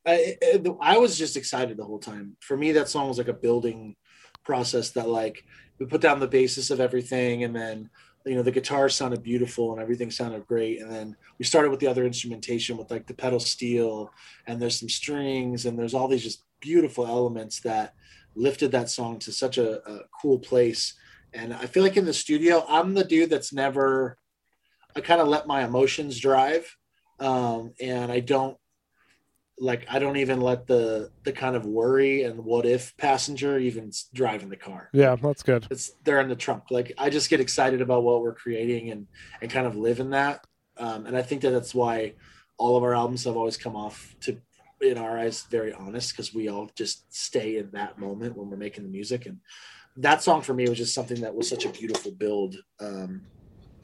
I, 0.07 0.37
I 0.81 0.99
was 0.99 1.19
just 1.19 1.37
excited 1.37 1.77
the 1.77 1.85
whole 1.85 1.99
time. 1.99 2.37
For 2.41 2.57
me, 2.57 2.73
that 2.73 2.89
song 2.89 3.09
was 3.09 3.19
like 3.19 3.29
a 3.29 3.35
building 3.35 3.97
process 4.45 4.91
that 4.91 5.09
like 5.09 5.45
we 5.79 5.87
put 5.87 6.01
down 6.01 6.21
the 6.21 6.27
basis 6.27 6.71
of 6.71 6.81
everything, 6.81 7.45
and 7.45 7.55
then 7.55 7.91
you 8.25 8.35
know 8.35 8.43
the 8.43 8.51
guitar 8.51 8.89
sounded 8.89 9.23
beautiful 9.23 9.73
and 9.73 9.81
everything 9.81 10.11
sounded 10.11 10.47
great, 10.47 10.81
and 10.81 10.91
then 10.91 11.17
we 11.39 11.45
started 11.45 11.71
with 11.71 11.81
the 11.81 11.87
other 11.87 12.05
instrumentation 12.05 12.77
with 12.77 12.91
like 12.91 13.07
the 13.07 13.15
pedal 13.15 13.41
steel, 13.41 14.11
and 14.47 14.61
there's 14.61 14.79
some 14.79 14.89
strings, 14.89 15.67
and 15.67 15.79
there's 15.79 15.95
all 15.95 16.09
these 16.09 16.23
just 16.23 16.45
beautiful 16.61 17.07
elements 17.07 17.61
that 17.61 17.95
lifted 18.35 18.73
that 18.73 18.89
song 18.89 19.19
to 19.19 19.33
such 19.33 19.59
a, 19.59 19.87
a 19.91 20.01
cool 20.21 20.39
place. 20.39 20.95
And 21.33 21.53
I 21.53 21.67
feel 21.67 21.83
like 21.83 21.97
in 21.97 22.05
the 22.05 22.13
studio, 22.13 22.65
I'm 22.69 22.95
the 22.95 23.05
dude 23.05 23.31
that's 23.31 23.53
never. 23.53 24.17
I 24.97 25.01
kind 25.01 25.21
of 25.21 25.29
let 25.29 25.47
my 25.47 25.65
emotions 25.65 26.19
drive, 26.19 26.77
um, 27.21 27.75
and 27.81 28.11
I 28.11 28.21
don't 28.21 28.57
like 29.61 29.87
I 29.91 29.99
don't 29.99 30.17
even 30.17 30.41
let 30.41 30.67
the 30.67 31.11
the 31.23 31.33
kind 31.33 31.55
of 31.55 31.67
worry 31.67 32.25
and 32.25 32.45
what 32.45 32.65
if 32.65 32.97
passenger 32.97 33.59
even 33.59 33.93
drive 34.15 34.43
in 34.43 34.49
the 34.49 34.57
car. 34.57 34.89
Yeah, 34.93 35.15
that's 35.17 35.43
good. 35.43 35.67
It's 35.71 35.93
they're 36.03 36.21
in 36.21 36.29
the 36.29 36.37
trunk. 36.37 36.65
Like 36.71 36.93
I 36.97 37.11
just 37.11 37.29
get 37.29 37.41
excited 37.41 37.83
about 37.83 38.03
what 38.03 38.23
we're 38.23 38.35
creating 38.35 38.91
and 38.91 39.07
and 39.43 39.51
kind 39.51 39.67
of 39.67 39.77
live 39.77 40.01
in 40.01 40.11
that. 40.11 40.47
Um, 40.79 41.05
and 41.07 41.17
I 41.17 41.23
think 41.23 41.43
that 41.43 41.51
that's 41.51 41.75
why 41.75 42.15
all 42.57 42.77
of 42.77 42.83
our 42.83 42.95
albums 42.95 43.25
have 43.25 43.37
always 43.37 43.59
come 43.59 43.77
off 43.77 44.17
to 44.23 44.41
in 44.81 44.97
our 44.97 45.19
eyes 45.19 45.43
very 45.51 45.75
honest 45.75 46.13
because 46.13 46.33
we 46.33 46.49
all 46.49 46.71
just 46.75 47.13
stay 47.15 47.59
in 47.59 47.71
that 47.73 47.99
moment 47.99 48.35
when 48.35 48.49
we're 48.49 48.57
making 48.57 48.83
the 48.83 48.91
music 48.91 49.27
and 49.27 49.39
that 49.97 50.23
song 50.23 50.41
for 50.41 50.55
me 50.55 50.67
was 50.67 50.79
just 50.79 50.95
something 50.95 51.21
that 51.21 51.35
was 51.35 51.47
such 51.47 51.67
a 51.67 51.69
beautiful 51.69 52.11
build 52.13 52.57
um, 52.81 53.21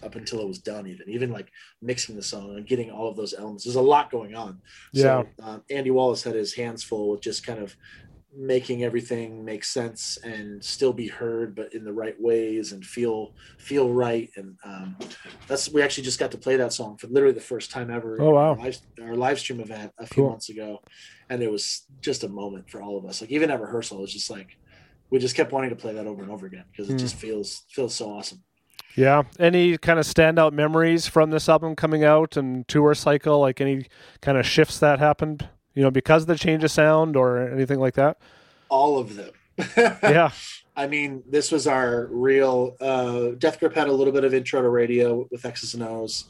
up 0.02 0.14
until 0.14 0.40
it 0.40 0.48
was 0.48 0.58
done 0.58 0.86
even 0.86 1.08
even 1.08 1.30
like 1.30 1.48
mixing 1.82 2.16
the 2.16 2.22
song 2.22 2.56
and 2.56 2.66
getting 2.66 2.90
all 2.90 3.08
of 3.08 3.16
those 3.16 3.34
elements 3.34 3.64
there's 3.64 3.76
a 3.76 3.80
lot 3.80 4.10
going 4.10 4.34
on 4.34 4.60
Yeah. 4.92 5.22
so 5.40 5.44
um, 5.46 5.62
andy 5.70 5.90
wallace 5.90 6.22
had 6.22 6.34
his 6.34 6.54
hands 6.54 6.84
full 6.84 7.10
with 7.10 7.22
just 7.22 7.44
kind 7.44 7.60
of 7.60 7.74
making 8.38 8.82
everything 8.84 9.44
make 9.44 9.64
sense 9.64 10.18
and 10.22 10.62
still 10.62 10.92
be 10.92 11.08
heard 11.08 11.54
but 11.54 11.72
in 11.72 11.84
the 11.84 11.92
right 11.92 12.16
ways 12.20 12.72
and 12.72 12.84
feel 12.84 13.32
feel 13.58 13.90
right 13.92 14.28
and 14.36 14.56
um, 14.64 14.96
that's 15.48 15.72
we 15.72 15.80
actually 15.80 16.04
just 16.04 16.18
got 16.18 16.30
to 16.32 16.38
play 16.38 16.56
that 16.56 16.72
song 16.72 16.98
for 16.98 17.06
literally 17.06 17.32
the 17.34 17.40
first 17.40 17.70
time 17.70 17.90
ever 17.90 18.20
Oh, 18.20 18.30
wow. 18.30 18.50
our 18.50 18.56
live, 18.58 18.78
our 19.00 19.14
live 19.16 19.38
stream 19.38 19.60
event 19.60 19.92
a 19.98 20.06
few 20.06 20.22
Cool. 20.22 20.30
months 20.30 20.48
ago 20.50 20.80
and 21.30 21.42
it 21.42 21.50
was 21.50 21.86
just 22.02 22.24
a 22.24 22.28
moment 22.28 22.68
for 22.68 22.82
all 22.82 22.98
of 22.98 23.06
us 23.06 23.20
like 23.20 23.30
even 23.30 23.50
at 23.50 23.60
rehearsal 23.60 23.98
it 23.98 24.02
was 24.02 24.12
just 24.12 24.28
like 24.30 24.50
we 25.10 25.18
just 25.20 25.36
kept 25.36 25.52
wanting 25.52 25.70
to 25.70 25.76
play 25.76 25.94
that 25.94 26.06
over 26.06 26.22
and 26.22 26.32
over 26.32 26.46
again 26.46 26.64
because 26.72 26.90
it 26.90 26.94
Hmm. 26.94 26.98
just 26.98 27.14
feels 27.14 27.62
feels 27.70 27.94
so 27.94 28.10
awesome 28.10 28.42
Yeah. 28.96 29.22
Any 29.38 29.78
kind 29.78 29.98
of 29.98 30.06
standout 30.06 30.52
memories 30.52 31.06
from 31.06 31.30
this 31.30 31.48
album 31.48 31.76
coming 31.76 32.02
out 32.02 32.36
and 32.36 32.66
tour 32.66 32.94
cycle? 32.94 33.40
Like 33.40 33.60
any 33.60 33.86
kind 34.22 34.38
of 34.38 34.46
shifts 34.46 34.78
that 34.80 34.98
happened, 34.98 35.48
you 35.74 35.82
know, 35.82 35.90
because 35.90 36.22
of 36.22 36.28
the 36.28 36.36
change 36.36 36.64
of 36.64 36.70
sound 36.70 37.14
or 37.16 37.48
anything 37.48 37.78
like 37.78 37.94
that? 37.94 38.18
all 38.68 38.98
of 38.98 39.16
them 39.16 39.30
Yeah. 40.02 40.30
I 40.78 40.86
mean, 40.86 41.22
this 41.26 41.50
was 41.50 41.66
our 41.66 42.06
real. 42.10 42.76
Uh, 42.78 43.28
Death 43.38 43.58
Grip 43.58 43.74
had 43.74 43.88
a 43.88 43.92
little 43.92 44.12
bit 44.12 44.24
of 44.24 44.34
intro 44.34 44.60
to 44.60 44.68
radio 44.68 45.26
with 45.30 45.46
X's 45.46 45.72
and 45.72 45.82
O's, 45.82 46.26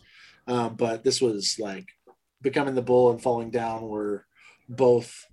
um, 0.46 0.76
but 0.76 1.02
this 1.02 1.20
was 1.20 1.58
like 1.58 1.88
becoming 2.42 2.76
the 2.76 2.82
bull 2.82 3.10
and 3.10 3.20
falling 3.20 3.50
down 3.50 3.88
were 3.88 4.24
both, 4.68 5.26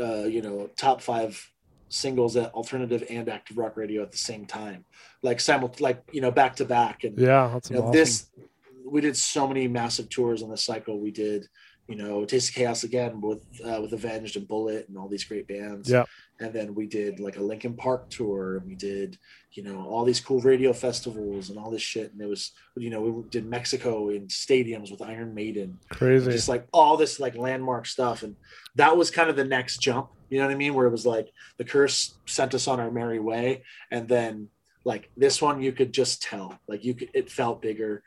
uh, 0.00 0.24
you 0.24 0.42
know, 0.42 0.68
top 0.76 1.00
five 1.00 1.48
singles 1.88 2.36
at 2.36 2.52
alternative 2.52 3.04
and 3.08 3.28
active 3.28 3.58
rock 3.58 3.76
radio 3.76 4.02
at 4.02 4.12
the 4.12 4.18
same 4.18 4.46
time, 4.46 4.84
like 5.22 5.40
simul, 5.40 5.74
like 5.80 6.02
you 6.12 6.20
know, 6.20 6.30
back 6.30 6.56
to 6.56 6.64
back. 6.64 7.04
And 7.04 7.18
Yeah. 7.18 7.50
That's 7.52 7.70
you 7.70 7.76
know, 7.76 7.82
awesome. 7.82 7.92
this 7.92 8.26
we 8.84 9.00
did 9.00 9.16
so 9.16 9.48
many 9.48 9.66
massive 9.66 10.08
tours 10.08 10.42
on 10.42 10.50
the 10.50 10.56
cycle. 10.56 11.00
We 11.00 11.10
did 11.10 11.48
you 11.88 11.94
know, 11.94 12.24
Taste 12.24 12.48
of 12.50 12.54
Chaos 12.56 12.82
again 12.82 13.20
with 13.20 13.44
uh, 13.64 13.80
with 13.80 13.92
Avenged 13.92 14.36
and 14.36 14.48
Bullet 14.48 14.88
and 14.88 14.98
all 14.98 15.08
these 15.08 15.24
great 15.24 15.46
bands. 15.46 15.88
Yeah. 15.88 16.04
And 16.40 16.52
then 16.52 16.74
we 16.74 16.86
did 16.86 17.20
like 17.20 17.36
a 17.36 17.42
Linkin 17.42 17.74
Park 17.74 18.10
tour, 18.10 18.58
and 18.58 18.66
we 18.66 18.74
did, 18.74 19.16
you 19.52 19.62
know, 19.62 19.86
all 19.86 20.04
these 20.04 20.20
cool 20.20 20.40
radio 20.40 20.72
festivals 20.72 21.48
and 21.48 21.58
all 21.58 21.70
this 21.70 21.82
shit. 21.82 22.12
And 22.12 22.20
it 22.20 22.28
was, 22.28 22.52
you 22.76 22.90
know, 22.90 23.00
we 23.00 23.22
did 23.30 23.46
Mexico 23.46 24.10
in 24.10 24.26
stadiums 24.26 24.90
with 24.90 25.00
Iron 25.00 25.32
Maiden, 25.32 25.78
Crazy. 25.88 26.30
just 26.30 26.48
like 26.48 26.66
all 26.72 26.96
this 26.96 27.20
like 27.20 27.36
landmark 27.36 27.86
stuff. 27.86 28.22
And 28.22 28.36
that 28.74 28.96
was 28.96 29.10
kind 29.10 29.30
of 29.30 29.36
the 29.36 29.44
next 29.44 29.78
jump. 29.78 30.10
You 30.30 30.38
know 30.38 30.46
what 30.46 30.54
I 30.54 30.56
mean? 30.56 30.74
Where 30.74 30.86
it 30.86 30.90
was 30.90 31.06
like 31.06 31.32
the 31.58 31.64
curse 31.64 32.14
sent 32.26 32.54
us 32.54 32.68
on 32.68 32.80
our 32.80 32.90
merry 32.90 33.18
way, 33.18 33.62
and 33.90 34.08
then 34.08 34.48
like 34.84 35.10
this 35.16 35.42
one, 35.42 35.62
you 35.62 35.72
could 35.72 35.92
just 35.92 36.22
tell, 36.22 36.58
like 36.68 36.84
you 36.84 36.94
could, 36.94 37.10
it 37.12 37.30
felt 37.30 37.60
bigger. 37.60 38.02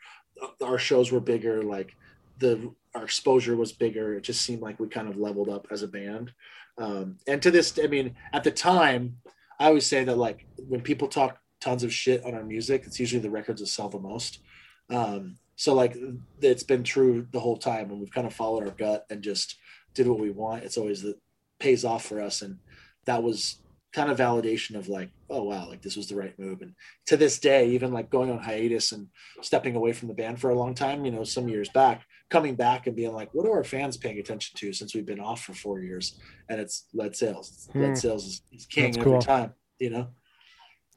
Our 0.62 0.78
shows 0.78 1.12
were 1.12 1.20
bigger, 1.20 1.62
like 1.62 1.94
the 2.38 2.72
our 2.94 3.04
exposure 3.04 3.56
was 3.56 3.72
bigger. 3.72 4.14
It 4.14 4.22
just 4.22 4.40
seemed 4.40 4.62
like 4.62 4.80
we 4.80 4.88
kind 4.88 5.08
of 5.08 5.16
leveled 5.16 5.48
up 5.48 5.66
as 5.70 5.82
a 5.82 5.88
band. 5.88 6.32
Um, 6.78 7.18
and 7.26 7.40
to 7.42 7.50
this, 7.50 7.78
I 7.82 7.86
mean, 7.86 8.16
at 8.32 8.42
the 8.42 8.50
time, 8.50 9.18
I 9.58 9.66
always 9.66 9.86
say 9.86 10.04
that 10.04 10.16
like 10.16 10.46
when 10.56 10.80
people 10.80 11.06
talk 11.08 11.38
tons 11.60 11.84
of 11.84 11.92
shit 11.92 12.24
on 12.24 12.34
our 12.34 12.42
music, 12.42 12.84
it's 12.86 12.98
usually 12.98 13.20
the 13.20 13.30
records 13.30 13.60
that 13.60 13.66
sell 13.66 13.90
the 13.90 14.00
most. 14.00 14.40
Um, 14.88 15.36
so 15.56 15.74
like 15.74 15.96
it's 16.40 16.62
been 16.62 16.82
true 16.82 17.26
the 17.30 17.40
whole 17.40 17.58
time, 17.58 17.90
and 17.90 18.00
we've 18.00 18.10
kind 18.10 18.26
of 18.26 18.32
followed 18.32 18.64
our 18.64 18.74
gut 18.74 19.04
and 19.10 19.22
just 19.22 19.56
did 19.92 20.08
what 20.08 20.18
we 20.18 20.30
want. 20.30 20.64
It's 20.64 20.78
always 20.78 21.02
that 21.02 21.18
pays 21.60 21.84
off 21.84 22.04
for 22.04 22.20
us, 22.20 22.42
and 22.42 22.58
that 23.06 23.22
was 23.22 23.60
kind 23.92 24.10
of 24.10 24.18
validation 24.18 24.76
of 24.76 24.88
like, 24.88 25.10
oh 25.28 25.42
wow, 25.42 25.68
like 25.68 25.82
this 25.82 25.96
was 25.96 26.08
the 26.08 26.14
right 26.14 26.38
move. 26.38 26.62
And 26.62 26.74
to 27.06 27.16
this 27.16 27.38
day, 27.38 27.70
even 27.70 27.92
like 27.92 28.10
going 28.10 28.30
on 28.30 28.38
hiatus 28.38 28.92
and 28.92 29.08
stepping 29.42 29.76
away 29.76 29.92
from 29.92 30.08
the 30.08 30.14
band 30.14 30.40
for 30.40 30.50
a 30.50 30.58
long 30.58 30.74
time, 30.74 31.04
you 31.04 31.10
know, 31.10 31.24
some 31.24 31.48
years 31.48 31.68
back, 31.70 32.02
coming 32.30 32.54
back 32.54 32.86
and 32.86 32.94
being 32.94 33.12
like, 33.12 33.30
what 33.32 33.46
are 33.46 33.56
our 33.56 33.64
fans 33.64 33.96
paying 33.96 34.18
attention 34.18 34.56
to 34.58 34.72
since 34.72 34.94
we've 34.94 35.06
been 35.06 35.20
off 35.20 35.42
for 35.42 35.54
four 35.54 35.80
years? 35.80 36.20
And 36.48 36.60
it's 36.60 36.86
lead 36.94 37.16
sails. 37.16 37.68
Hmm. 37.72 37.82
Lead 37.82 37.98
sails 37.98 38.26
is, 38.26 38.42
is 38.52 38.66
king 38.66 38.96
every 38.98 39.18
time, 39.18 39.54
you 39.78 39.90
know? 39.90 40.08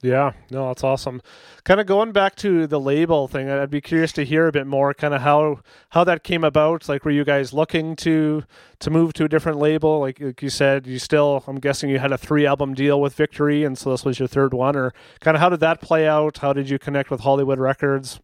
Yeah, 0.03 0.33
no, 0.51 0.67
that's 0.67 0.83
awesome. 0.83 1.21
Kind 1.63 1.79
of 1.79 1.87
going 1.87 2.11
back 2.11 2.35
to 2.37 2.67
the 2.67 2.79
label 2.79 3.29
thing, 3.29 3.49
I'd 3.49 3.69
be 3.69 3.79
curious 3.79 4.11
to 4.13 4.25
hear 4.25 4.47
a 4.47 4.51
bit 4.51 4.67
more, 4.67 4.93
kind 4.93 5.13
of 5.13 5.21
how 5.21 5.61
how 5.91 6.03
that 6.03 6.25
came 6.25 6.43
about. 6.43 6.89
Like, 6.89 7.05
were 7.05 7.11
you 7.11 7.23
guys 7.23 7.53
looking 7.53 7.95
to 7.97 8.43
to 8.79 8.89
move 8.89 9.13
to 9.13 9.23
a 9.23 9.29
different 9.29 9.59
label? 9.59 10.01
Like, 10.01 10.19
like 10.19 10.41
you 10.41 10.49
said, 10.49 10.85
you 10.85 10.99
still, 10.99 11.45
I'm 11.47 11.55
guessing 11.55 11.89
you 11.89 11.99
had 11.99 12.11
a 12.11 12.17
three 12.17 12.45
album 12.45 12.73
deal 12.73 12.99
with 12.99 13.13
Victory, 13.13 13.63
and 13.63 13.77
so 13.77 13.91
this 13.91 14.03
was 14.03 14.19
your 14.19 14.27
third 14.27 14.53
one. 14.53 14.75
Or 14.75 14.93
kind 15.21 15.37
of 15.37 15.41
how 15.41 15.47
did 15.47 15.61
that 15.61 15.79
play 15.79 16.05
out? 16.05 16.39
How 16.39 16.51
did 16.51 16.69
you 16.69 16.77
connect 16.77 17.09
with 17.09 17.21
Hollywood 17.21 17.57
Records? 17.57 18.19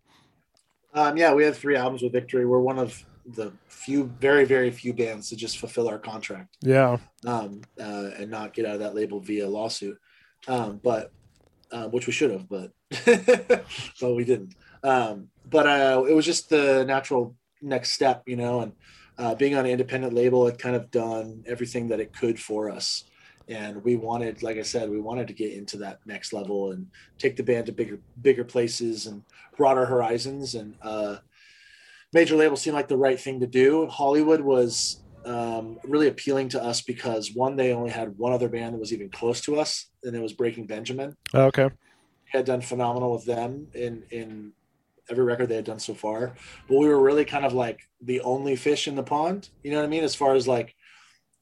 Um, 0.93 1.15
yeah, 1.15 1.33
we 1.33 1.45
had 1.45 1.55
three 1.55 1.77
albums 1.77 2.01
with 2.01 2.11
Victory. 2.11 2.45
We're 2.45 2.59
one 2.59 2.77
of 2.77 3.05
the 3.25 3.53
few, 3.67 4.11
very, 4.19 4.43
very 4.43 4.69
few 4.69 4.91
bands 4.91 5.29
to 5.29 5.37
just 5.37 5.59
fulfill 5.59 5.87
our 5.87 5.99
contract. 5.99 6.57
Yeah, 6.59 6.97
um, 7.25 7.61
uh, 7.79 8.09
and 8.17 8.29
not 8.29 8.53
get 8.53 8.65
out 8.65 8.73
of 8.73 8.79
that 8.81 8.95
label 8.95 9.21
via 9.21 9.47
lawsuit. 9.47 9.97
Um, 10.47 10.81
but 10.83 11.13
uh, 11.71 11.87
which 11.87 12.07
we 12.07 12.13
should 12.13 12.31
have, 12.31 12.47
but 12.49 12.71
but 14.01 14.15
we 14.15 14.25
didn't. 14.25 14.55
Um, 14.83 15.29
but 15.49 15.67
uh, 15.67 16.03
it 16.07 16.13
was 16.13 16.25
just 16.25 16.49
the 16.49 16.83
natural 16.85 17.35
next 17.61 17.91
step, 17.91 18.23
you 18.27 18.35
know. 18.35 18.61
And 18.61 18.73
uh, 19.17 19.35
being 19.35 19.55
on 19.55 19.65
an 19.65 19.71
independent 19.71 20.13
label, 20.13 20.47
it 20.47 20.59
kind 20.59 20.75
of 20.75 20.91
done 20.91 21.43
everything 21.45 21.89
that 21.89 21.99
it 21.99 22.13
could 22.13 22.39
for 22.39 22.69
us. 22.69 23.03
And 23.47 23.83
we 23.83 23.95
wanted, 23.95 24.43
like 24.43 24.57
I 24.57 24.61
said, 24.61 24.89
we 24.89 25.01
wanted 25.01 25.27
to 25.27 25.33
get 25.33 25.53
into 25.53 25.77
that 25.77 25.99
next 26.05 26.33
level 26.33 26.71
and 26.71 26.87
take 27.17 27.35
the 27.35 27.43
band 27.43 27.65
to 27.65 27.71
bigger, 27.71 27.99
bigger 28.21 28.43
places 28.43 29.07
and 29.07 29.23
broader 29.57 29.87
horizons. 29.87 30.53
And 30.53 30.75
uh, 30.83 31.17
major 32.13 32.35
label 32.35 32.55
seemed 32.55 32.75
like 32.75 32.87
the 32.87 32.97
right 32.97 33.19
thing 33.19 33.39
to 33.39 33.47
do. 33.47 33.87
Hollywood 33.87 34.41
was 34.41 35.01
um, 35.25 35.79
really 35.83 36.07
appealing 36.07 36.49
to 36.49 36.63
us 36.63 36.81
because 36.81 37.33
one, 37.33 37.55
they 37.55 37.73
only 37.73 37.91
had 37.91 38.17
one 38.17 38.33
other 38.33 38.49
band 38.49 38.73
that 38.73 38.79
was 38.79 38.93
even 38.93 39.09
close 39.09 39.41
to 39.41 39.59
us, 39.59 39.87
and 40.03 40.15
it 40.15 40.21
was 40.21 40.33
Breaking 40.33 40.65
Benjamin. 40.65 41.15
okay, 41.33 41.69
Had 42.25 42.45
done 42.45 42.61
phenomenal 42.61 43.13
with 43.13 43.25
them 43.25 43.67
in 43.73 44.03
in 44.11 44.53
every 45.09 45.23
record 45.23 45.49
they 45.49 45.55
had 45.55 45.65
done 45.65 45.79
so 45.79 45.93
far, 45.93 46.33
but 46.67 46.77
we 46.77 46.87
were 46.87 47.01
really 47.01 47.25
kind 47.25 47.45
of 47.45 47.53
like 47.53 47.81
the 48.01 48.21
only 48.21 48.55
fish 48.55 48.87
in 48.87 48.95
the 48.95 49.03
pond. 49.03 49.49
You 49.63 49.71
know 49.71 49.77
what 49.77 49.85
I 49.85 49.89
mean? 49.89 50.03
As 50.03 50.15
far 50.15 50.35
as 50.35 50.47
like, 50.47 50.75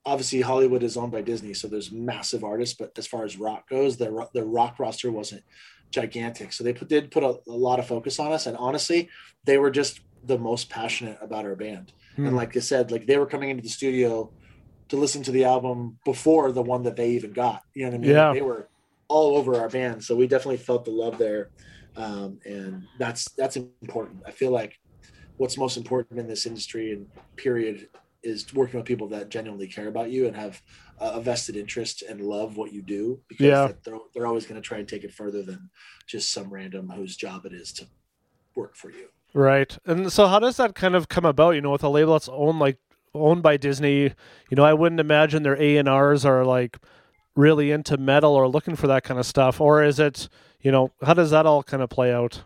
obviously 0.05 0.41
Hollywood 0.41 0.83
is 0.83 0.95
owned 0.95 1.11
by 1.11 1.21
Disney, 1.21 1.53
so 1.53 1.67
there's 1.67 1.91
massive 1.91 2.43
artists, 2.43 2.75
but 2.77 2.97
as 2.97 3.05
far 3.05 3.25
as 3.25 3.37
rock 3.37 3.69
goes, 3.69 3.97
the 3.97 4.27
the 4.33 4.45
rock 4.45 4.79
roster 4.79 5.11
wasn't 5.11 5.43
gigantic, 5.91 6.51
so 6.51 6.63
they 6.63 6.73
put, 6.73 6.89
did 6.89 7.11
put 7.11 7.23
a, 7.23 7.39
a 7.47 7.51
lot 7.51 7.79
of 7.79 7.87
focus 7.87 8.19
on 8.19 8.31
us, 8.31 8.45
and 8.47 8.57
honestly, 8.57 9.09
they 9.45 9.57
were 9.57 9.71
just 9.71 10.01
the 10.23 10.37
most 10.37 10.69
passionate 10.69 11.17
about 11.21 11.45
our 11.45 11.55
band. 11.55 11.93
Hmm. 12.17 12.27
And 12.27 12.35
like 12.35 12.57
I 12.57 12.59
said, 12.59 12.91
like 12.91 13.05
they 13.07 13.17
were 13.17 13.25
coming 13.25 13.49
into 13.49 13.63
the 13.63 13.69
studio 13.69 14.31
to 14.89 14.97
listen 14.97 15.23
to 15.23 15.31
the 15.31 15.45
album 15.45 15.99
before 16.03 16.51
the 16.51 16.61
one 16.61 16.83
that 16.83 16.95
they 16.95 17.11
even 17.11 17.31
got. 17.31 17.61
You 17.73 17.85
know 17.85 17.91
what 17.91 17.95
I 17.95 17.99
mean? 17.99 18.11
Yeah. 18.11 18.33
They 18.33 18.41
were 18.41 18.67
all 19.07 19.37
over 19.37 19.55
our 19.55 19.69
band. 19.69 20.03
So 20.03 20.15
we 20.15 20.27
definitely 20.27 20.57
felt 20.57 20.83
the 20.83 20.91
love 20.91 21.17
there. 21.17 21.49
Um, 21.95 22.39
and 22.45 22.83
that's 22.99 23.31
that's 23.31 23.55
important. 23.55 24.23
I 24.25 24.31
feel 24.31 24.51
like 24.51 24.77
what's 25.37 25.57
most 25.57 25.77
important 25.77 26.19
in 26.19 26.27
this 26.27 26.45
industry 26.45 26.91
and 26.91 27.07
period 27.35 27.89
is 28.23 28.53
working 28.53 28.77
with 28.79 28.85
people 28.85 29.07
that 29.09 29.29
genuinely 29.29 29.67
care 29.67 29.87
about 29.87 30.09
you 30.09 30.27
and 30.27 30.35
have 30.35 30.61
a 30.99 31.21
vested 31.21 31.55
interest 31.55 32.01
and 32.01 32.19
love 32.21 32.57
what 32.57 32.73
you 32.73 32.81
do 32.81 33.19
because 33.27 33.45
Yeah. 33.45 33.71
they're, 33.83 33.99
they're 34.13 34.27
always 34.27 34.45
going 34.45 34.59
to 34.59 34.67
try 34.67 34.79
and 34.79 34.87
take 34.87 35.03
it 35.03 35.13
further 35.13 35.43
than 35.43 35.69
just 36.07 36.33
some 36.33 36.49
random 36.49 36.89
whose 36.89 37.15
job 37.15 37.45
it 37.45 37.53
is 37.53 37.71
to 37.73 37.87
work 38.55 38.75
for 38.75 38.89
you. 38.89 39.09
Right. 39.37 39.77
And 39.85 40.11
so 40.11 40.25
how 40.25 40.39
does 40.39 40.57
that 40.57 40.73
kind 40.73 40.95
of 40.95 41.09
come 41.09 41.23
about, 41.23 41.51
you 41.51 41.61
know, 41.61 41.69
with 41.69 41.83
a 41.83 41.89
label 41.89 42.13
that's 42.13 42.27
owned 42.27 42.57
like 42.57 42.79
owned 43.13 43.43
by 43.43 43.55
Disney, 43.55 44.01
you 44.49 44.55
know, 44.55 44.65
I 44.65 44.73
wouldn't 44.73 44.99
imagine 44.99 45.43
their 45.43 45.55
A&Rs 45.61 46.25
are 46.25 46.43
like 46.43 46.79
really 47.35 47.69
into 47.69 47.97
metal 47.97 48.33
or 48.33 48.47
looking 48.47 48.75
for 48.75 48.87
that 48.87 49.03
kind 49.03 49.19
of 49.19 49.27
stuff 49.27 49.61
or 49.61 49.83
is 49.83 49.99
it, 49.99 50.27
you 50.61 50.71
know, 50.71 50.91
how 51.03 51.13
does 51.13 51.29
that 51.29 51.45
all 51.45 51.61
kind 51.61 51.83
of 51.83 51.89
play 51.91 52.11
out? 52.11 52.45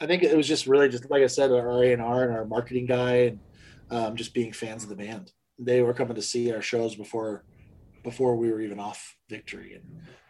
I 0.00 0.06
think 0.06 0.22
it 0.22 0.34
was 0.34 0.48
just 0.48 0.66
really 0.66 0.88
just 0.88 1.10
like 1.10 1.22
I 1.22 1.26
said, 1.26 1.52
our 1.52 1.84
A 1.84 1.92
and 1.92 2.00
R 2.00 2.22
and 2.24 2.32
our 2.32 2.46
marketing 2.46 2.86
guy, 2.86 3.16
and 3.16 3.40
um, 3.90 4.16
just 4.16 4.32
being 4.32 4.54
fans 4.54 4.84
of 4.84 4.88
the 4.88 4.96
band. 4.96 5.32
They 5.58 5.82
were 5.82 5.92
coming 5.92 6.14
to 6.14 6.22
see 6.22 6.50
our 6.50 6.62
shows 6.62 6.94
before 6.94 7.44
before 8.02 8.36
we 8.36 8.50
were 8.50 8.62
even 8.62 8.80
off 8.80 9.16
Victory, 9.28 9.74
and 9.74 9.84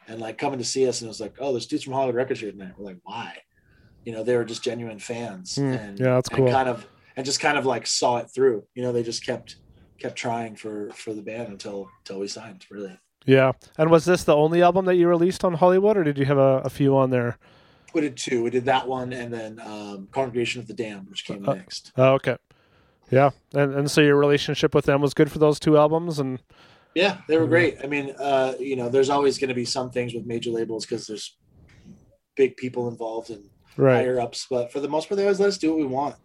and 0.08 0.20
like 0.20 0.36
coming 0.36 0.58
to 0.58 0.64
see 0.64 0.88
us, 0.88 1.00
and 1.00 1.06
it 1.06 1.10
was 1.10 1.20
like, 1.20 1.36
oh, 1.38 1.52
there's 1.52 1.66
dudes 1.66 1.84
from 1.84 1.92
Hollywood 1.92 2.16
Records 2.16 2.40
here 2.40 2.50
tonight. 2.50 2.72
We're 2.76 2.86
like, 2.86 2.98
why? 3.04 3.38
You 4.04 4.12
know, 4.12 4.22
they 4.22 4.36
were 4.36 4.44
just 4.44 4.62
genuine 4.62 4.98
fans, 4.98 5.56
Hmm, 5.56 5.72
and 5.72 5.98
yeah, 5.98 6.14
that's 6.14 6.28
cool. 6.28 6.50
kind 6.50 6.68
of 6.68 6.86
and 7.16 7.24
just 7.24 7.40
kind 7.40 7.56
of 7.56 7.64
like 7.64 7.86
saw 7.86 8.18
it 8.18 8.28
through. 8.34 8.64
You 8.74 8.82
know, 8.82 8.92
they 8.92 9.02
just 9.02 9.24
kept 9.24 9.56
kept 9.98 10.16
trying 10.16 10.56
for 10.56 10.90
for 10.90 11.12
the 11.14 11.22
band 11.22 11.48
until 11.48 11.88
until 12.00 12.20
we 12.20 12.28
signed. 12.28 12.66
Really, 12.70 12.98
Yeah. 13.24 13.52
And 13.78 13.90
was 13.90 14.04
this 14.04 14.24
the 14.24 14.36
only 14.36 14.62
album 14.62 14.84
that 14.86 14.96
you 14.96 15.08
released 15.08 15.44
on 15.44 15.54
Hollywood 15.54 15.96
or 15.96 16.04
did 16.04 16.18
you 16.18 16.24
have 16.26 16.36
a, 16.38 16.58
a 16.64 16.70
few 16.70 16.96
on 16.96 17.10
there? 17.10 17.38
we 17.94 18.00
did 18.00 18.16
two. 18.16 18.42
We 18.42 18.50
did 18.50 18.64
that 18.64 18.88
one, 18.88 19.12
and 19.12 19.32
then 19.32 19.60
um, 19.60 20.08
Congregation 20.10 20.60
of 20.60 20.66
the 20.66 20.74
Damned, 20.74 21.08
which 21.08 21.24
came 21.24 21.48
Uh, 21.48 21.54
next. 21.54 21.92
Oh, 21.96 22.14
okay. 22.14 22.36
Yeah. 23.10 23.30
And 23.54 23.72
and 23.74 23.88
so 23.90 24.00
your 24.00 24.16
relationship 24.16 24.74
with 24.74 24.84
them 24.84 25.00
was 25.00 25.14
good 25.14 25.30
for 25.30 25.38
those 25.38 25.60
two 25.60 25.76
albums 25.78 26.18
and 26.18 26.40
Yeah, 26.96 27.18
they 27.28 27.36
were 27.38 27.46
Mhm. 27.46 27.50
great. 27.50 27.76
I 27.84 27.86
mean, 27.86 28.10
uh, 28.18 28.54
you 28.58 28.74
know, 28.76 28.88
there's 28.88 29.10
always 29.10 29.38
going 29.38 29.48
to 29.48 29.54
be 29.54 29.64
some 29.64 29.90
things 29.90 30.12
with 30.14 30.26
major 30.26 30.50
labels 30.50 30.84
because 30.86 31.06
there's 31.06 31.36
big 32.36 32.56
people 32.56 32.88
involved 32.88 33.30
and 33.30 33.48
right. 33.76 33.96
higher 33.96 34.20
ups, 34.20 34.46
but 34.48 34.72
for 34.72 34.80
the 34.80 34.88
most 34.88 35.08
part, 35.08 35.16
they 35.16 35.24
always 35.24 35.40
let 35.40 35.48
us 35.48 35.58
do 35.58 35.70
what 35.70 35.78
we 35.78 35.86
want. 35.86 36.16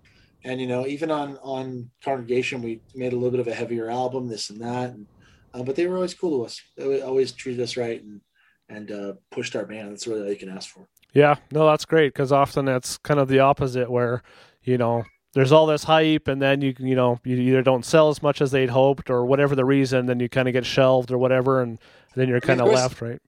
And 0.43 0.61
you 0.61 0.67
know, 0.67 0.87
even 0.87 1.11
on 1.11 1.37
on 1.43 1.89
Congregation, 2.03 2.61
we 2.61 2.81
made 2.95 3.13
a 3.13 3.15
little 3.15 3.31
bit 3.31 3.39
of 3.41 3.47
a 3.47 3.53
heavier 3.53 3.89
album, 3.89 4.27
this 4.27 4.49
and 4.49 4.61
that, 4.61 4.91
and, 4.91 5.05
uh, 5.53 5.63
but 5.63 5.75
they 5.75 5.87
were 5.87 5.95
always 5.95 6.13
cool 6.13 6.39
to 6.39 6.45
us. 6.45 6.61
They 6.77 7.01
always 7.01 7.31
treated 7.33 7.61
us 7.61 7.75
right 7.75 8.01
and 8.01 8.21
and 8.69 8.91
uh, 8.91 9.13
pushed 9.31 9.55
our 9.55 9.65
band. 9.65 9.91
That's 9.91 10.07
really 10.07 10.21
all 10.21 10.29
you 10.29 10.35
can 10.35 10.49
ask 10.49 10.69
for. 10.69 10.87
Yeah, 11.13 11.35
no, 11.51 11.65
that's 11.67 11.85
great 11.85 12.13
because 12.13 12.31
often 12.31 12.65
that's 12.65 12.97
kind 12.97 13.19
of 13.19 13.27
the 13.27 13.39
opposite 13.39 13.89
where, 13.89 14.21
you 14.63 14.77
know, 14.77 15.03
there's 15.33 15.51
all 15.51 15.65
this 15.65 15.83
hype 15.83 16.27
and 16.27 16.41
then 16.41 16.61
you 16.61 16.73
you 16.79 16.95
know 16.95 17.19
you 17.23 17.35
either 17.35 17.61
don't 17.61 17.85
sell 17.85 18.09
as 18.09 18.23
much 18.23 18.41
as 18.41 18.51
they'd 18.51 18.69
hoped 18.69 19.09
or 19.09 19.25
whatever 19.25 19.55
the 19.55 19.65
reason, 19.65 20.05
then 20.05 20.19
you 20.19 20.29
kind 20.29 20.47
of 20.47 20.53
get 20.53 20.65
shelved 20.65 21.11
or 21.11 21.17
whatever, 21.17 21.61
and 21.61 21.79
then 22.15 22.27
you're 22.27 22.41
kind 22.41 22.61
of 22.61 22.67
left, 22.67 23.01
right? 23.01 23.21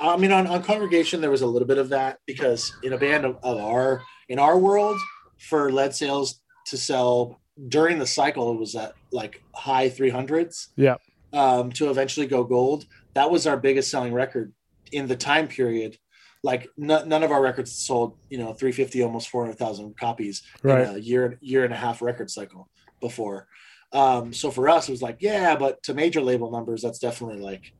I 0.00 0.16
mean, 0.16 0.32
on, 0.32 0.46
on 0.46 0.62
Congregation, 0.62 1.20
there 1.20 1.30
was 1.30 1.42
a 1.42 1.46
little 1.46 1.66
bit 1.68 1.78
of 1.78 1.88
that 1.90 2.18
because 2.26 2.72
in 2.82 2.92
a 2.92 2.98
band 2.98 3.24
of, 3.24 3.36
of 3.42 3.58
our 3.58 4.02
in 4.28 4.38
our 4.38 4.58
world, 4.58 4.98
for 5.38 5.70
lead 5.72 5.94
sails 5.94 6.40
to 6.66 6.76
sell 6.76 7.40
during 7.68 7.98
the 7.98 8.06
cycle, 8.06 8.52
it 8.52 8.58
was 8.58 8.74
at 8.76 8.92
like 9.10 9.42
high 9.54 9.88
three 9.88 10.10
hundreds. 10.10 10.68
Yeah. 10.76 10.96
Um, 11.32 11.70
to 11.72 11.90
eventually 11.90 12.26
go 12.26 12.44
gold, 12.44 12.86
that 13.14 13.30
was 13.30 13.46
our 13.46 13.56
biggest 13.56 13.90
selling 13.90 14.14
record 14.14 14.52
in 14.92 15.08
the 15.08 15.16
time 15.16 15.48
period. 15.48 15.98
Like 16.42 16.68
n- 16.80 17.08
none 17.08 17.22
of 17.22 17.32
our 17.32 17.42
records 17.42 17.72
sold, 17.72 18.16
you 18.30 18.38
know, 18.38 18.52
three 18.52 18.72
fifty, 18.72 19.02
almost 19.02 19.28
four 19.28 19.44
hundred 19.44 19.58
thousand 19.58 19.96
copies 19.98 20.42
Right. 20.62 20.86
in 20.88 20.94
a 20.94 20.98
year 20.98 21.36
year 21.40 21.64
and 21.64 21.72
a 21.74 21.76
half 21.76 22.00
record 22.00 22.30
cycle 22.30 22.68
before. 23.00 23.48
Um, 23.92 24.32
so 24.34 24.50
for 24.50 24.68
us, 24.68 24.88
it 24.88 24.92
was 24.92 25.02
like, 25.02 25.16
yeah, 25.20 25.56
but 25.56 25.82
to 25.84 25.94
major 25.94 26.20
label 26.20 26.50
numbers, 26.50 26.82
that's 26.82 26.98
definitely 26.98 27.40
like, 27.40 27.72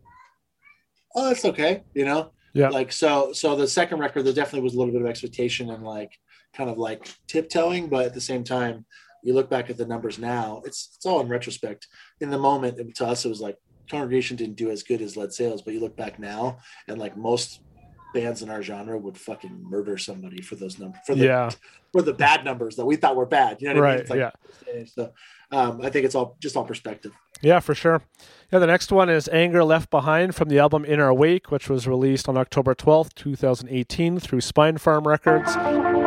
oh, 1.15 1.29
that's 1.29 1.45
okay, 1.45 1.83
you 1.95 2.05
know. 2.05 2.33
Yeah. 2.55 2.71
Like 2.71 2.93
so, 2.93 3.33
so 3.33 3.55
the 3.57 3.69
second 3.69 3.99
record, 4.01 4.25
there 4.25 4.33
definitely 4.33 4.63
was 4.63 4.75
a 4.75 4.79
little 4.79 4.93
bit 4.93 5.03
of 5.03 5.09
expectation 5.09 5.71
and 5.71 5.85
like 5.85 6.13
kind 6.55 6.71
of 6.71 6.79
like 6.79 7.07
tiptoeing, 7.27 7.89
but 7.89 8.07
at 8.07 8.15
the 8.15 8.21
same 8.21 8.45
time, 8.45 8.85
You 9.25 9.35
look 9.35 9.51
back 9.51 9.69
at 9.69 9.77
the 9.77 9.85
numbers 9.87 10.17
now, 10.19 10.63
it's 10.65 10.81
it's 10.97 11.05
all 11.07 11.21
in 11.21 11.29
retrospect. 11.29 11.89
In 12.21 12.31
the 12.31 12.39
moment, 12.39 12.79
it- 12.79 12.95
to 12.97 13.07
us, 13.07 13.25
it 13.25 13.29
was 13.29 13.41
like 13.41 13.57
Congregation 13.91 14.37
didn't 14.37 14.57
do 14.57 14.71
as 14.71 14.83
good 14.85 15.03
as 15.03 15.17
Lead 15.17 15.33
Sails, 15.33 15.63
but 15.63 15.75
you 15.75 15.81
look 15.81 15.97
back 15.97 16.19
now, 16.19 16.59
and 16.87 16.99
like 16.99 17.17
most 17.17 17.61
bands 18.15 18.43
in 18.43 18.49
our 18.51 18.63
genre 18.63 18.97
would 18.99 19.17
fucking 19.19 19.65
murder 19.69 19.99
somebody 19.99 20.41
for 20.43 20.55
those 20.57 20.79
numbers 20.79 21.01
for 21.07 21.15
the 21.15 21.25
Yeah. 21.25 21.51
for 21.93 22.03
the 22.03 22.13
bad 22.15 22.45
numbers 22.45 22.77
that 22.77 22.87
we 22.87 22.97
thought 22.97 23.17
were 23.17 23.27
bad. 23.27 23.61
You 23.61 23.69
know 23.73 23.81
what 23.81 23.89
I 23.89 23.91
mean? 23.91 23.95
Right. 23.95 24.01
It's 24.01 24.11
like, 24.11 24.19
yeah. 24.19 24.85
So 24.87 25.13
um, 25.51 25.81
I 25.83 25.91
think 25.91 26.05
it's 26.07 26.15
all 26.15 26.37
just 26.41 26.57
all 26.57 26.65
perspective. 26.65 27.13
Yeah, 27.41 27.61
for 27.61 27.75
sure. 27.75 28.03
Yeah, 28.53 28.59
the 28.59 28.67
next 28.67 28.91
one 28.91 29.09
is 29.09 29.29
Anger 29.29 29.63
Left 29.63 29.91
Behind 29.91 30.35
from 30.35 30.49
the 30.49 30.59
album 30.59 30.85
In 30.85 30.99
Our 31.01 31.15
Wake, 31.15 31.51
which 31.51 31.69
was 31.69 31.87
released 31.87 32.29
on 32.29 32.37
October 32.37 32.75
12th, 32.75 33.15
2018 33.15 34.19
through 34.19 34.41
Spinefarm 34.41 35.07
Records. 35.07 35.98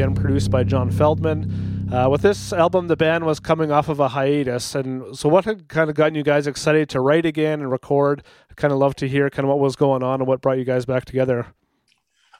Again 0.00 0.14
produced 0.14 0.50
by 0.50 0.64
John 0.64 0.90
Feldmann. 0.90 1.92
Uh, 1.92 2.08
with 2.08 2.22
this 2.22 2.54
album, 2.54 2.88
the 2.88 2.96
band 2.96 3.26
was 3.26 3.38
coming 3.38 3.70
off 3.70 3.90
of 3.90 4.00
a 4.00 4.08
hiatus, 4.08 4.74
and 4.74 5.14
so 5.14 5.28
what 5.28 5.44
had 5.44 5.68
kind 5.68 5.90
of 5.90 5.96
gotten 5.96 6.14
you 6.14 6.22
guys 6.22 6.46
excited 6.46 6.88
to 6.88 7.00
write 7.00 7.26
again 7.26 7.60
and 7.60 7.70
record? 7.70 8.22
I'd 8.50 8.56
kind 8.56 8.72
of 8.72 8.78
love 8.78 8.94
to 8.94 9.06
hear 9.06 9.28
kind 9.28 9.44
of 9.44 9.50
what 9.50 9.58
was 9.58 9.76
going 9.76 10.02
on 10.02 10.22
and 10.22 10.26
what 10.26 10.40
brought 10.40 10.56
you 10.56 10.64
guys 10.64 10.86
back 10.86 11.04
together. 11.04 11.48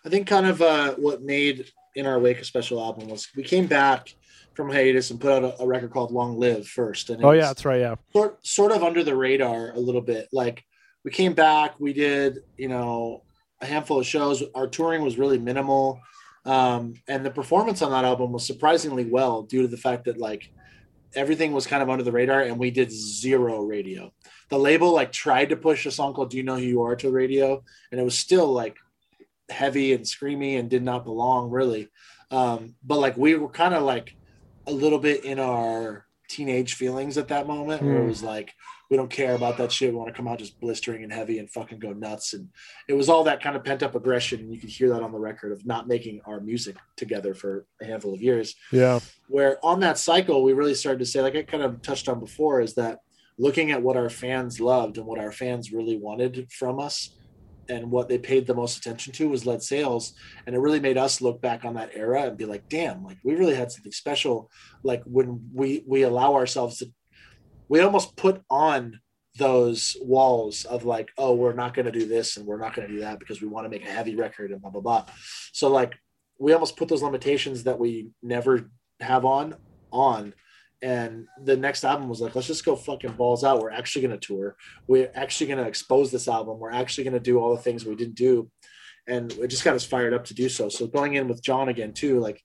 I 0.06 0.08
think 0.08 0.26
kind 0.26 0.46
of 0.46 0.62
uh, 0.62 0.94
what 0.94 1.20
made 1.20 1.66
in 1.94 2.06
our 2.06 2.18
wake 2.18 2.40
a 2.40 2.46
special 2.46 2.82
album 2.82 3.08
was 3.08 3.28
we 3.36 3.42
came 3.42 3.66
back 3.66 4.14
from 4.54 4.70
hiatus 4.70 5.11
and 5.11 5.20
put 5.20 5.30
out 5.30 5.44
a, 5.44 5.62
a 5.62 5.66
record 5.66 5.90
called 5.90 6.12
Long 6.12 6.40
Live 6.40 6.66
first. 6.66 7.11
And 7.11 7.22
Oh 7.22 7.32
yeah, 7.32 7.48
that's 7.48 7.66
right. 7.66 7.80
Yeah, 7.80 7.96
sort 8.14 8.38
sort 8.46 8.72
of 8.72 8.82
under 8.82 9.04
the 9.04 9.14
radar 9.14 9.72
a 9.72 9.78
little 9.78 10.00
bit. 10.00 10.30
Like 10.32 10.64
we 11.04 11.11
came 11.11 11.34
back, 11.34 11.78
we 11.78 11.92
did 11.92 12.38
you 12.56 12.68
know 12.68 13.24
a 13.61 13.66
handful 13.66 13.98
of 13.98 14.06
shows. 14.06 14.42
Our 14.54 14.66
touring 14.66 15.02
was 15.02 15.18
really 15.18 15.36
minimal, 15.36 16.00
um, 16.45 16.95
and 17.07 17.24
the 17.24 17.30
performance 17.30 17.82
on 17.82 17.91
that 17.91 18.05
album 18.05 18.32
was 18.32 18.47
surprisingly 18.47 19.05
well 19.05 19.43
due 19.43 19.62
to 19.62 19.68
the 19.68 19.76
fact 19.76 20.05
that 20.05 20.18
like 20.18 20.51
everything 21.14 21.53
was 21.53 21.66
kind 21.66 21.82
of 21.82 21.91
under 21.91 22.05
the 22.05 22.12
radar 22.12 22.41
and 22.41 22.59
we 22.59 22.70
did 22.70 22.91
zero 22.91 23.62
radio. 23.62 24.12
The 24.49 24.59
label 24.59 24.93
like 24.93 25.12
tried 25.12 25.51
to 25.51 25.57
push 25.57 25.86
a 25.86 25.91
song 25.91 26.14
called 26.14 26.30
"Do 26.30 26.36
You 26.36 26.43
Know 26.43 26.57
Who 26.57 26.62
You 26.62 26.82
Are" 26.82 26.97
to 26.97 27.11
radio, 27.11 27.62
and 27.91 28.01
it 28.01 28.05
was 28.05 28.18
still 28.18 28.53
like 28.53 28.76
heavy 29.49 29.93
and 29.93 30.05
screamy 30.05 30.59
and 30.59 30.70
did 30.70 30.82
not 30.82 31.05
belong 31.05 31.51
really. 31.51 31.88
Um, 32.30 32.74
but 32.82 32.99
like 32.99 33.16
we 33.16 33.34
were 33.34 33.49
kind 33.49 33.74
of 33.74 33.82
like 33.82 34.14
a 34.66 34.72
little 34.72 34.99
bit 34.99 35.24
in 35.24 35.38
our 35.38 36.07
teenage 36.28 36.74
feelings 36.74 37.18
at 37.18 37.28
that 37.28 37.47
moment 37.47 37.82
where 37.82 37.97
it 37.97 38.03
Hmm. 38.03 38.09
was 38.09 38.22
like 38.22 38.53
we 38.91 38.97
don't 38.97 39.11
care 39.11 39.36
about 39.36 39.57
that 39.59 39.70
shit. 39.70 39.93
We 39.93 39.97
want 39.97 40.09
to 40.09 40.14
come 40.14 40.26
out 40.26 40.41
just 40.41 40.61
blistering 40.61 41.05
and 41.05 41.12
heavy 41.12 41.38
and 41.38 41.49
fucking 41.49 41.78
go 41.78 41.93
nuts. 41.93 42.34
And 42.34 42.49
it 42.88 42.95
was 42.95 43.09
all 43.09 43.22
that 43.24 43.41
kind 43.41 43.55
of 43.55 43.62
pent 43.62 43.84
up 43.84 43.95
aggression. 43.95 44.41
And 44.41 44.53
you 44.53 44.61
could 44.61 44.68
hear 44.68 44.88
that 44.88 45.03
on 45.03 45.12
the 45.12 45.18
record 45.18 45.53
of 45.53 45.64
not 45.64 45.86
making 45.86 46.20
our 46.26 46.41
music 46.41 46.76
together 46.97 47.32
for 47.32 47.66
a 47.80 47.84
handful 47.84 48.12
of 48.12 48.20
years. 48.20 48.57
yeah, 48.72 48.99
Where 49.28 49.64
on 49.64 49.78
that 49.80 49.97
cycle, 49.97 50.43
we 50.43 50.55
really 50.55 50.74
started 50.74 50.99
to 50.99 51.07
say, 51.07 51.22
like 51.22 51.36
I 51.36 51.45
kind 51.45 51.62
of 51.62 51.82
touched 51.82 52.09
on 52.09 52.18
before, 52.18 52.61
is 52.61 52.74
that 52.74 52.99
looking 53.38 53.70
at 53.70 53.80
what 53.80 53.97
our 53.97 54.11
fans 54.11 54.61
loved 54.61 54.99
and 54.99 55.07
what 55.07 55.20
our 55.20 55.32
fans 55.32 55.72
really 55.72 55.97
wanted 55.97 56.51
from 56.51 56.80
us 56.80 57.16
and 57.68 57.88
what 57.88 58.09
they 58.09 58.18
paid 58.18 58.49
the 58.49 58.55
most 58.55 58.76
attention 58.76 59.12
to 59.12 59.28
was 59.28 59.47
lead 59.47 59.62
sails 59.62 60.14
and 60.45 60.57
it 60.57 60.59
really 60.59 60.80
made 60.80 60.99
us 60.99 61.20
look 61.20 61.41
back 61.41 61.64
on 61.64 61.74
that 61.74 61.91
era 61.95 62.24
and 62.24 62.36
be 62.36 62.45
like 62.45 62.68
damn 62.68 63.05
like 63.05 63.18
we 63.22 63.34
really 63.36 63.55
had 63.55 63.70
something 63.70 63.93
special 63.93 64.51
like 64.82 65.03
when 65.05 65.41
we 65.55 65.84
we 65.86 66.03
allow 66.03 66.34
ourselves 66.34 66.78
to 66.78 66.86
we 67.70 67.80
almost 67.80 68.16
put 68.16 68.42
on 68.50 69.00
those 69.38 69.96
walls 70.02 70.64
of 70.64 70.84
like 70.84 71.08
oh 71.16 71.34
we're 71.34 71.54
not 71.54 71.72
going 71.72 71.86
to 71.86 71.92
do 71.92 72.04
this 72.04 72.36
and 72.36 72.44
we're 72.44 72.58
not 72.58 72.74
going 72.74 72.86
to 72.86 72.92
do 72.92 73.00
that 73.00 73.20
because 73.20 73.40
we 73.40 73.46
want 73.46 73.64
to 73.64 73.70
make 73.70 73.86
a 73.86 73.90
heavy 73.90 74.16
record 74.16 74.50
and 74.50 74.60
blah 74.60 74.70
blah 74.70 74.82
blah. 74.82 75.06
So 75.52 75.68
like 75.68 75.94
we 76.38 76.52
almost 76.52 76.76
put 76.76 76.88
those 76.88 77.02
limitations 77.02 77.64
that 77.64 77.78
we 77.78 78.10
never 78.22 78.70
have 78.98 79.24
on 79.24 79.54
on. 79.92 80.34
And 80.82 81.26
the 81.44 81.56
next 81.56 81.84
album 81.84 82.08
was 82.08 82.20
like 82.20 82.34
let's 82.34 82.48
just 82.48 82.64
go 82.64 82.74
fucking 82.74 83.12
balls 83.12 83.44
out. 83.44 83.60
We're 83.60 83.70
actually 83.70 84.02
going 84.02 84.18
to 84.18 84.26
tour. 84.26 84.56
We're 84.88 85.12
actually 85.14 85.46
going 85.46 85.62
to 85.62 85.68
expose 85.68 86.10
this 86.10 86.26
album. 86.26 86.58
We're 86.58 86.72
actually 86.72 87.04
going 87.04 87.14
to 87.14 87.20
do 87.20 87.38
all 87.38 87.54
the 87.54 87.62
things 87.62 87.84
we 87.84 87.94
didn't 87.94 88.16
do. 88.16 88.50
And 89.06 89.32
it 89.32 89.48
just 89.48 89.64
got 89.64 89.74
us 89.74 89.84
fired 89.84 90.12
up 90.12 90.24
to 90.26 90.34
do 90.34 90.48
so. 90.48 90.68
So 90.68 90.86
going 90.88 91.14
in 91.14 91.28
with 91.28 91.42
john 91.42 91.68
again 91.68 91.92
too 91.92 92.18
like 92.18 92.42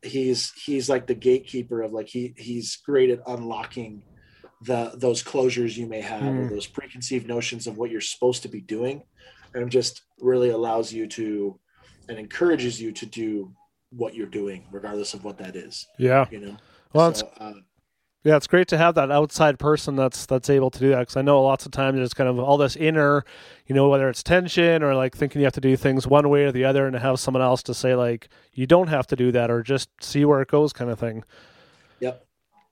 he's 0.00 0.50
he's 0.52 0.88
like 0.88 1.06
the 1.06 1.14
gatekeeper 1.14 1.82
of 1.82 1.92
like 1.92 2.08
he 2.08 2.34
he's 2.36 2.76
great 2.76 3.10
at 3.10 3.20
unlocking 3.26 4.02
the 4.64 4.92
those 4.96 5.22
closures 5.22 5.76
you 5.76 5.86
may 5.86 6.00
have 6.00 6.36
or 6.36 6.44
Mm. 6.46 6.50
those 6.50 6.66
preconceived 6.66 7.26
notions 7.26 7.66
of 7.66 7.76
what 7.78 7.90
you're 7.90 8.00
supposed 8.00 8.42
to 8.42 8.48
be 8.48 8.60
doing 8.60 9.02
and 9.54 9.70
just 9.70 10.02
really 10.20 10.50
allows 10.50 10.92
you 10.92 11.06
to 11.08 11.58
and 12.08 12.18
encourages 12.18 12.80
you 12.80 12.92
to 12.92 13.06
do 13.06 13.52
what 13.90 14.14
you're 14.14 14.26
doing 14.26 14.66
regardless 14.70 15.14
of 15.14 15.24
what 15.24 15.38
that 15.38 15.56
is 15.56 15.86
Yeah. 15.98 16.26
you 16.30 16.40
know 16.40 16.56
Well, 16.92 17.08
it's 17.08 17.20
so, 17.20 17.30
uh, 17.38 17.54
Yeah, 18.24 18.36
it's 18.36 18.46
great 18.46 18.68
to 18.68 18.78
have 18.78 18.94
that 18.94 19.10
outside 19.10 19.58
person 19.58 19.96
that's 19.96 20.26
that's 20.26 20.48
able 20.48 20.70
to 20.70 20.78
do 20.78 20.90
that 20.90 21.00
because 21.00 21.16
I 21.16 21.22
know 21.22 21.42
lots 21.42 21.66
of 21.66 21.72
times 21.72 21.96
there's 21.96 22.14
kind 22.14 22.30
of 22.30 22.38
all 22.38 22.56
this 22.56 22.76
inner, 22.76 23.24
you 23.66 23.74
know, 23.74 23.88
whether 23.88 24.08
it's 24.08 24.22
tension 24.22 24.82
or 24.84 24.94
like 24.94 25.16
thinking 25.16 25.40
you 25.40 25.46
have 25.46 25.54
to 25.54 25.60
do 25.60 25.76
things 25.76 26.06
one 26.06 26.28
way 26.28 26.44
or 26.44 26.52
the 26.52 26.64
other, 26.64 26.86
and 26.86 26.92
to 26.92 27.00
have 27.00 27.18
someone 27.18 27.42
else 27.42 27.64
to 27.64 27.74
say 27.74 27.96
like 27.96 28.28
you 28.52 28.64
don't 28.66 28.86
have 28.88 29.08
to 29.08 29.16
do 29.16 29.32
that 29.32 29.50
or 29.50 29.62
just 29.64 29.88
see 30.00 30.24
where 30.24 30.40
it 30.40 30.48
goes, 30.48 30.72
kind 30.72 30.88
of 30.90 31.00
thing. 31.00 31.24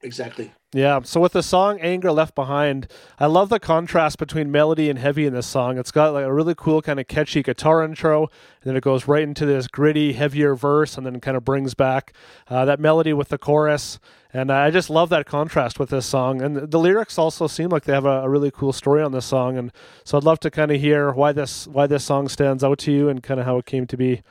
Exactly 0.03 0.53
Yeah. 0.72 1.01
So 1.03 1.20
with 1.20 1.32
the 1.32 1.42
song 1.42 1.80
"Anger 1.80 2.12
Left 2.12 2.34
Behind," 2.34 2.86
I 3.18 3.26
love 3.26 3.48
the 3.48 3.59
contrast 3.59 4.18
between 4.18 4.53
melody 4.53 4.88
and 4.88 4.98
heavy 4.98 5.26
in 5.26 5.32
this 5.32 5.46
song. 5.46 5.78
It's 5.78 5.90
got 5.90 6.14
like 6.14 6.24
a 6.24 6.32
really 6.32 6.55
cool 6.57 6.80
kind 6.80 7.01
of 7.01 7.09
catchy 7.09 7.42
guitar 7.42 7.82
intro, 7.82 8.22
and 8.22 8.30
then 8.62 8.76
it 8.76 8.84
goes 8.84 9.09
right 9.09 9.24
into 9.24 9.44
this 9.46 9.66
gritty, 9.66 10.12
heavier 10.12 10.55
verse, 10.55 10.96
and 10.96 11.05
then 11.05 11.18
kind 11.20 11.36
of 11.36 11.44
brings 11.44 11.74
back 11.74 12.12
uh, 12.48 12.64
that 12.66 12.78
melody 12.78 13.12
with 13.12 13.30
the 13.30 13.38
chorus. 13.38 13.98
And 14.32 14.53
I 14.53 14.70
just 14.70 14.90
love 14.90 15.09
that 15.09 15.26
contrast 15.26 15.80
with 15.80 15.90
this 15.90 16.07
song. 16.07 16.40
And 16.40 16.57
the, 16.57 16.66
the 16.66 16.78
lyrics 16.78 17.18
also 17.18 17.48
seem 17.48 17.70
like 17.70 17.82
they 17.82 17.92
have 17.92 18.07
a, 18.07 18.22
a 18.22 18.28
really 18.28 18.53
cool 18.53 18.72
story 18.72 19.03
on 19.03 19.11
this 19.11 19.26
song. 19.26 19.59
And 19.59 19.72
so 20.05 20.16
I'd 20.16 20.24
love 20.24 20.38
to 20.40 20.51
kind 20.53 20.70
of 20.70 20.80
hear 20.80 21.11
why 21.11 21.32
this 21.32 21.66
why 21.66 21.88
this 21.88 22.05
song 22.05 22.28
stands 22.28 22.62
out 22.62 22.78
to 22.80 22.92
you 22.92 23.09
and 23.09 23.22
kind 23.22 23.40
of 23.40 23.46
how 23.46 23.59
it 23.59 23.66
came 23.66 23.86
to 23.88 23.96
be. 23.96 24.22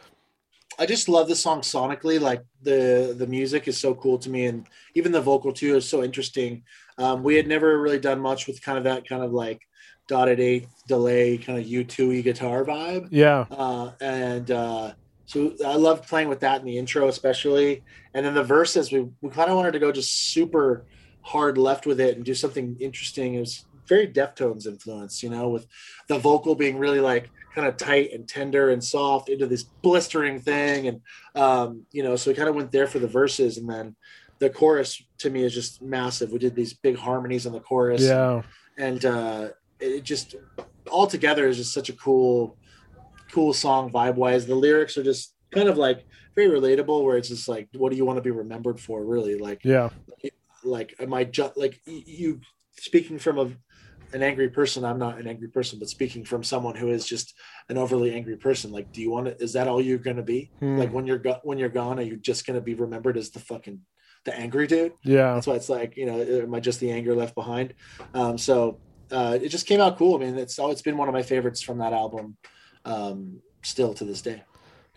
I 0.79 0.85
just 0.85 1.09
love 1.09 1.27
the 1.27 1.35
song 1.35 1.61
sonically. 1.61 2.19
Like 2.19 2.41
the 2.63 3.13
the 3.17 3.27
music 3.27 3.67
is 3.67 3.77
so 3.77 3.93
cool 3.93 4.17
to 4.19 4.29
me, 4.29 4.45
and 4.45 4.65
even 4.95 5.11
the 5.11 5.21
vocal 5.21 5.51
too 5.51 5.75
is 5.75 5.87
so 5.87 6.03
interesting. 6.03 6.63
Um, 6.97 7.21
we 7.21 7.35
had 7.35 7.47
never 7.47 7.79
really 7.81 7.99
done 7.99 8.19
much 8.19 8.47
with 8.47 8.61
kind 8.61 8.77
of 8.77 8.85
that 8.85 9.07
kind 9.07 9.23
of 9.23 9.31
like 9.33 9.61
dotted 10.07 10.39
eighth 10.39 10.69
delay 10.87 11.37
kind 11.37 11.59
of 11.59 11.67
U 11.67 11.83
two 11.83 12.11
e 12.13 12.21
guitar 12.21 12.63
vibe, 12.65 13.09
Yeah. 13.11 13.45
uh, 13.51 13.91
and 14.01 14.49
uh, 14.49 14.93
so 15.25 15.53
I 15.65 15.75
loved 15.75 16.07
playing 16.07 16.29
with 16.29 16.39
that 16.39 16.61
in 16.61 16.65
the 16.65 16.77
intro, 16.77 17.07
especially. 17.09 17.83
And 18.13 18.25
then 18.25 18.33
the 18.33 18.43
verses, 18.43 18.91
we 18.91 19.07
we 19.21 19.29
kind 19.29 19.49
of 19.49 19.55
wanted 19.57 19.73
to 19.73 19.79
go 19.79 19.91
just 19.91 20.31
super 20.31 20.85
hard 21.21 21.57
left 21.57 21.85
with 21.85 21.99
it 21.99 22.15
and 22.15 22.25
do 22.25 22.33
something 22.33 22.77
interesting. 22.79 23.35
It 23.35 23.41
was 23.41 23.65
very 23.85 24.07
Deftones 24.07 24.65
influence, 24.65 25.21
you 25.21 25.29
know, 25.29 25.49
with 25.49 25.67
the 26.07 26.17
vocal 26.17 26.55
being 26.55 26.77
really 26.77 27.01
like 27.01 27.29
kind 27.59 27.67
of 27.67 27.77
tight 27.77 28.13
and 28.13 28.25
tender 28.27 28.69
and 28.69 28.81
soft 28.81 29.27
into 29.27 29.45
this 29.45 29.63
blistering 29.63 30.39
thing. 30.39 30.87
And, 30.87 31.01
um, 31.35 31.85
you 31.91 32.03
know, 32.03 32.15
so 32.15 32.31
we 32.31 32.35
kind 32.35 32.47
of 32.47 32.55
went 32.55 32.71
there 32.71 32.87
for 32.87 32.99
the 32.99 33.07
verses. 33.07 33.57
And 33.57 33.69
then 33.69 33.95
the 34.39 34.49
chorus 34.49 35.03
to 35.19 35.29
me 35.29 35.43
is 35.43 35.53
just 35.53 35.81
massive. 35.81 36.31
We 36.31 36.39
did 36.39 36.55
these 36.55 36.73
big 36.73 36.97
harmonies 36.97 37.45
on 37.45 37.51
the 37.51 37.59
chorus. 37.59 38.01
Yeah. 38.01 38.43
And 38.77 39.03
uh, 39.03 39.49
it 39.81 40.03
just 40.03 40.35
all 40.89 41.05
together 41.05 41.49
is 41.49 41.57
just 41.57 41.73
such 41.73 41.89
a 41.89 41.93
cool, 41.93 42.57
cool 43.31 43.53
song 43.53 43.91
vibe 43.91 44.15
wise. 44.15 44.45
The 44.45 44.55
lyrics 44.55 44.97
are 44.97 45.03
just 45.03 45.33
kind 45.51 45.67
of 45.67 45.77
like 45.77 46.05
very 46.35 46.47
relatable, 46.47 47.03
where 47.03 47.17
it's 47.17 47.27
just 47.27 47.49
like, 47.49 47.67
what 47.75 47.91
do 47.91 47.97
you 47.97 48.05
want 48.05 48.15
to 48.17 48.21
be 48.21 48.31
remembered 48.31 48.79
for, 48.79 49.03
really? 49.03 49.37
Like, 49.37 49.65
Yeah. 49.65 49.89
like 50.63 50.93
am 50.99 51.13
i 51.13 51.23
just 51.23 51.55
like 51.55 51.79
you 51.85 52.41
speaking 52.77 53.17
from 53.17 53.39
a 53.39 53.49
an 54.13 54.23
angry 54.23 54.49
person 54.49 54.83
i'm 54.83 54.97
not 54.99 55.19
an 55.19 55.27
angry 55.27 55.47
person 55.47 55.77
but 55.79 55.87
speaking 55.89 56.25
from 56.25 56.43
someone 56.43 56.75
who 56.75 56.89
is 56.89 57.05
just 57.05 57.35
an 57.69 57.77
overly 57.77 58.13
angry 58.13 58.35
person 58.35 58.71
like 58.71 58.91
do 58.91 59.01
you 59.01 59.11
want 59.11 59.25
to 59.27 59.41
is 59.43 59.53
that 59.53 59.67
all 59.67 59.81
you're 59.81 59.97
going 59.97 60.17
to 60.17 60.23
be? 60.23 60.51
Hmm. 60.59 60.77
like 60.77 60.91
when 60.91 61.05
you're 61.05 61.19
go- 61.19 61.39
when 61.43 61.57
you're 61.57 61.69
gone 61.69 61.99
are 61.99 62.03
you 62.03 62.17
just 62.17 62.45
going 62.45 62.55
to 62.55 62.61
be 62.61 62.73
remembered 62.73 63.17
as 63.17 63.29
the 63.29 63.39
fucking 63.39 63.79
the 64.25 64.35
angry 64.37 64.67
dude? 64.67 64.93
Yeah. 65.03 65.33
that's 65.35 65.47
why 65.47 65.55
it's 65.55 65.69
like 65.69 65.95
you 65.95 66.05
know 66.05 66.19
am 66.21 66.53
i 66.53 66.59
just 66.59 66.79
the 66.79 66.91
anger 66.91 67.15
left 67.15 67.35
behind? 67.35 67.73
Um 68.13 68.37
so 68.37 68.79
uh 69.11 69.37
it 69.41 69.49
just 69.49 69.65
came 69.67 69.79
out 69.81 69.97
cool. 69.97 70.15
I 70.15 70.19
mean 70.25 70.37
it's 70.37 70.57
oh 70.59 70.71
it's 70.71 70.81
been 70.81 70.97
one 70.97 71.07
of 71.07 71.13
my 71.13 71.23
favorites 71.23 71.61
from 71.61 71.77
that 71.79 71.93
album 71.93 72.35
um 72.85 73.41
still 73.61 73.93
to 73.93 74.05
this 74.05 74.21
day. 74.21 74.43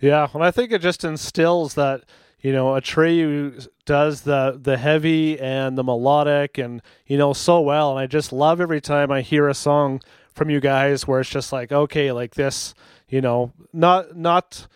Yeah, 0.01 0.27
and 0.35 0.43
I 0.43 0.51
think 0.51 0.73
it 0.73 0.81
just 0.83 1.05
instills 1.05 1.75
that 1.75 2.03
you 2.43 2.53
know 2.53 2.67
Atreyu 2.73 3.67
does 3.87 4.23
the 4.23 4.59
the 4.61 4.77
heavy 4.77 5.39
and 5.41 5.79
the 5.79 5.85
melodic 5.85 6.59
and 6.59 6.83
you 7.07 7.17
know 7.17 7.33
so 7.33 7.61
well, 7.61 7.91
and 7.93 7.99
I 8.01 8.07
just 8.07 8.33
love 8.33 8.61
every 8.61 8.81
time 8.81 9.11
I 9.11 9.23
hear 9.23 9.49
a 9.49 9.55
song 9.55 10.03
from 10.35 10.51
you 10.51 10.61
guys 10.61 11.07
where 11.07 11.21
it's 11.21 11.31
just 11.31 11.53
like 11.53 11.73
okay, 11.73 12.13
like 12.13 12.35
this, 12.35 12.75
you 13.09 13.21
know, 13.21 13.53
not 13.73 14.17
not. 14.17 14.67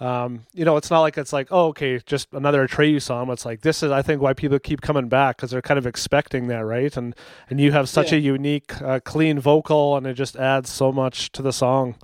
Um, 0.00 0.46
you 0.54 0.64
know, 0.64 0.78
it's 0.78 0.90
not 0.90 1.02
like 1.02 1.18
it's 1.18 1.30
like, 1.30 1.48
oh, 1.50 1.66
okay, 1.66 2.00
just 2.06 2.32
another 2.32 2.66
Atreyu 2.66 3.02
song. 3.02 3.30
It's 3.30 3.44
like 3.44 3.60
this 3.60 3.82
is, 3.82 3.90
I 3.90 4.00
think, 4.00 4.22
why 4.22 4.32
people 4.32 4.58
keep 4.58 4.80
coming 4.80 5.10
back 5.10 5.36
because 5.36 5.50
they're 5.50 5.60
kind 5.60 5.76
of 5.76 5.86
expecting 5.86 6.46
that, 6.46 6.60
right? 6.64 6.96
And 6.96 7.14
and 7.50 7.60
you 7.60 7.72
have 7.72 7.86
such 7.86 8.10
Yeah. 8.10 8.16
a 8.16 8.20
unique, 8.22 8.80
uh, 8.80 9.00
clean 9.04 9.38
vocal, 9.38 9.98
and 9.98 10.06
it 10.06 10.14
just 10.14 10.36
adds 10.36 10.70
so 10.72 10.90
much 10.90 11.30
to 11.32 11.42
the 11.42 11.52
song. 11.52 11.96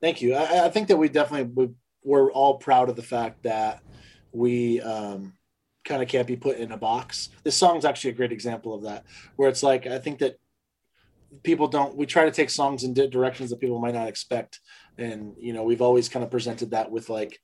Thank 0.00 0.20
you. 0.20 0.34
I, 0.34 0.64
I 0.64 0.68
think 0.70 0.88
that 0.88 0.96
we 0.96 1.08
definitely 1.08 1.52
we, 1.54 1.72
we're 2.02 2.32
all 2.32 2.58
proud 2.58 2.88
of 2.88 2.96
the 2.96 3.02
fact 3.04 3.44
that 3.44 3.84
we 4.32 4.80
um, 4.80 5.34
kind 5.84 6.02
of 6.02 6.08
can't 6.08 6.26
be 6.26 6.36
put 6.36 6.58
in 6.58 6.72
a 6.72 6.76
box. 6.76 7.30
This 7.44 7.56
song's 7.56 7.84
actually 7.84 8.10
a 8.10 8.14
great 8.14 8.32
example 8.32 8.74
of 8.74 8.82
that, 8.82 9.04
where 9.36 9.48
it's 9.48 9.62
like 9.62 9.86
I 9.86 9.98
think 9.98 10.18
that 10.20 10.36
people 11.42 11.68
don't. 11.68 11.96
We 11.96 12.06
try 12.06 12.24
to 12.24 12.30
take 12.30 12.50
songs 12.50 12.84
in 12.84 12.94
directions 12.94 13.50
that 13.50 13.60
people 13.60 13.78
might 13.78 13.94
not 13.94 14.08
expect, 14.08 14.60
and 14.98 15.34
you 15.38 15.52
know 15.52 15.64
we've 15.64 15.82
always 15.82 16.08
kind 16.08 16.24
of 16.24 16.30
presented 16.30 16.70
that 16.70 16.90
with 16.90 17.08
like 17.08 17.38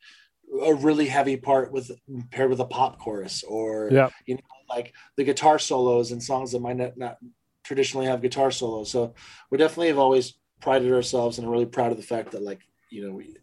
a 0.64 0.74
really 0.74 1.06
heavy 1.06 1.36
part 1.36 1.72
with 1.72 1.90
paired 2.30 2.50
with 2.50 2.60
a 2.60 2.64
pop 2.64 2.98
chorus 2.98 3.44
or 3.44 3.90
Yeah. 3.92 4.08
you 4.26 4.36
know 4.36 4.40
like 4.68 4.94
the 5.16 5.24
guitar 5.24 5.58
solos 5.58 6.12
and 6.12 6.22
songs 6.22 6.52
that 6.52 6.60
might 6.60 6.76
not, 6.76 6.96
not 6.96 7.18
traditionally 7.64 8.06
have 8.06 8.22
guitar 8.22 8.50
solos. 8.50 8.90
So 8.90 9.14
we 9.50 9.58
definitely 9.58 9.88
have 9.88 9.98
always 9.98 10.38
prided 10.60 10.92
ourselves 10.92 11.38
and 11.38 11.46
are 11.46 11.50
really 11.50 11.66
proud 11.66 11.90
of 11.90 11.98
the 11.98 12.02
fact 12.02 12.32
that 12.32 12.42
like 12.42 12.60
you 12.90 13.06
know 13.06 13.14
we, 13.14 13.36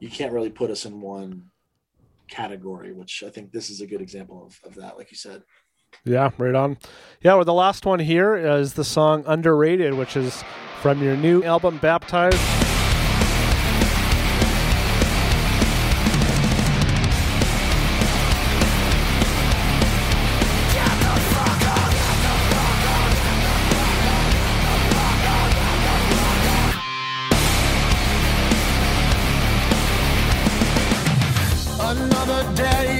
you 0.00 0.10
can't 0.10 0.32
really 0.32 0.50
put 0.50 0.70
us 0.70 0.84
in 0.84 1.00
one 1.00 1.44
category 2.28 2.92
which 2.92 3.22
i 3.26 3.30
think 3.30 3.50
this 3.52 3.70
is 3.70 3.80
a 3.80 3.86
good 3.86 4.00
example 4.00 4.44
of, 4.46 4.58
of 4.68 4.74
that 4.76 4.96
like 4.96 5.10
you 5.10 5.16
said 5.16 5.42
Yeah, 6.04 6.30
right 6.36 6.54
on. 6.54 6.76
Yeah, 7.22 7.34
well, 7.34 7.44
the 7.46 7.54
last 7.54 7.86
one 7.86 7.98
here 7.98 8.36
is 8.36 8.74
the 8.74 8.84
song 8.84 9.24
Underrated, 9.26 9.94
which 9.94 10.16
is 10.18 10.44
from 10.82 11.02
your 11.02 11.16
new 11.16 11.42
album 11.42 11.78
Baptized. 11.78 12.67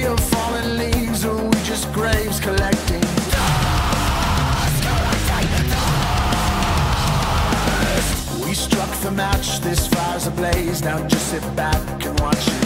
Of 0.05 0.19
fallen 0.19 0.77
leaves, 0.77 1.25
or 1.25 1.35
we 1.35 1.57
just 1.63 1.91
graves 1.93 2.39
collecting. 2.39 3.01
We 8.45 8.53
struck 8.53 8.91
the 9.01 9.11
match, 9.11 9.59
this 9.61 9.87
fire's 9.87 10.27
ablaze. 10.27 10.81
Now 10.81 11.05
just 11.07 11.27
sit 11.29 11.43
back 11.55 12.05
and 12.05 12.19
watch 12.19 12.47
it. 12.47 12.58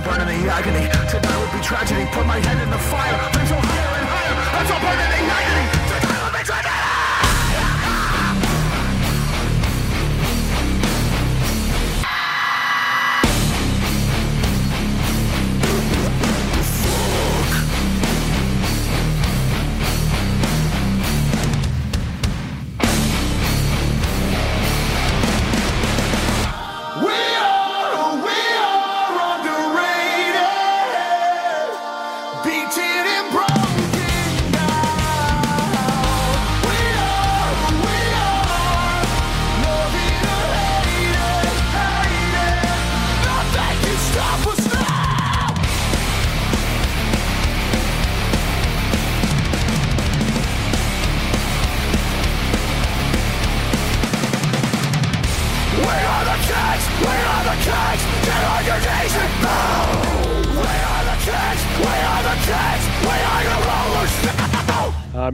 Higher 0.00 0.18
Let's 0.18 0.18
burn 0.18 0.28
in 0.28 0.44
the 0.44 0.50
agony. 0.50 0.88
Tonight 1.08 1.40
would 1.40 1.52
be 1.52 1.64
tragedy. 1.64 2.06
Put 2.12 2.26
my 2.26 2.38
head 2.38 2.62
in 2.62 2.70
the 2.70 2.78
fire. 2.78 3.32
To 3.32 3.54
higher 3.54 3.98
and 3.98 4.08
higher. 4.08 4.34
Let's 4.56 4.70
all 4.70 4.80
burn 4.80 4.98
in 4.98 5.10
the 5.10 5.32
agony 5.32 5.79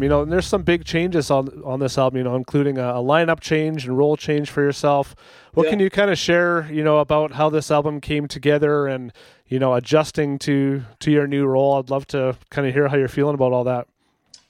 you 0.07 0.11
know, 0.11 0.23
and 0.23 0.31
there's 0.31 0.47
some 0.47 0.63
big 0.63 0.85
changes 0.85 1.33
on 1.33 1.49
on 1.65 1.81
this 1.81 1.99
album. 1.99 2.19
You 2.19 2.23
know, 2.23 2.37
including 2.37 2.79
a, 2.79 2.91
a 2.91 3.03
lineup 3.03 3.41
change 3.41 3.89
and 3.89 3.99
role 3.99 4.17
change 4.17 4.49
for 4.49 4.63
yourself. 4.63 5.17
What 5.55 5.65
Yeah. 5.65 5.71
can 5.71 5.81
you 5.81 5.91
kind 5.91 6.13
of 6.13 6.17
share? 6.17 6.71
You 6.71 6.85
know, 6.85 6.99
about 6.99 7.33
how 7.33 7.51
this 7.51 7.73
album 7.73 8.01
came 8.01 8.29
together 8.29 8.87
and 8.87 9.13
you 9.49 9.59
know 9.59 9.75
adjusting 9.75 10.39
to 10.47 10.85
to 11.01 11.11
your 11.11 11.27
new 11.27 11.45
role. 11.45 11.75
I'd 11.75 11.91
love 11.91 12.07
to 12.09 12.37
kind 12.51 12.69
of 12.69 12.73
hear 12.73 12.87
how 12.87 12.97
you're 12.97 13.09
feeling 13.09 13.35
about 13.35 13.53
all 13.53 13.65
that. 13.65 13.89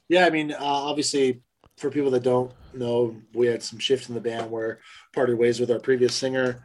Yeah, 0.09 0.27
I 0.27 0.29
mean, 0.29 0.51
uh, 0.51 0.57
obviously, 0.61 1.41
for 1.75 1.89
people 1.89 2.11
that 2.11 2.21
don't 2.21 2.51
know, 2.75 3.15
we 3.33 3.47
had 3.47 3.63
some 3.63 3.79
shift 3.79 4.09
in 4.09 4.13
the 4.13 4.21
band 4.21 4.51
where 4.51 4.77
parted 5.11 5.39
ways 5.39 5.59
with 5.59 5.71
our 5.71 5.79
previous 5.79 6.13
singer. 6.13 6.61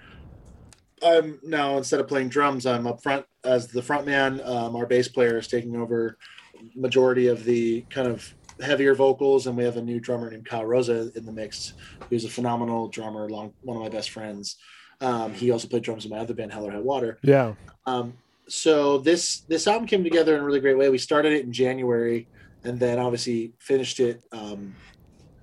I'm 1.02 1.40
now 1.42 1.78
instead 1.78 1.98
of 1.98 2.08
playing 2.08 2.28
drums, 2.28 2.66
I'm 2.66 2.86
up 2.86 3.02
front 3.02 3.24
as 3.42 3.68
the 3.68 3.80
front 3.80 4.04
man. 4.04 4.42
Um, 4.44 4.76
our 4.76 4.84
bass 4.84 5.08
player 5.08 5.38
is 5.38 5.48
taking 5.48 5.76
over 5.76 6.18
majority 6.74 7.28
of 7.28 7.42
the 7.44 7.80
kind 7.88 8.06
of 8.06 8.34
heavier 8.62 8.94
vocals, 8.94 9.46
and 9.46 9.56
we 9.56 9.64
have 9.64 9.76
a 9.76 9.82
new 9.82 10.00
drummer 10.00 10.30
named 10.30 10.46
Kyle 10.46 10.64
Rosa 10.64 11.10
in 11.14 11.24
the 11.24 11.32
mix, 11.32 11.74
who's 12.08 12.24
a 12.24 12.28
phenomenal 12.28 12.88
drummer, 12.88 13.28
long 13.28 13.52
one 13.62 13.76
of 13.76 13.82
my 13.82 13.88
best 13.88 14.10
friends. 14.10 14.56
Um, 15.00 15.34
he 15.34 15.50
also 15.50 15.68
played 15.68 15.82
drums 15.82 16.04
in 16.04 16.10
my 16.10 16.18
other 16.18 16.34
band, 16.34 16.52
Hell 16.52 16.66
or 16.66 16.70
High 16.70 16.78
Water. 16.78 17.18
Yeah. 17.22 17.54
Um, 17.86 18.14
so 18.48 18.98
this 18.98 19.40
this 19.48 19.66
album 19.66 19.86
came 19.86 20.04
together 20.04 20.34
in 20.36 20.42
a 20.42 20.44
really 20.44 20.60
great 20.60 20.78
way. 20.78 20.88
We 20.88 20.98
started 20.98 21.32
it 21.32 21.44
in 21.44 21.52
January, 21.52 22.28
and 22.64 22.78
then 22.78 22.98
obviously 22.98 23.54
finished 23.58 24.00
it 24.00 24.22
um, 24.32 24.74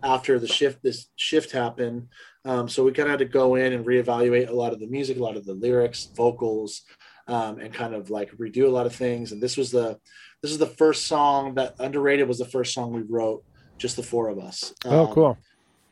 after 0.03 0.39
the 0.39 0.47
shift. 0.47 0.81
This 0.81 1.07
shift 1.15 1.51
happened, 1.51 2.07
um, 2.45 2.69
so 2.69 2.83
we 2.83 2.91
kind 2.91 3.07
of 3.07 3.11
had 3.11 3.19
to 3.19 3.25
go 3.25 3.55
in 3.55 3.73
and 3.73 3.85
reevaluate 3.85 4.49
a 4.49 4.53
lot 4.53 4.73
of 4.73 4.79
the 4.79 4.87
music, 4.87 5.17
a 5.17 5.23
lot 5.23 5.37
of 5.37 5.45
the 5.45 5.53
lyrics, 5.53 6.09
vocals, 6.15 6.83
um, 7.27 7.59
and 7.59 7.73
kind 7.73 7.93
of 7.93 8.09
like 8.09 8.31
redo 8.37 8.65
a 8.65 8.69
lot 8.69 8.85
of 8.85 8.95
things. 8.95 9.31
And 9.31 9.41
this 9.41 9.57
was 9.57 9.71
the 9.71 9.99
this 10.41 10.51
is 10.51 10.57
the 10.57 10.65
first 10.67 11.07
song 11.07 11.55
that 11.55 11.75
underrated 11.79 12.27
was 12.27 12.37
the 12.39 12.45
first 12.45 12.73
song 12.73 12.93
we 12.93 13.01
wrote, 13.01 13.43
just 13.77 13.95
the 13.95 14.03
four 14.03 14.29
of 14.29 14.39
us. 14.39 14.73
Oh, 14.85 15.07
Um, 15.07 15.13
cool. 15.13 15.37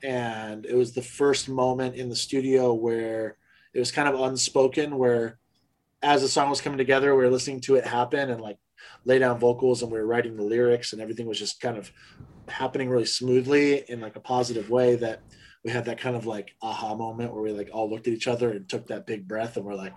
and 0.04 0.66
it 0.66 0.76
was 0.76 0.94
the 0.94 1.02
first 1.02 1.50
moment 1.50 1.96
in 1.96 2.10
the 2.10 2.16
studio 2.16 2.74
where 2.74 3.38
it 3.74 3.80
was 3.80 3.92
kind 3.92 4.08
of 4.08 4.20
unspoken 4.20 4.98
where 4.98 5.38
as 6.04 6.22
the 6.22 6.28
song 6.28 6.50
was 6.50 6.62
coming 6.62 6.78
together 6.78 7.16
we 7.16 7.24
were 7.24 7.32
listening 7.32 7.60
to 7.62 7.76
it 7.76 7.86
happen 7.86 8.30
and 8.30 8.40
like 8.40 8.58
lay 9.06 9.18
down 9.18 9.40
vocals 9.40 9.82
and 9.82 9.92
we 9.92 9.98
were 9.98 10.06
writing 10.06 10.36
the 10.38 10.44
lyrics 10.44 10.94
and 10.94 11.02
everything 11.02 11.26
was 11.26 11.40
just 11.40 11.60
kind 11.60 11.78
of 11.78 11.92
happening 12.48 12.90
really 12.90 13.06
smoothly 13.06 13.84
in 13.90 14.00
like 14.00 14.16
a 14.16 14.20
positive 14.20 14.70
way 14.70 14.96
that 14.96 15.22
we 15.64 15.72
had 15.72 15.86
that 15.86 15.98
kind 16.00 16.16
of 16.16 16.26
like 16.28 16.52
aha 16.62 16.94
moment 16.96 17.34
where 17.34 17.42
we 17.42 17.52
like 17.52 17.70
all 17.74 17.90
looked 17.90 18.08
at 18.08 18.14
each 18.14 18.28
other 18.28 18.52
and 18.52 18.70
took 18.70 18.86
that 18.88 19.08
big 19.08 19.28
breath 19.28 19.58
and 19.58 19.66
we're 19.66 19.74
like 19.76 19.96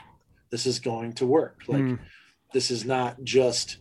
this 0.50 0.64
is 0.66 0.78
going 0.80 1.12
to 1.12 1.26
work 1.26 1.60
like 1.68 1.82
Mm. 1.82 1.98
this 2.54 2.70
is 2.70 2.84
not 2.86 3.22
just 3.22 3.76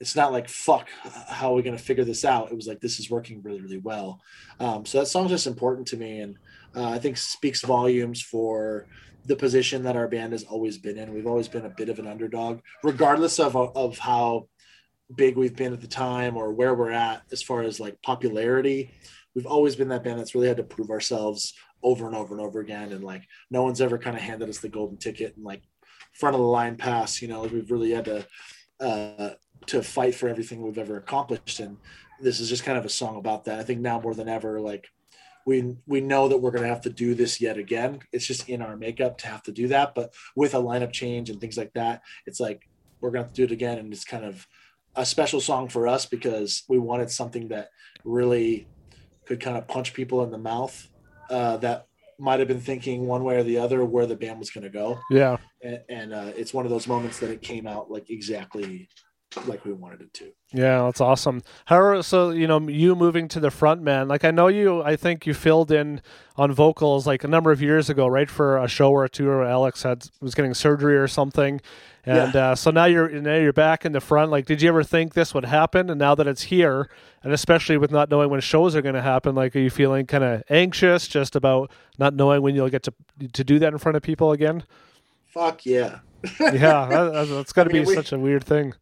it's 0.00 0.16
not 0.16 0.32
like 0.32 0.48
fuck 0.48 0.88
how 1.28 1.52
are 1.52 1.54
we 1.54 1.62
going 1.62 1.76
to 1.76 1.82
figure 1.82 2.04
this 2.04 2.24
out? 2.24 2.50
It 2.50 2.56
was 2.56 2.66
like 2.66 2.80
this 2.80 2.98
is 2.98 3.10
working 3.10 3.42
really 3.42 3.60
really 3.60 3.78
well. 3.78 4.20
Um, 4.58 4.86
so 4.86 4.98
that 4.98 5.06
song's 5.06 5.30
just 5.30 5.46
important 5.46 5.86
to 5.88 5.96
me 5.96 6.20
and 6.20 6.36
uh, 6.74 6.90
i 6.90 6.98
think 6.98 7.16
speaks 7.16 7.62
volumes 7.62 8.22
for 8.22 8.86
the 9.26 9.36
position 9.36 9.82
that 9.82 9.96
our 9.96 10.08
band 10.08 10.32
has 10.32 10.44
always 10.44 10.78
been 10.78 10.96
in. 10.96 11.12
We've 11.12 11.26
always 11.26 11.48
been 11.48 11.66
a 11.66 11.70
bit 11.70 11.88
of 11.88 11.98
an 11.98 12.06
underdog 12.06 12.60
regardless 12.82 13.38
of 13.38 13.54
of 13.56 13.98
how 13.98 14.48
big 15.14 15.36
we've 15.36 15.56
been 15.56 15.72
at 15.72 15.80
the 15.80 15.86
time 15.86 16.36
or 16.36 16.52
where 16.52 16.74
we're 16.74 16.92
at 16.92 17.22
as 17.32 17.42
far 17.42 17.62
as 17.62 17.80
like 17.80 18.00
popularity. 18.02 18.92
We've 19.34 19.46
always 19.46 19.76
been 19.76 19.88
that 19.88 20.04
band 20.04 20.18
that's 20.18 20.34
really 20.34 20.48
had 20.48 20.56
to 20.56 20.62
prove 20.62 20.90
ourselves 20.90 21.54
over 21.82 22.06
and 22.06 22.16
over 22.16 22.34
and 22.34 22.44
over 22.44 22.60
again 22.60 22.92
and 22.92 23.02
like 23.02 23.22
no 23.50 23.62
one's 23.62 23.80
ever 23.80 23.98
kind 23.98 24.16
of 24.16 24.22
handed 24.22 24.48
us 24.48 24.58
the 24.58 24.68
golden 24.68 24.98
ticket 24.98 25.34
and 25.36 25.44
like 25.44 25.62
front 26.12 26.34
of 26.34 26.40
the 26.40 26.46
line 26.46 26.76
pass 26.76 27.22
you 27.22 27.28
know 27.28 27.42
we've 27.42 27.70
really 27.70 27.90
had 27.90 28.04
to 28.04 28.26
uh 28.80 29.30
to 29.66 29.82
fight 29.82 30.14
for 30.14 30.28
everything 30.28 30.62
we've 30.62 30.78
ever 30.78 30.96
accomplished 30.96 31.60
and 31.60 31.76
this 32.20 32.40
is 32.40 32.48
just 32.48 32.64
kind 32.64 32.76
of 32.76 32.84
a 32.84 32.90
song 32.90 33.16
about 33.16 33.46
that. 33.46 33.58
I 33.58 33.62
think 33.62 33.80
now 33.80 34.00
more 34.00 34.14
than 34.14 34.28
ever 34.28 34.60
like 34.60 34.88
we 35.46 35.76
we 35.86 36.00
know 36.00 36.28
that 36.28 36.38
we're 36.38 36.50
going 36.50 36.64
to 36.64 36.68
have 36.68 36.82
to 36.82 36.90
do 36.90 37.14
this 37.14 37.40
yet 37.40 37.56
again. 37.56 38.00
It's 38.12 38.26
just 38.26 38.48
in 38.48 38.60
our 38.60 38.76
makeup 38.76 39.18
to 39.18 39.26
have 39.26 39.42
to 39.44 39.52
do 39.52 39.68
that 39.68 39.94
but 39.94 40.12
with 40.36 40.54
a 40.54 40.58
lineup 40.58 40.92
change 40.92 41.30
and 41.30 41.40
things 41.40 41.56
like 41.56 41.72
that 41.74 42.02
it's 42.26 42.40
like 42.40 42.68
we're 43.00 43.10
going 43.10 43.22
to 43.22 43.28
have 43.28 43.34
to 43.34 43.46
do 43.46 43.50
it 43.50 43.54
again 43.54 43.78
and 43.78 43.92
it's 43.92 44.04
kind 44.04 44.24
of 44.24 44.46
a 44.96 45.06
special 45.06 45.40
song 45.40 45.68
for 45.68 45.86
us 45.88 46.04
because 46.06 46.64
we 46.68 46.78
wanted 46.78 47.10
something 47.10 47.48
that 47.48 47.70
really 48.04 48.66
could 49.24 49.40
kind 49.40 49.56
of 49.56 49.68
punch 49.68 49.94
people 49.94 50.22
in 50.24 50.30
the 50.30 50.38
mouth 50.38 50.88
uh, 51.30 51.56
that 51.58 51.86
might 52.18 52.38
have 52.38 52.48
been 52.48 52.60
thinking 52.60 53.06
one 53.06 53.24
way 53.24 53.36
or 53.36 53.42
the 53.42 53.58
other 53.58 53.84
where 53.84 54.06
the 54.06 54.16
band 54.16 54.38
was 54.38 54.50
going 54.50 54.64
to 54.64 54.70
go. 54.70 54.98
Yeah. 55.10 55.38
and, 55.62 55.80
and 55.88 56.12
uh, 56.12 56.32
it's 56.36 56.52
one 56.52 56.66
of 56.66 56.70
those 56.70 56.86
moments 56.86 57.18
that 57.20 57.30
it 57.30 57.40
came 57.40 57.66
out 57.66 57.90
like 57.90 58.10
exactly 58.10 58.88
like 59.46 59.64
we 59.64 59.72
wanted 59.72 60.00
it 60.00 60.12
to 60.14 60.32
Yeah, 60.52 60.82
that's 60.84 61.00
awesome. 61.00 61.42
How 61.66 62.00
so? 62.02 62.30
You 62.30 62.46
know, 62.46 62.60
you 62.68 62.96
moving 62.96 63.28
to 63.28 63.40
the 63.40 63.50
front 63.50 63.82
man. 63.82 64.08
Like 64.08 64.24
I 64.24 64.30
know 64.30 64.48
you. 64.48 64.82
I 64.82 64.96
think 64.96 65.26
you 65.26 65.34
filled 65.34 65.70
in 65.70 66.00
on 66.36 66.52
vocals 66.52 67.06
like 67.06 67.22
a 67.24 67.28
number 67.28 67.52
of 67.52 67.62
years 67.62 67.88
ago, 67.88 68.06
right? 68.06 68.28
For 68.28 68.58
a 68.58 68.66
show 68.66 68.90
or 68.90 69.06
two, 69.08 69.26
where 69.26 69.44
Alex 69.44 69.82
had 69.84 70.08
was 70.20 70.34
getting 70.34 70.52
surgery 70.54 70.96
or 70.96 71.06
something, 71.06 71.60
and 72.04 72.34
uh, 72.34 72.54
so 72.56 72.70
now 72.72 72.86
you're 72.86 73.08
now 73.20 73.36
you're 73.36 73.52
back 73.52 73.84
in 73.84 73.92
the 73.92 74.00
front. 74.00 74.30
Like, 74.32 74.46
did 74.46 74.60
you 74.62 74.68
ever 74.68 74.82
think 74.82 75.14
this 75.14 75.32
would 75.32 75.44
happen? 75.44 75.90
And 75.90 75.98
now 76.00 76.16
that 76.16 76.26
it's 76.26 76.42
here, 76.42 76.88
and 77.22 77.32
especially 77.32 77.76
with 77.76 77.92
not 77.92 78.10
knowing 78.10 78.30
when 78.30 78.40
shows 78.40 78.74
are 78.74 78.82
going 78.82 78.96
to 78.96 79.02
happen, 79.02 79.34
like, 79.36 79.54
are 79.54 79.60
you 79.60 79.70
feeling 79.70 80.06
kind 80.06 80.24
of 80.24 80.42
anxious 80.50 81.06
just 81.06 81.36
about 81.36 81.70
not 81.98 82.14
knowing 82.14 82.42
when 82.42 82.54
you'll 82.56 82.68
get 82.70 82.82
to 82.84 82.92
to 83.32 83.44
do 83.44 83.58
that 83.60 83.72
in 83.72 83.78
front 83.78 83.94
of 83.96 84.02
people 84.02 84.32
again? 84.32 84.64
fuck 85.28 85.64
yeah 85.64 86.00
Yeah, 86.40 86.88
that, 86.88 87.10
that's, 87.12 87.30
that's 87.30 87.52
got 87.52 87.64
to 87.64 87.70
I 87.70 87.72
mean, 87.72 87.82
be 87.84 87.88
we- 87.88 87.94
such 87.94 88.10
a 88.12 88.18
weird 88.18 88.42
thing. 88.42 88.74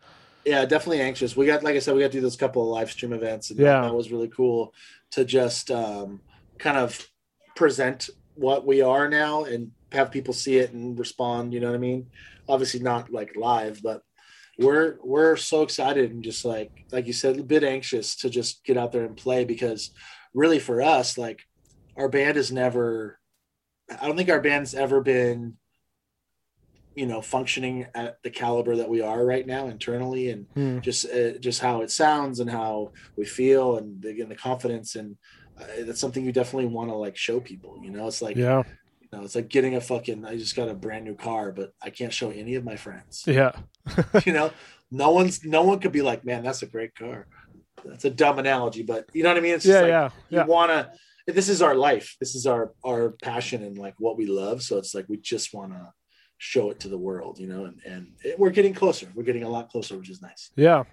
Yeah 0.49 0.65
definitely 0.65 1.01
anxious 1.03 1.37
we 1.37 1.45
got 1.47 1.63
like 1.63 1.77
i 1.77 1.79
said 1.79 1.95
we 1.95 2.01
got 2.01 2.11
to 2.13 2.19
do 2.19 2.27
those 2.27 2.37
couple 2.45 2.63
of 2.63 2.69
live 2.69 2.91
stream 2.91 3.13
events 3.13 3.51
and 3.51 3.59
Yeah. 3.61 3.81
that, 3.83 3.89
that 3.89 3.95
was 3.95 4.11
really 4.11 4.29
cool 4.29 4.73
to 5.13 5.25
just 5.25 5.71
um, 5.71 6.21
kind 6.59 6.77
of 6.85 7.07
present 7.55 8.09
what 8.35 8.67
we 8.67 8.81
are 8.83 9.09
now 9.09 9.45
and 9.45 9.71
have 9.93 10.11
people 10.11 10.33
see 10.35 10.57
it 10.59 10.73
and 10.73 10.99
respond 10.99 11.53
you 11.53 11.61
know 11.61 11.69
what 11.69 11.75
i 11.75 11.79
mean 11.91 12.07
obviously 12.49 12.81
not 12.81 13.11
like 13.19 13.37
live 13.37 13.81
but 13.83 14.03
we're 14.59 14.97
we're 15.05 15.37
so 15.37 15.63
excited 15.63 16.11
and 16.13 16.23
just 16.25 16.45
like 16.45 16.71
like 16.93 17.07
you 17.07 17.13
said 17.13 17.39
a 17.39 17.43
bit 17.43 17.63
anxious 17.65 18.17
to 18.17 18.31
just 18.31 18.65
get 18.65 18.77
out 18.77 18.91
there 18.93 19.05
and 19.05 19.17
play 19.17 19.45
because 19.45 19.91
really 20.35 20.59
for 20.59 20.81
us 20.83 21.17
like 21.19 21.41
our 21.97 22.09
band 22.09 22.37
has 22.37 22.51
never 22.53 23.19
i 24.01 24.07
don't 24.07 24.17
think 24.17 24.31
our 24.31 24.41
band's 24.41 24.75
ever 24.75 25.01
been 25.01 25.57
you 26.99 27.07
know 27.07 27.21
functioning 27.23 27.87
at 27.95 28.13
the 28.25 28.31
caliber 28.43 28.75
that 28.77 28.89
we 28.95 29.01
are 29.11 29.25
right 29.25 29.47
now 29.47 29.69
internally 29.69 30.25
and 30.33 30.47
Hmm. 30.55 30.79
just 30.81 31.03
uh, 31.19 31.39
just 31.39 31.61
how 31.61 31.83
it 31.85 31.91
sounds 31.91 32.41
and 32.41 32.51
how 32.51 32.73
we 33.17 33.25
feel 33.25 33.77
and 33.79 34.05
again 34.05 34.29
the 34.29 34.35
confidence. 34.51 34.97
And 34.97 35.17
uh, 35.61 35.65
that's 35.87 36.01
something 36.01 36.25
you 36.25 36.33
definitely 36.33 36.71
want 36.77 36.91
to 36.91 36.97
like 36.97 37.17
show 37.17 37.39
people 37.51 37.71
you 37.85 37.91
know? 37.95 38.07
It's 38.09 38.23
like 38.29 38.37
Yeah, 38.37 38.63
you 39.03 39.09
know 39.13 39.23
it's 39.25 39.37
like 39.39 39.49
getting 39.49 39.75
a 39.77 39.81
fucking 39.81 40.21
i 40.31 40.37
just 40.37 40.57
got 40.57 40.69
a 40.69 40.75
brand 40.85 41.05
new 41.09 41.17
car 41.29 41.45
but 41.59 41.69
i 41.87 41.91
can't 41.99 42.13
show 42.13 42.31
any 42.43 42.55
of 42.57 42.65
my 42.65 42.77
friends. 42.85 43.25
Yeah, 43.27 43.53
you 44.27 44.33
know? 44.39 44.51
No 44.91 45.09
one's 45.19 45.45
no 45.45 45.63
one 45.71 45.79
could 45.83 45.93
be 46.01 46.03
like 46.11 46.25
man 46.25 46.43
that's 46.43 46.63
a 46.63 46.67
great 46.75 46.95
car. 47.03 47.19
That's 47.85 48.05
a 48.05 48.11
dumb 48.23 48.39
analogy 48.45 48.83
but 48.93 49.03
you 49.15 49.23
know 49.23 49.31
what 49.33 49.39
i 49.39 49.45
mean? 49.47 49.55
It's 49.59 49.65
just 49.71 49.75
yeah, 49.77 49.89
like, 49.89 49.97
yeah, 49.97 50.11
you 50.35 50.39
yeah. 50.39 50.47
want 50.57 50.71
to 50.77 50.81
this 51.39 51.51
is 51.55 51.61
our 51.61 51.77
life. 51.91 52.17
This 52.23 52.35
is 52.39 52.45
our 52.53 52.65
our 52.91 53.03
passion 53.29 53.63
and 53.63 53.77
like 53.87 53.97
what 54.05 54.17
we 54.21 54.27
love. 54.43 54.63
So 54.67 54.73
it's 54.81 54.95
like 54.97 55.07
we 55.13 55.19
just 55.35 55.53
want 55.53 55.73
to 55.73 55.93
show 56.39 56.71
it 56.71 56.81
to 56.81 56.89
the 56.89 56.99
world, 56.99 57.39
you 57.39 57.47
know, 57.47 57.65
and, 57.65 57.81
and 57.85 58.13
it, 58.25 58.39
we're 58.39 58.51
getting 58.51 58.73
closer. 58.73 59.09
We're 59.15 59.25
getting 59.25 59.43
a 59.43 59.49
lot 59.49 59.69
closer, 59.69 59.99
which 59.99 60.09
is 60.09 60.23
nice. 60.23 60.51
Yeah. 60.57 60.85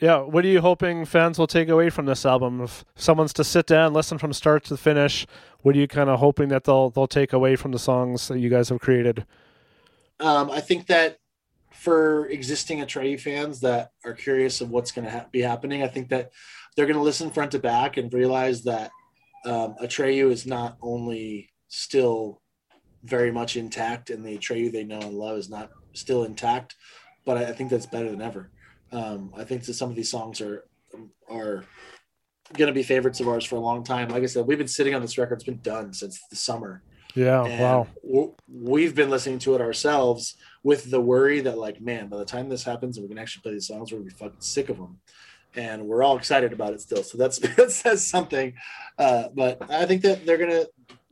Yeah. 0.00 0.22
What 0.22 0.44
are 0.44 0.48
you 0.48 0.60
hoping 0.60 1.04
fans 1.04 1.38
will 1.38 1.46
take 1.46 1.68
away 1.68 1.90
from 1.90 2.06
this 2.06 2.26
album? 2.26 2.60
If 2.62 2.84
someone's 2.96 3.32
to 3.34 3.44
sit 3.44 3.66
down, 3.66 3.92
listen 3.92 4.18
from 4.18 4.32
start 4.32 4.64
to 4.64 4.76
finish, 4.76 5.26
what 5.60 5.76
are 5.76 5.78
you 5.78 5.86
kind 5.86 6.10
of 6.10 6.18
hoping 6.18 6.48
that 6.48 6.64
they'll 6.64 6.90
they'll 6.90 7.06
take 7.06 7.32
away 7.32 7.54
from 7.54 7.72
the 7.72 7.78
songs 7.78 8.28
that 8.28 8.38
you 8.38 8.48
guys 8.48 8.70
have 8.70 8.80
created? 8.80 9.24
Um, 10.20 10.50
I 10.50 10.60
think 10.60 10.86
that 10.86 11.18
for 11.72 12.26
existing 12.28 12.78
Atreyu 12.78 13.20
fans 13.20 13.60
that 13.60 13.92
are 14.04 14.14
curious 14.14 14.60
of 14.60 14.70
what's 14.70 14.90
going 14.90 15.04
to 15.04 15.10
ha- 15.10 15.26
be 15.30 15.42
happening, 15.42 15.82
I 15.82 15.88
think 15.88 16.08
that 16.08 16.32
they're 16.76 16.86
going 16.86 16.96
to 16.96 17.02
listen 17.02 17.30
front 17.30 17.52
to 17.52 17.58
back 17.58 17.96
and 17.96 18.12
realize 18.12 18.62
that 18.64 18.90
um, 19.44 19.74
Atreyu 19.82 20.30
is 20.30 20.46
not 20.46 20.76
only 20.80 21.50
still 21.68 22.40
very 23.04 23.30
much 23.30 23.56
intact 23.56 24.10
and 24.10 24.24
the 24.24 24.38
Atreyu 24.38 24.72
they 24.72 24.84
know 24.84 24.98
and 24.98 25.14
love 25.14 25.38
is 25.38 25.50
not 25.50 25.70
still 25.92 26.24
intact, 26.24 26.74
but 27.24 27.36
I, 27.36 27.50
I 27.50 27.52
think 27.52 27.70
that's 27.70 27.86
better 27.86 28.10
than 28.10 28.22
ever. 28.22 28.50
Um, 28.92 29.32
I 29.36 29.44
think 29.44 29.64
that 29.64 29.74
some 29.74 29.90
of 29.90 29.96
these 29.96 30.10
songs 30.10 30.40
are 30.40 30.64
are 31.30 31.64
going 32.52 32.68
to 32.68 32.74
be 32.74 32.82
favorites 32.82 33.20
of 33.20 33.28
ours 33.28 33.44
for 33.44 33.56
a 33.56 33.60
long 33.60 33.82
time. 33.82 34.08
Like 34.08 34.22
I 34.22 34.26
said, 34.26 34.46
we've 34.46 34.58
been 34.58 34.68
sitting 34.68 34.94
on 34.94 35.02
this 35.02 35.18
record; 35.18 35.34
it's 35.34 35.44
been 35.44 35.60
done 35.60 35.92
since 35.92 36.20
the 36.30 36.36
summer. 36.36 36.82
Yeah. 37.14 37.44
And 37.44 37.60
wow. 37.60 38.34
We've 38.48 38.94
been 38.94 39.10
listening 39.10 39.38
to 39.40 39.54
it 39.54 39.60
ourselves 39.60 40.36
with 40.62 40.90
the 40.90 41.00
worry 41.00 41.40
that, 41.40 41.58
like, 41.58 41.80
man, 41.80 42.08
by 42.08 42.16
the 42.16 42.24
time 42.24 42.48
this 42.48 42.64
happens 42.64 42.96
and 42.96 43.04
we 43.04 43.08
can 43.08 43.18
actually 43.18 43.42
play 43.42 43.52
these 43.52 43.68
songs, 43.68 43.92
we're 43.92 43.98
gonna 43.98 44.10
be 44.10 44.16
fucking 44.16 44.40
sick 44.40 44.68
of 44.68 44.78
them. 44.78 44.98
And 45.56 45.86
we're 45.86 46.02
all 46.02 46.16
excited 46.16 46.52
about 46.52 46.72
it 46.72 46.80
still. 46.80 47.04
So 47.04 47.16
that's 47.16 47.38
that 47.56 47.70
says 47.70 48.06
something. 48.06 48.54
Uh, 48.98 49.28
but 49.34 49.70
I 49.70 49.86
think 49.86 50.02
that 50.02 50.26
they're 50.26 50.38
gonna. 50.38 50.64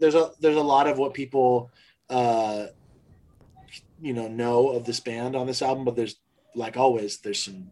There's 0.02 0.16
a 0.16 0.32
there's 0.40 0.56
a 0.56 0.60
lot 0.60 0.88
of 0.88 0.98
what 0.98 1.14
people, 1.14 1.70
uh, 2.10 2.66
you 4.00 4.12
know, 4.12 4.26
know 4.26 4.70
of 4.70 4.84
this 4.84 4.98
band 4.98 5.36
on 5.36 5.46
this 5.46 5.62
album. 5.62 5.84
But 5.84 5.94
there's 5.94 6.16
like 6.56 6.76
always, 6.76 7.18
there's 7.18 7.42
some 7.42 7.70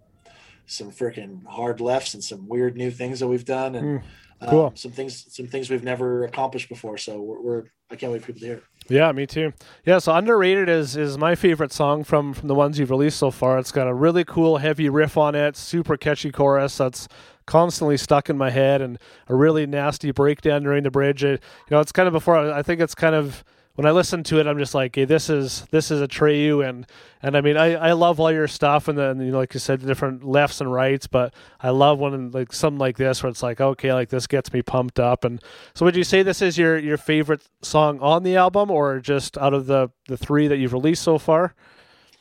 some 0.66 0.92
freaking 0.92 1.44
hard 1.44 1.80
lefts 1.80 2.14
and 2.14 2.22
some 2.22 2.46
weird 2.48 2.76
new 2.76 2.92
things 2.92 3.18
that 3.18 3.28
we've 3.28 3.44
done 3.44 3.74
and. 3.74 4.00
Mm, 4.00 4.02
cool. 4.48 4.66
um, 4.66 4.76
some 4.76 4.92
things, 4.92 5.26
some 5.28 5.46
things 5.48 5.68
we've 5.68 5.84
never 5.84 6.24
accomplished 6.24 6.68
before. 6.68 6.96
So 6.96 7.20
we're, 7.20 7.40
we're 7.40 7.64
I 7.90 7.96
can't 7.96 8.12
wait 8.12 8.22
for 8.22 8.28
people 8.28 8.40
to 8.40 8.46
hear. 8.46 8.56
it. 8.56 8.64
Yeah, 8.88 9.12
me 9.12 9.26
too. 9.26 9.52
Yeah, 9.84 9.98
so 9.98 10.14
underrated 10.14 10.68
is 10.68 10.96
is 10.96 11.18
my 11.18 11.34
favorite 11.34 11.72
song 11.72 12.04
from 12.04 12.32
from 12.32 12.48
the 12.48 12.54
ones 12.54 12.78
you've 12.78 12.90
released 12.90 13.18
so 13.18 13.30
far. 13.30 13.58
It's 13.58 13.72
got 13.72 13.88
a 13.88 13.94
really 13.94 14.24
cool 14.24 14.58
heavy 14.58 14.88
riff 14.88 15.16
on 15.16 15.34
it, 15.34 15.56
super 15.56 15.96
catchy 15.96 16.30
chorus 16.30 16.78
that's 16.78 17.08
constantly 17.47 17.97
stuck 17.97 18.30
in 18.30 18.36
my 18.38 18.51
head, 18.51 18.80
and 18.80 18.99
a 19.28 19.34
really 19.34 19.66
nasty 19.66 20.11
breakdown 20.11 20.62
during 20.62 20.82
the 20.82 20.91
bridge. 20.91 21.24
It, 21.24 21.43
you 21.68 21.76
know, 21.76 21.80
it's 21.80 21.93
kind 21.93 22.07
of 22.07 22.12
before. 22.12 22.53
I 22.53 22.62
think 22.62 22.80
it's 22.80 22.95
kind 22.95 23.14
of 23.14 23.45
when 23.80 23.86
I 23.86 23.93
listen 23.93 24.22
to 24.24 24.38
it, 24.38 24.47
I'm 24.47 24.59
just 24.59 24.74
like, 24.74 24.97
hey, 24.97 25.07
this 25.07 25.30
is 25.30 25.64
this 25.70 25.91
is 25.91 26.07
Atreyu, 26.07 26.68
and 26.68 26.86
and 27.22 27.34
I 27.34 27.41
mean, 27.41 27.57
I, 27.57 27.74
I 27.76 27.93
love 27.93 28.20
all 28.20 28.30
your 28.30 28.47
stuff, 28.47 28.88
and 28.88 28.99
then 28.99 29.20
you 29.20 29.30
know, 29.30 29.38
like 29.38 29.55
you 29.55 29.61
said, 29.61 29.80
the 29.80 29.86
different 29.86 30.22
lefts 30.22 30.61
and 30.61 30.70
rights, 30.70 31.07
but 31.07 31.32
I 31.61 31.70
love 31.70 31.99
when 31.99 32.30
like 32.30 32.53
something 32.53 32.78
like 32.78 32.99
this 32.99 33.22
where 33.22 33.30
it's 33.30 33.43
like, 33.43 33.59
okay, 33.59 33.95
like 33.95 34.11
this 34.11 34.26
gets 34.26 34.53
me 34.53 34.61
pumped 34.61 35.01
up. 35.01 35.24
And 35.24 35.41
so, 35.74 35.86
would 35.86 35.97
you 35.97 36.05
say 36.05 36.22
this 36.22 36.43
is 36.43 36.59
your 36.59 36.78
your 36.78 36.99
favorite 36.99 37.43
song 37.62 37.99
on 38.01 38.22
the 38.22 38.36
album, 38.36 38.70
or 38.70 38.99
just 38.99 39.38
out 39.38 39.55
of 39.55 39.64
the 39.66 39.91
the 40.09 40.16
three 40.18 40.47
that 40.49 40.59
you've 40.59 40.74
released 40.74 41.03
so 41.03 41.16
far? 41.16 41.55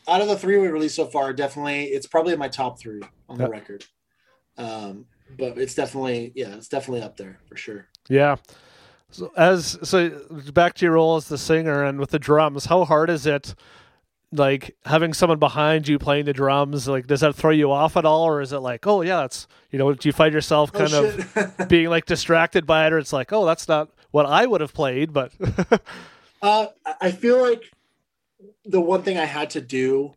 Out 0.08 0.22
of 0.22 0.28
the 0.28 0.38
three 0.38 0.58
we 0.58 0.68
released 0.70 0.96
so 0.96 1.08
far, 1.08 1.34
definitely 1.34 1.88
it's 1.88 2.08
probably 2.08 2.38
my 2.38 2.48
top 2.48 2.80
three 2.80 3.02
on 3.28 3.38
the 3.38 3.50
record. 3.50 3.86
Um, 4.60 5.05
but 5.38 5.57
it's 5.57 5.74
definitely 5.76 6.32
yeah, 6.36 6.55
it's 6.55 6.68
definitely 6.68 7.01
up 7.01 7.18
there 7.18 7.39
for 7.47 7.55
sure. 7.55 7.88
Yeah. 8.07 8.36
So 9.12 9.32
as 9.36 9.78
so 9.84 10.10
back 10.53 10.76
to 10.76 10.86
your 10.86 10.93
role 10.93 11.16
as 11.16 11.28
the 11.28 11.38
singer 11.38 11.84
and 11.84 11.99
with 11.99 12.12
the 12.12 12.20
drums, 12.20 12.66
how 12.66 12.86
hard 12.86 13.10
is 13.10 13.26
it 13.26 13.55
like 14.32 14.76
having 14.86 15.14
someone 15.14 15.39
behind 15.39 15.88
you 15.88 15.97
playing 15.97 16.26
the 16.26 16.34
drums? 16.34 16.88
Like 16.88 17.07
does 17.07 17.22
that 17.22 17.36
throw 17.36 17.51
you 17.51 17.72
off 17.72 17.97
at 17.97 18.05
all 18.05 18.26
or 18.26 18.41
is 18.41 18.53
it 18.53 18.60
like, 18.60 18.86
oh 18.86 19.01
yeah, 19.01 19.22
that's 19.22 19.47
you 19.72 19.80
know, 19.80 19.93
do 19.93 20.07
you 20.10 20.14
find 20.14 20.34
yourself 20.34 20.72
kind 20.72 20.93
oh, 20.93 21.05
of 21.36 21.68
being 21.70 21.89
like 21.89 22.05
distracted 22.05 22.66
by 22.66 22.86
it 22.86 22.93
or 22.93 22.99
it's 22.99 23.14
like, 23.14 23.32
oh 23.34 23.45
that's 23.45 23.68
not 23.68 23.89
what 24.12 24.26
I 24.26 24.45
would 24.45 24.62
have 24.62 24.74
played, 24.74 25.14
but 25.14 25.32
Uh, 26.41 26.68
I- 26.86 26.95
I 27.01 27.12
feel 27.12 27.41
like 27.41 27.64
the 28.66 28.82
one 28.82 29.03
thing 29.03 29.18
I 29.18 29.26
had 29.26 29.49
to 29.51 29.62
do, 29.62 30.14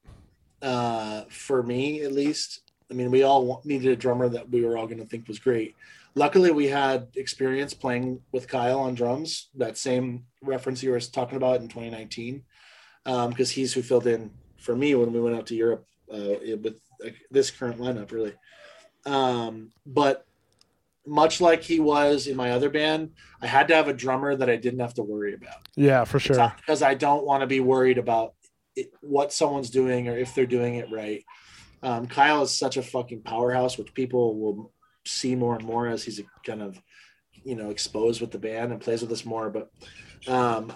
uh, 0.61 1.25
for 1.29 1.63
me 1.63 2.03
at 2.03 2.13
least, 2.13 2.62
I 2.93 2.95
mean, 2.95 3.11
we 3.11 3.23
all 3.23 3.63
needed 3.65 3.91
a 3.91 3.97
drummer 3.97 4.29
that 4.29 4.51
we 4.51 4.65
were 4.65 4.77
all 4.77 4.87
going 4.87 4.99
to 4.99 5.07
think 5.07 5.27
was 5.27 5.39
great. 5.39 5.75
Luckily, 6.15 6.51
we 6.51 6.69
had 6.69 7.09
experience 7.17 7.73
playing 7.73 8.21
with 8.33 8.47
Kyle 8.47 8.81
on 8.81 8.95
drums. 8.95 9.49
That 9.55 9.79
same 9.79 10.27
reference 10.43 10.83
you 10.83 10.91
were 10.91 11.01
talking 11.01 11.39
about 11.39 11.63
in 11.63 11.69
2019, 11.69 12.45
because 13.31 13.51
he's 13.51 13.73
who 13.73 13.81
filled 13.81 14.07
in 14.07 14.31
for 14.59 14.77
me 14.77 14.95
when 14.95 15.11
we 15.11 15.21
went 15.21 15.37
out 15.37 15.47
to 15.47 15.55
Europe 15.55 15.87
uh, 16.13 16.37
with 16.63 16.79
like, 17.03 17.17
this 17.31 17.51
current 17.51 17.81
lineup, 17.81 18.13
really. 18.13 18.35
Um, 19.07 19.73
but 19.87 20.27
much 21.07 21.41
like 21.41 21.63
he 21.63 21.81
was 21.81 22.27
in 22.27 22.37
my 22.37 22.51
other 22.51 22.69
band, 22.69 23.13
I 23.41 23.47
had 23.47 23.69
to 23.69 23.75
have 23.75 23.89
a 23.89 23.95
drummer 23.95 24.37
that 24.37 24.51
I 24.51 24.57
didn't 24.57 24.81
have 24.81 24.95
to 24.95 25.03
worry 25.03 25.33
about 25.35 25.67
yeah, 25.77 26.05
for 26.05 26.21
sure. 26.21 26.53
because 26.59 26.83
I 26.83 26.93
don't 26.93 27.25
want 27.25 27.41
to 27.41 27.47
be 27.47 27.61
worried 27.61 27.97
about 27.97 28.35
it, 28.77 28.93
what 29.01 29.33
someone's 29.33 29.71
doing 29.71 30.09
or 30.09 30.17
if 30.17 30.35
they're 30.35 30.47
doing 30.47 30.75
it 30.75 30.91
right. 30.93 31.25
Um, 31.83 32.07
Kyle 32.07 32.43
is 32.43 32.57
such 32.57 32.77
a 32.77 32.83
fucking 32.83 33.23
powerhouse, 33.23 33.77
which 33.79 33.95
people 33.95 34.39
will 34.39 34.73
see 35.05 35.35
more 35.35 35.57
and 35.57 35.65
more 35.65 35.89
as 35.89 36.05
he's 36.05 36.21
kind 36.47 36.63
of, 36.63 36.81
you 37.45 37.57
know, 37.57 37.71
exposed 37.71 38.21
with 38.21 38.31
the 38.31 38.39
band 38.39 38.73
and 38.73 38.81
plays 38.81 39.03
with 39.03 39.11
us 39.13 39.25
more. 39.25 39.51
But 39.51 39.71
um, 40.29 40.73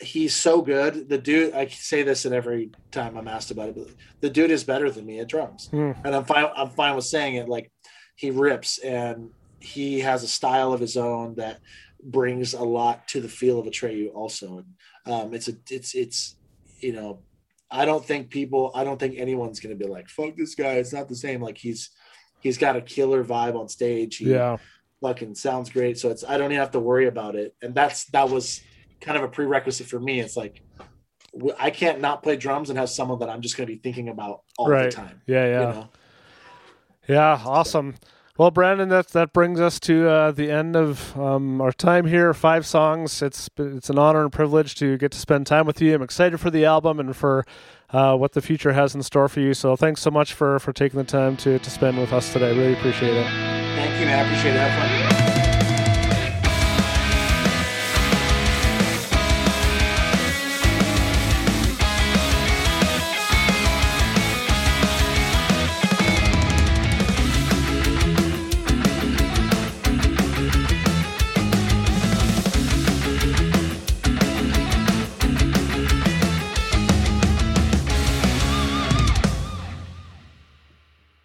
he's 0.00 0.34
so 0.34 0.60
good. 0.60 1.08
The 1.08 1.18
dude, 1.18 1.54
I 1.54 1.66
say 1.68 2.02
this 2.02 2.26
in 2.26 2.32
every 2.34 2.70
time 2.90 3.16
I'm 3.16 3.28
asked 3.28 3.50
about 3.50 3.70
it, 3.70 3.76
but 3.76 3.88
the 4.20 4.30
dude 4.30 4.50
is 4.50 4.64
better 4.64 4.90
than 4.90 5.06
me 5.06 5.20
at 5.20 5.28
drums, 5.28 5.68
Hmm. 5.68 5.92
and 6.04 6.14
I'm 6.14 6.24
fine. 6.24 6.46
I'm 6.54 6.70
fine 6.70 6.94
with 6.96 7.04
saying 7.06 7.36
it. 7.36 7.48
Like 7.48 7.70
he 8.16 8.30
rips 8.30 8.78
and 8.78 9.30
he 9.60 10.00
has 10.00 10.22
a 10.22 10.28
style 10.28 10.72
of 10.72 10.80
his 10.80 10.96
own 10.96 11.34
that 11.36 11.60
brings 12.02 12.52
a 12.54 12.62
lot 12.62 13.08
to 13.08 13.20
the 13.20 13.28
feel 13.28 13.58
of 13.58 13.66
Atreyu 13.66 14.14
also. 14.14 14.58
And 14.58 15.12
um, 15.14 15.34
it's 15.34 15.48
a 15.48 15.54
it's 15.70 15.94
it's 15.94 16.36
you 16.80 16.92
know 16.92 17.20
I 17.70 17.84
don't 17.84 18.04
think 18.04 18.30
people 18.30 18.70
I 18.74 18.84
don't 18.84 18.98
think 18.98 19.14
anyone's 19.18 19.60
gonna 19.60 19.74
be 19.74 19.86
like 19.86 20.08
fuck 20.08 20.36
this 20.36 20.54
guy. 20.54 20.74
It's 20.74 20.92
not 20.92 21.08
the 21.08 21.16
same. 21.16 21.40
Like 21.42 21.58
he's 21.58 21.90
he's 22.40 22.58
got 22.58 22.76
a 22.76 22.80
killer 22.80 23.24
vibe 23.24 23.58
on 23.58 23.68
stage. 23.68 24.16
He 24.18 24.30
Yeah. 24.30 24.56
fucking 25.02 25.34
sounds 25.34 25.70
great. 25.70 25.98
So 25.98 26.10
it's 26.10 26.24
I 26.24 26.38
don't 26.38 26.52
even 26.52 26.60
have 26.60 26.70
to 26.72 26.80
worry 26.80 27.06
about 27.06 27.34
it. 27.36 27.54
And 27.62 27.74
that's 27.74 28.04
that 28.10 28.28
was 28.30 28.60
kind 29.00 29.16
of 29.18 29.24
a 29.24 29.28
prerequisite 29.28 29.86
for 29.86 29.98
me. 30.00 30.20
It's 30.20 30.36
like 30.36 30.62
I 31.58 31.70
can't 31.70 32.00
not 32.00 32.22
play 32.22 32.36
drums 32.36 32.70
and 32.70 32.78
have 32.78 32.88
someone 32.88 33.18
that 33.18 33.28
I'm 33.28 33.40
just 33.42 33.56
gonna 33.56 33.66
be 33.66 33.76
thinking 33.76 34.08
about 34.08 34.42
all 34.58 34.68
Right. 34.68 34.84
the 34.84 34.90
time. 34.96 35.20
Yeah, 35.26 35.46
yeah. 35.46 35.60
You 35.60 35.74
know? 35.74 35.88
Yeah, 37.08 37.40
awesome. 37.44 37.94
Well, 38.38 38.50
Brandon, 38.50 38.90
that 38.90 39.08
that 39.08 39.32
brings 39.32 39.60
us 39.60 39.80
to 39.80 40.08
uh, 40.08 40.30
the 40.30 40.50
end 40.50 40.76
of 40.76 41.16
um, 41.18 41.60
our 41.62 41.72
time 41.72 42.06
here. 42.06 42.34
Five 42.34 42.66
songs. 42.66 43.22
It's 43.22 43.48
it's 43.56 43.88
an 43.88 43.98
honor 43.98 44.22
and 44.22 44.32
privilege 44.32 44.74
to 44.76 44.98
get 44.98 45.12
to 45.12 45.18
spend 45.18 45.46
time 45.46 45.66
with 45.66 45.80
you. 45.80 45.94
I'm 45.94 46.02
excited 46.02 46.38
for 46.38 46.50
the 46.50 46.66
album 46.66 47.00
and 47.00 47.16
for 47.16 47.46
uh, 47.90 48.14
what 48.14 48.32
the 48.32 48.42
future 48.42 48.74
has 48.74 48.94
in 48.94 49.02
store 49.02 49.28
for 49.28 49.40
you. 49.40 49.54
So, 49.54 49.74
thanks 49.74 50.02
so 50.02 50.10
much 50.10 50.34
for 50.34 50.58
for 50.58 50.74
taking 50.74 50.98
the 50.98 51.04
time 51.04 51.38
to 51.38 51.58
to 51.58 51.70
spend 51.70 51.98
with 51.98 52.12
us 52.12 52.30
today. 52.30 52.56
Really 52.56 52.74
appreciate 52.74 53.16
it. 53.16 53.24
Thank 53.24 54.00
you, 54.00 54.06
man. 54.06 54.18
I 54.18 54.28
appreciate 54.28 55.22
it. 55.22 55.25